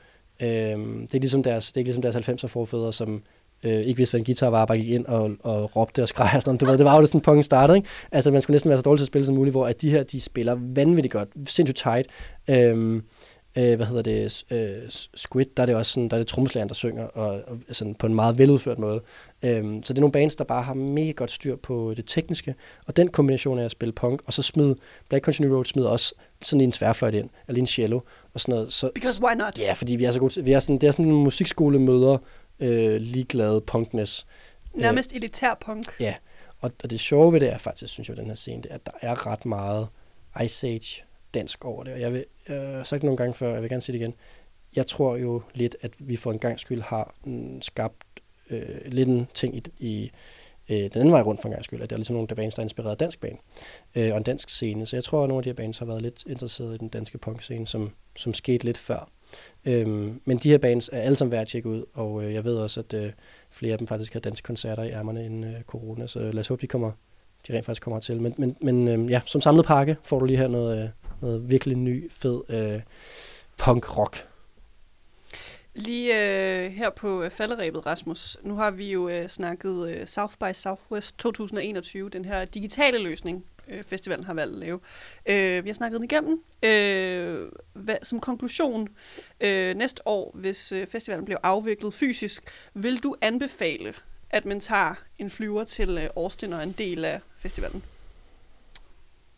øh, 0.43 0.49
det 0.49 1.15
er 1.15 1.19
ligesom 1.19 1.43
deres, 1.43 1.73
det 1.73 1.81
er 1.81 1.85
ligesom 1.85 2.03
deres 2.03 2.17
90'er 2.17 2.47
forfædre, 2.47 2.93
som 2.93 3.23
øh, 3.65 3.81
ikke 3.81 3.97
vidste, 3.97 4.13
hvad 4.13 4.21
en 4.21 4.25
guitar 4.25 4.51
var, 4.51 4.67
bare 4.67 4.79
gik 4.79 4.89
ind 4.89 5.07
og, 5.07 5.31
og 5.43 5.77
råbte 5.77 6.03
og 6.03 6.09
skreg 6.09 6.31
og 6.35 6.43
sådan 6.43 6.59
Du 6.59 6.67
ved, 6.67 6.79
det 6.79 6.85
var 6.85 6.95
jo 6.95 7.01
det 7.01 7.09
sådan, 7.09 7.21
punk 7.21 7.45
startede, 7.45 7.79
ikke? 7.79 7.89
Altså 8.13 8.31
man 8.31 8.41
skulle 8.41 8.55
næsten 8.55 8.69
være 8.69 8.79
så 8.79 8.83
dårlig 8.83 8.99
til 8.99 9.05
at 9.05 9.07
spille 9.07 9.27
som 9.27 9.35
muligt, 9.35 9.55
hvor 9.55 9.67
at 9.67 9.81
de 9.83 9.91
her, 9.91 10.03
de 10.03 10.21
spiller 10.21 10.57
vanvittigt 10.61 11.13
godt, 11.13 11.29
sindssygt 11.47 11.77
tight. 11.77 12.09
Øh, 12.51 13.03
øh, 13.57 13.77
hvad 13.77 13.87
hedder 13.87 14.03
det, 14.03 14.45
øh, 14.51 14.91
Squid, 15.15 15.47
der 15.57 15.63
er 15.63 15.67
det 15.67 15.75
også 15.75 15.93
sådan, 15.93 16.09
der 16.09 16.17
er 16.17 16.21
det 16.21 16.27
trommeslageren, 16.27 16.69
der 16.69 16.75
synger, 16.75 17.05
og, 17.05 17.43
og 17.47 17.59
sådan 17.71 17.95
på 17.95 18.07
en 18.07 18.15
meget 18.15 18.39
veludført 18.39 18.79
måde. 18.79 19.01
Øhm, 19.43 19.83
så 19.83 19.93
det 19.93 19.99
er 19.99 20.01
nogle 20.01 20.13
bands, 20.13 20.37
der 20.37 20.45
bare 20.45 20.63
har 20.63 20.75
mega 20.75 21.11
godt 21.11 21.31
styr 21.31 21.57
på 21.57 21.95
det 21.97 22.05
tekniske, 22.07 22.55
og 22.87 22.97
den 22.97 23.09
kombination 23.09 23.59
af 23.59 23.65
at 23.65 23.71
spille 23.71 23.93
punk, 23.93 24.23
og 24.27 24.33
så 24.33 24.43
smid, 24.43 24.75
Black 25.09 25.25
Country 25.25 25.45
Road 25.45 25.65
smider 25.65 25.89
også 25.89 26.15
sådan 26.43 26.61
en 26.61 26.73
sværfløjt 26.73 27.15
ind, 27.15 27.31
eller 27.49 27.61
en 27.61 27.67
cello, 27.67 28.01
og 28.35 28.41
sådan 28.41 28.55
noget. 28.55 28.73
Så, 28.73 28.91
Because 28.95 29.23
why 29.23 29.35
not? 29.35 29.59
Ja, 29.59 29.73
fordi 29.73 29.97
vi 29.97 30.05
er 30.05 30.11
så 30.11 30.19
gode 30.19 30.45
vi 30.45 30.53
er 30.53 30.61
sådan, 30.61 30.79
det 30.79 30.87
er 30.87 30.91
sådan 30.91 31.05
en 31.05 31.13
musikskole 31.13 31.79
møder 31.79 32.19
øh, 32.61 33.01
ligeglade 33.01 33.61
punkness. 33.61 34.27
Nærmest 34.75 35.13
øh, 35.13 35.17
elitær 35.17 35.55
punk. 35.67 35.87
Ja, 36.01 36.15
og, 36.61 36.73
og 36.83 36.91
det 36.91 37.01
sjove 37.01 37.33
ved 37.33 37.41
det 37.41 37.53
er 37.53 37.59
faktisk, 37.59 37.93
synes 37.93 38.09
jeg, 38.09 38.17
den 38.17 38.27
her 38.27 38.35
scene, 38.35 38.63
det 38.63 38.71
er, 38.71 38.75
at 38.75 38.87
der 38.87 38.93
er 39.01 39.27
ret 39.27 39.47
meget 39.47 39.89
Ice 40.45 40.67
Age 40.67 41.05
dansk 41.35 41.65
over 41.65 41.85
det. 41.85 41.93
Og 41.93 42.01
jeg, 42.01 42.13
vil, 42.13 42.25
jeg 42.49 42.77
har 42.77 42.85
sagt 42.85 43.01
det 43.01 43.07
nogle 43.07 43.17
gange 43.17 43.35
før, 43.35 43.53
jeg 43.53 43.63
vil 43.63 43.71
gerne 43.71 43.83
sige 43.83 43.93
det 43.93 44.01
igen. 44.01 44.15
Jeg 44.77 44.87
tror 44.87 45.17
jo 45.17 45.43
lidt, 45.55 45.77
at 45.81 45.93
vi 45.99 46.17
for 46.17 46.33
en 46.33 46.39
gang 46.39 46.61
skyld 46.61 46.81
har 46.81 47.15
mm, 47.25 47.63
skabt 47.63 48.07
øh, 48.51 48.81
lidt 48.87 49.09
en 49.09 49.29
ting 49.35 49.57
i, 49.57 49.63
i 49.79 50.11
øh, 50.69 50.77
den 50.77 50.91
anden 50.95 51.13
vej 51.13 51.23
rundt 51.23 51.41
for 51.41 51.49
en 51.49 51.53
gang 51.53 51.65
skyld, 51.65 51.83
at 51.83 51.91
der 51.91 51.97
er 51.97 51.99
ligesom 51.99 52.15
nogle 52.15 52.29
der 52.29 52.35
bands, 52.35 52.55
der 52.55 52.61
er 52.61 52.65
inspireret 52.65 52.91
af 52.91 52.99
dansk 52.99 53.21
band 53.21 53.39
øh, 53.95 54.13
og 54.13 54.19
en 54.19 54.23
dansk 54.23 54.51
scene. 54.51 54.87
Så 54.87 54.97
jeg 54.97 55.05
tror, 55.05 55.23
at 55.23 55.29
nogle 55.29 55.39
af 55.39 55.43
de 55.43 55.49
her 55.49 55.55
bands 55.55 55.79
har 55.79 55.87
været 55.87 56.03
lidt 56.03 56.25
interesseret 56.27 56.75
i 56.75 56.79
den 56.79 56.89
danske 56.89 57.19
punk-scene, 57.19 57.67
som, 57.67 57.91
som 58.17 58.35
skete 58.35 58.65
lidt 58.65 58.79
før. 58.79 59.11
Øhm, 59.65 60.21
men 60.25 60.39
de 60.39 60.51
her 60.51 60.59
bands 60.59 60.91
er 60.93 61.01
alle 61.01 61.17
sammen 61.17 61.33
værd 61.33 61.43
at 61.43 61.49
tjekke 61.49 61.69
ud, 61.69 61.85
og 61.95 62.25
øh, 62.25 62.35
jeg 62.35 62.45
ved 62.45 62.57
også, 62.57 62.81
at 62.81 62.95
øh, 62.95 63.13
flere 63.51 63.73
af 63.73 63.79
dem 63.79 63.87
faktisk 63.87 64.13
har 64.13 64.21
danske 64.21 64.47
koncerter 64.47 64.83
i 64.83 64.91
ærmerne 64.91 65.25
inden 65.25 65.45
øh, 65.45 65.63
corona, 65.63 66.07
så 66.07 66.19
lad 66.19 66.39
os 66.39 66.49
håbe, 66.49 66.63
de 66.63 66.67
kommer 66.67 66.93
de 67.49 67.57
rent 67.57 67.67
faktisk 67.67 67.83
kommer 67.83 68.01
til. 68.01 68.23
Men, 68.23 68.35
men, 68.39 68.57
men 68.61 68.89
øh, 68.89 69.11
ja, 69.11 69.21
som 69.27 69.41
samlet 69.41 69.67
pakke 69.67 69.97
får 70.05 70.19
du 70.19 70.25
lige 70.25 70.37
her 70.37 70.49
noget, 70.49 70.83
øh, 70.83 70.89
noget 71.21 71.51
virkelig 71.51 71.77
ny, 71.77 72.11
fed 72.11 72.43
øh, 72.49 72.81
punk-rock. 73.59 74.27
Lige 75.75 76.15
øh, 76.15 76.73
her 76.73 76.91
på 76.91 77.23
øh, 77.23 77.31
falderæbet, 77.31 77.87
Rasmus, 77.87 78.37
nu 78.43 78.55
har 78.55 78.71
vi 78.71 78.93
jo 78.93 79.09
øh, 79.09 79.29
snakket 79.29 79.89
øh, 79.89 80.07
South 80.07 80.35
by 80.41 80.53
Southwest 80.53 81.19
2021, 81.19 82.09
den 82.09 82.25
her 82.25 82.45
digitale 82.45 82.99
løsning, 82.99 83.45
øh, 83.69 83.83
festivalen 83.83 84.25
har 84.25 84.35
valgt 84.35 84.55
at 84.55 84.59
lave. 84.59 84.81
Øh, 85.27 85.65
vi 85.65 85.69
har 85.69 85.75
snakket 85.75 86.01
den 86.01 86.05
igennem. 86.05 86.43
Øh, 86.63 87.49
hvad, 87.73 87.97
som 88.03 88.21
konklusion, 88.21 88.89
øh, 89.41 89.77
næste 89.77 90.09
år, 90.09 90.31
hvis 90.35 90.73
øh, 90.73 90.87
festivalen 90.87 91.25
bliver 91.25 91.39
afviklet 91.43 91.95
fysisk, 91.95 92.43
vil 92.75 93.03
du 93.03 93.17
anbefale, 93.21 93.95
at 94.31 94.45
man 94.45 94.61
tager 94.61 94.95
en 95.19 95.31
flyver 95.31 95.65
til 95.65 95.99
øh, 95.99 96.09
Austin 96.17 96.53
og 96.53 96.63
en 96.63 96.73
del 96.73 97.05
af 97.05 97.21
festivalen? 97.39 97.83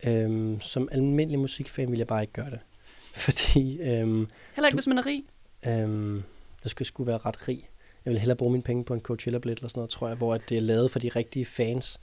Øhm, 0.07 0.61
som 0.61 0.89
almindelig 0.93 1.39
musikfan 1.39 1.91
vil 1.91 1.99
jeg 1.99 2.07
bare 2.07 2.23
ikke 2.23 2.33
gøre 2.33 2.51
det. 2.51 2.61
Fordi... 3.25 3.81
Øhm, 3.81 4.29
Heller 4.55 4.69
ikke, 4.69 4.71
du, 4.71 4.77
hvis 4.77 4.87
man 4.87 4.99
er 4.99 5.07
rig? 5.07 5.25
Øhm, 5.67 6.23
der 6.63 6.69
skal 6.69 6.87
sgu 6.87 7.05
være 7.05 7.19
ret 7.19 7.49
rig. 7.49 7.69
Jeg 8.05 8.11
vil 8.11 8.19
hellere 8.21 8.37
bruge 8.37 8.53
mine 8.53 8.63
penge 8.63 8.85
på 8.85 8.95
en 8.95 9.01
Coachella-billet 9.01 9.59
eller 9.59 9.69
sådan 9.69 9.79
noget, 9.79 9.91
tror 9.91 10.09
jeg, 10.09 10.17
hvor 10.17 10.35
at 10.35 10.41
det 10.49 10.57
er 10.57 10.61
lavet 10.61 10.91
for 10.91 10.99
de 10.99 11.09
rigtige 11.09 11.45
fans. 11.45 12.01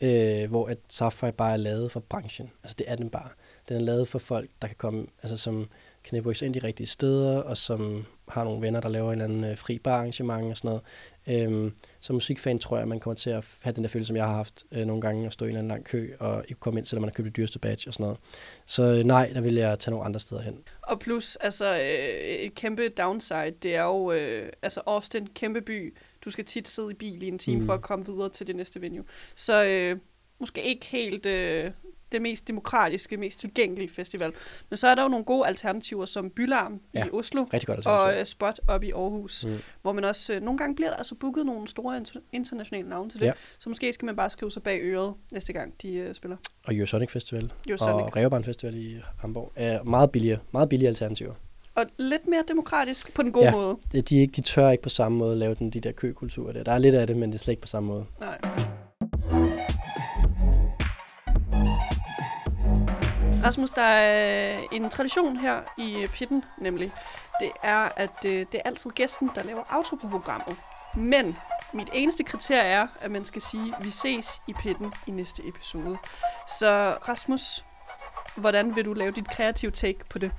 Øh, 0.00 0.50
hvor 0.50 0.66
at 0.68 0.78
Sapphire 0.88 1.32
bare 1.32 1.52
er 1.52 1.56
lavet 1.56 1.92
for 1.92 2.00
branchen. 2.00 2.50
Altså 2.62 2.74
det 2.78 2.90
er 2.90 2.96
den 2.96 3.10
bare. 3.10 3.28
Den 3.68 3.76
er 3.76 3.80
lavet 3.80 4.08
for 4.08 4.18
folk, 4.18 4.50
der 4.62 4.68
kan 4.68 4.76
komme, 4.76 5.06
altså 5.22 5.36
som 5.36 5.68
kan 6.04 6.34
ind 6.42 6.54
de 6.54 6.58
rigtige 6.58 6.86
steder, 6.86 7.38
og 7.38 7.56
som 7.56 8.06
har 8.28 8.44
nogle 8.44 8.62
venner, 8.62 8.80
der 8.80 8.88
laver 8.88 9.06
en 9.06 9.12
eller 9.12 9.24
anden 9.24 9.44
øh, 9.44 9.56
fri 9.56 9.78
bar 9.78 9.96
arrangement 9.96 10.50
og 10.50 10.56
sådan 10.56 10.68
noget. 10.68 10.82
Øhm, 11.28 11.72
som 12.00 12.14
musikfan 12.14 12.58
tror 12.58 12.78
jeg, 12.78 12.88
man 12.88 13.00
kommer 13.00 13.14
til 13.14 13.30
at 13.30 13.44
have 13.60 13.74
den 13.74 13.82
der 13.82 13.88
følelse, 13.88 14.06
som 14.06 14.16
jeg 14.16 14.24
har 14.24 14.34
haft 14.34 14.64
øh, 14.72 14.84
nogle 14.84 15.02
gange, 15.02 15.26
at 15.26 15.32
stå 15.32 15.44
i 15.44 15.48
en 15.48 15.50
eller 15.50 15.58
anden 15.58 15.68
lang 15.68 15.84
kø, 15.84 16.14
og 16.20 16.44
ikke 16.48 16.60
komme 16.60 16.80
ind, 16.80 16.86
selvom 16.86 17.00
man 17.00 17.08
har 17.08 17.14
købt 17.14 17.26
det 17.26 17.36
dyreste 17.36 17.58
badge 17.58 17.90
og 17.90 17.94
sådan 17.94 18.04
noget. 18.04 18.18
Så 18.66 18.82
øh, 18.82 19.04
nej, 19.04 19.30
der 19.34 19.40
vil 19.40 19.54
jeg 19.54 19.78
tage 19.78 19.90
nogle 19.90 20.06
andre 20.06 20.20
steder 20.20 20.42
hen. 20.42 20.62
Og 20.82 21.00
plus, 21.00 21.36
altså 21.36 21.74
øh, 21.74 21.80
et 21.80 22.54
kæmpe 22.54 22.88
downside, 22.88 23.54
det 23.62 23.74
er 23.74 23.84
jo, 23.84 24.12
øh, 24.12 24.52
altså 24.62 24.80
Austin, 24.86 25.26
kæmpe 25.26 25.60
by, 25.60 25.96
du 26.24 26.30
skal 26.30 26.44
tit 26.44 26.68
sidde 26.68 26.90
i 26.90 26.94
bil 26.94 27.22
i 27.22 27.28
en 27.28 27.38
time 27.38 27.60
mm. 27.60 27.66
for 27.66 27.74
at 27.74 27.82
komme 27.82 28.06
videre 28.06 28.28
til 28.28 28.46
det 28.46 28.56
næste 28.56 28.80
venue. 28.80 29.04
Så 29.36 29.64
øh, 29.64 29.98
måske 30.40 30.62
ikke 30.62 30.86
helt 30.86 31.26
øh, 31.26 31.70
det 32.12 32.22
mest 32.22 32.48
demokratiske, 32.48 33.16
mest 33.16 33.40
tilgængelige 33.40 33.88
festival. 33.88 34.32
Men 34.70 34.76
så 34.76 34.88
er 34.88 34.94
der 34.94 35.02
jo 35.02 35.08
nogle 35.08 35.24
gode 35.24 35.46
alternativer, 35.46 36.04
som 36.04 36.30
Bylarm 36.30 36.80
ja, 36.94 37.06
i 37.06 37.10
Oslo, 37.12 37.46
og 37.84 38.14
uh, 38.18 38.24
Spot 38.24 38.60
op 38.68 38.82
i 38.82 38.90
Aarhus, 38.90 39.44
mm. 39.44 39.58
hvor 39.82 39.92
man 39.92 40.04
også, 40.04 40.36
uh, 40.36 40.42
nogle 40.42 40.58
gange 40.58 40.76
bliver 40.76 40.90
der 40.90 40.96
altså 40.96 41.14
booket 41.14 41.46
nogle 41.46 41.68
store 41.68 42.04
internationale 42.32 42.88
navne 42.88 43.10
til 43.10 43.20
det, 43.20 43.26
ja. 43.26 43.32
så 43.58 43.68
måske 43.68 43.92
skal 43.92 44.06
man 44.06 44.16
bare 44.16 44.30
skrive 44.30 44.50
sig 44.50 44.62
bag 44.62 44.80
øret 44.82 45.14
næste 45.32 45.52
gang, 45.52 45.74
de 45.82 46.06
uh, 46.08 46.14
spiller. 46.14 46.36
Og 46.66 46.74
Eurosonic 46.74 47.10
Festival, 47.10 47.52
Eurosonic. 47.68 48.04
og 48.04 48.16
Reverbahn 48.16 48.44
Festival 48.44 48.76
i 48.76 48.96
Hamburg 49.20 49.52
er 49.56 49.82
meget 49.82 50.10
billigere, 50.10 50.38
meget 50.52 50.68
billige 50.68 50.88
alternativer. 50.88 51.34
Og 51.74 51.86
lidt 51.98 52.26
mere 52.26 52.44
demokratisk 52.48 53.14
på 53.14 53.22
den 53.22 53.32
gode 53.32 53.44
ja, 53.44 53.52
måde. 53.52 53.76
Det, 53.92 54.08
de, 54.08 54.18
ikke, 54.18 54.32
de 54.32 54.40
tør 54.40 54.70
ikke 54.70 54.82
på 54.82 54.88
samme 54.88 55.18
måde 55.18 55.36
lave 55.36 55.54
den, 55.54 55.70
de 55.70 55.80
der 55.80 55.92
køkulturer 55.92 56.52
der. 56.52 56.64
Der 56.64 56.72
er 56.72 56.78
lidt 56.78 56.94
af 56.94 57.06
det, 57.06 57.16
men 57.16 57.32
det 57.32 57.38
er 57.38 57.38
slet 57.38 57.52
ikke 57.52 57.62
på 57.62 57.68
samme 57.68 57.86
måde. 57.86 58.06
Nej. 58.20 58.38
Rasmus, 63.44 63.70
der 63.70 63.82
er 63.82 64.60
en 64.72 64.90
tradition 64.90 65.36
her 65.36 65.60
i 65.78 66.06
Pitten, 66.12 66.44
nemlig. 66.58 66.92
Det 67.40 67.50
er, 67.62 67.88
at 67.96 68.24
øh, 68.26 68.32
det 68.32 68.54
er 68.54 68.62
altid 68.64 68.90
gæsten, 68.90 69.30
der 69.34 69.42
laver 69.42 69.62
outro 69.76 69.96
på 69.96 70.08
programmet. 70.08 70.56
Men 70.94 71.36
mit 71.72 71.88
eneste 71.92 72.24
kriterie 72.24 72.68
er, 72.68 72.86
at 73.00 73.10
man 73.10 73.24
skal 73.24 73.42
sige, 73.42 73.74
vi 73.82 73.90
ses 73.90 74.42
i 74.48 74.52
pitten 74.52 74.92
i 75.06 75.10
næste 75.10 75.48
episode. 75.48 75.98
Så 76.48 76.96
Rasmus, 77.08 77.64
hvordan 78.36 78.76
vil 78.76 78.84
du 78.84 78.92
lave 78.92 79.10
dit 79.10 79.30
kreative 79.30 79.70
take 79.70 79.98
på 80.10 80.18
det? 80.18 80.32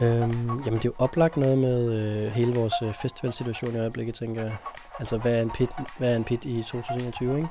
Øhm, 0.00 0.62
jamen, 0.64 0.78
det 0.78 0.84
er 0.84 0.88
jo 0.88 0.94
oplagt 0.98 1.36
noget 1.36 1.58
med 1.58 1.92
øh, 1.92 2.32
hele 2.32 2.54
vores 2.54 2.74
øh, 2.82 2.94
festivalsituation 2.94 3.74
i 3.74 3.78
øjeblikket, 3.78 4.14
tænker 4.14 4.42
jeg. 4.42 4.56
Altså, 4.98 5.18
hvad 5.18 5.34
er 5.34 5.42
en 5.42 5.50
pit, 5.50 5.70
hvad 5.98 6.12
er 6.12 6.16
en 6.16 6.24
pit 6.24 6.44
i 6.44 6.62
2021, 6.62 7.36
ikke? 7.36 7.48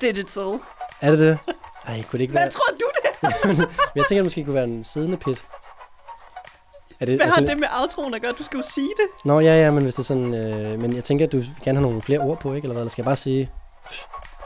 Digital. 0.00 0.42
Er 0.44 0.52
det 0.52 0.79
det? 1.02 1.38
Ej, 1.86 2.02
kunne 2.02 2.18
det 2.18 2.20
ikke 2.20 2.32
Hvad 2.32 2.42
være... 2.42 2.50
tror 2.50 2.74
du 2.80 2.86
det? 2.94 3.34
Men 3.56 3.66
jeg 3.94 4.04
tænker, 4.08 4.14
det 4.16 4.24
måske 4.24 4.44
kunne 4.44 4.54
være 4.54 4.64
en 4.64 4.84
siddende 4.84 5.16
pit. 5.16 5.42
Er 7.00 7.06
det, 7.06 7.16
Hvad 7.16 7.26
har 7.26 7.32
sådan- 7.34 7.48
det 7.48 7.58
med 7.60 7.68
outroen 7.80 8.14
at 8.14 8.22
gøre? 8.22 8.32
Du 8.32 8.42
skal 8.42 8.56
jo 8.56 8.62
sige 8.62 8.88
det. 8.88 9.24
Nå, 9.24 9.40
ja, 9.40 9.60
ja, 9.64 9.70
men 9.70 9.82
hvis 9.82 9.94
det 9.94 9.98
er 10.02 10.04
sådan... 10.04 10.34
Øh, 10.34 10.78
men 10.80 10.96
jeg 10.96 11.04
tænker, 11.04 11.26
at 11.26 11.32
du 11.32 11.36
vil 11.36 11.46
gerne 11.64 11.78
have 11.78 11.82
nogle 11.88 12.02
flere 12.02 12.20
ord 12.20 12.40
på, 12.40 12.54
ikke? 12.54 12.64
Eller 12.64 12.72
hvad? 12.72 12.82
Eller 12.82 12.90
skal 12.90 13.02
jeg 13.02 13.04
bare 13.06 13.16
sige... 13.16 13.50
pff, 13.86 14.02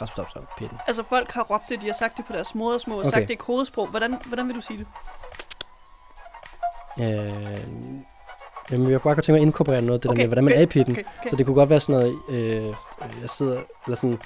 stop, 0.06 0.30
stop, 0.30 0.42
pitten. 0.58 0.78
Altså, 0.86 1.02
folk 1.08 1.32
har 1.32 1.42
råbt 1.42 1.68
det, 1.68 1.82
de 1.82 1.86
har 1.86 1.94
sagt 1.94 2.16
det 2.16 2.24
på 2.26 2.32
deres 2.32 2.54
modersmål, 2.54 2.98
okay. 2.98 3.08
Okay. 3.08 3.18
sagt 3.18 3.28
det 3.28 3.34
i 3.34 3.36
kodesprog. 3.36 3.86
Hvordan, 3.86 4.18
hvordan 4.26 4.46
vil 4.48 4.54
du 4.56 4.60
sige 4.60 4.78
det? 4.78 4.86
Øh, 6.98 7.04
jamen, 8.70 8.90
jeg 8.90 9.00
kunne 9.00 9.08
bare 9.10 9.14
godt 9.14 9.24
tænke 9.24 9.32
mig 9.32 9.40
at 9.40 9.46
inkorporere 9.46 9.82
noget 9.82 9.98
af 9.98 10.00
det 10.00 10.10
Okay, 10.10 10.16
der 10.16 10.22
med, 10.24 10.28
hvordan 10.28 10.44
man 10.44 10.52
okay, 10.52 10.58
er 10.58 10.62
i 10.62 10.66
pitten. 10.66 10.92
Okay, 10.92 11.04
okay. 11.18 11.28
Så 11.30 11.36
det 11.36 11.46
kunne 11.46 11.54
godt 11.54 11.70
være 11.70 11.80
sådan 11.80 12.00
noget, 12.00 12.18
øh, 12.28 12.74
jeg 13.20 13.30
sidder, 13.30 13.60
eller 13.86 13.96
sådan, 13.96 14.18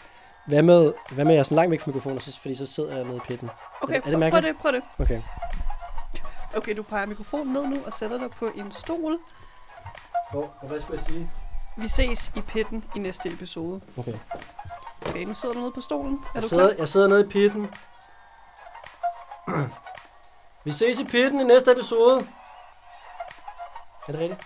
hvad 0.48 0.62
med, 0.62 0.92
hvad 1.10 1.24
med, 1.24 1.32
jeg 1.32 1.38
er 1.38 1.42
sådan 1.42 1.56
langt 1.56 1.70
væk 1.70 1.80
fra 1.80 1.88
mikrofonen, 1.88 2.20
så, 2.20 2.40
fordi 2.40 2.54
så 2.54 2.66
sidder 2.66 2.96
jeg 2.96 3.04
nede 3.04 3.16
i 3.16 3.20
pitten. 3.20 3.50
okay, 3.80 3.94
er 3.94 4.00
det 4.00 4.02
prøv, 4.02 4.12
prøv 4.12 4.18
mærkeligt? 4.20 4.46
det, 4.46 4.56
prøv 4.62 4.72
det. 4.72 4.82
Okay. 4.98 5.22
Okay, 6.56 6.76
du 6.76 6.82
peger 6.82 7.06
mikrofonen 7.06 7.52
ned 7.52 7.66
nu 7.66 7.76
og 7.86 7.92
sætter 7.92 8.18
dig 8.18 8.30
på 8.30 8.50
en 8.54 8.72
stol. 8.72 9.18
Hvor, 10.32 10.50
og 10.60 10.68
hvad 10.68 10.80
skulle 10.80 11.00
jeg 11.00 11.06
sige? 11.10 11.30
Vi 11.76 11.88
ses 11.88 12.32
i 12.36 12.40
pitten 12.40 12.84
i 12.96 12.98
næste 12.98 13.28
episode. 13.28 13.80
Okay. 13.98 14.14
Okay, 15.06 15.24
nu 15.24 15.34
sidder 15.34 15.54
du 15.54 15.60
nede 15.60 15.72
på 15.72 15.80
stolen. 15.80 16.14
Er 16.14 16.30
Jeg 16.34 16.42
du 16.42 16.48
sidder, 16.48 16.68
klar? 16.68 16.76
jeg 16.78 16.88
sidder 16.88 17.08
nede 17.08 17.20
i 17.20 17.28
pitten. 17.28 17.68
Vi 20.64 20.72
ses 20.72 20.98
i 20.98 21.04
pitten 21.04 21.40
i 21.40 21.44
næste 21.44 21.72
episode. 21.72 22.26
Er 24.08 24.12
det 24.12 24.20
rigtigt? 24.20 24.40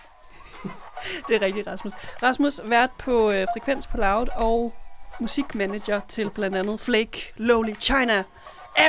Det 1.27 1.35
er 1.35 1.41
rigtigt, 1.41 1.67
Rasmus. 1.67 1.93
Rasmus, 2.23 2.61
vært 2.63 2.89
på 2.99 3.31
øh, 3.31 3.47
Frekvens 3.53 3.87
på 3.87 3.97
Loud 3.97 4.27
og 4.35 4.73
musikmanager 5.19 5.99
til 6.07 6.29
blandt 6.29 6.57
andet 6.57 6.79
Flake, 6.79 7.33
Lowly, 7.37 7.73
China, 7.79 8.23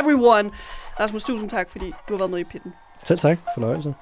Everyone. 0.00 0.50
Rasmus, 1.00 1.24
tusind 1.24 1.50
tak, 1.50 1.70
fordi 1.70 1.92
du 2.08 2.12
har 2.12 2.18
været 2.18 2.30
med 2.30 2.38
i 2.38 2.44
pitten. 2.44 2.72
Selv 3.04 3.18
tak. 3.18 3.38
Fornøjelse. 3.54 3.94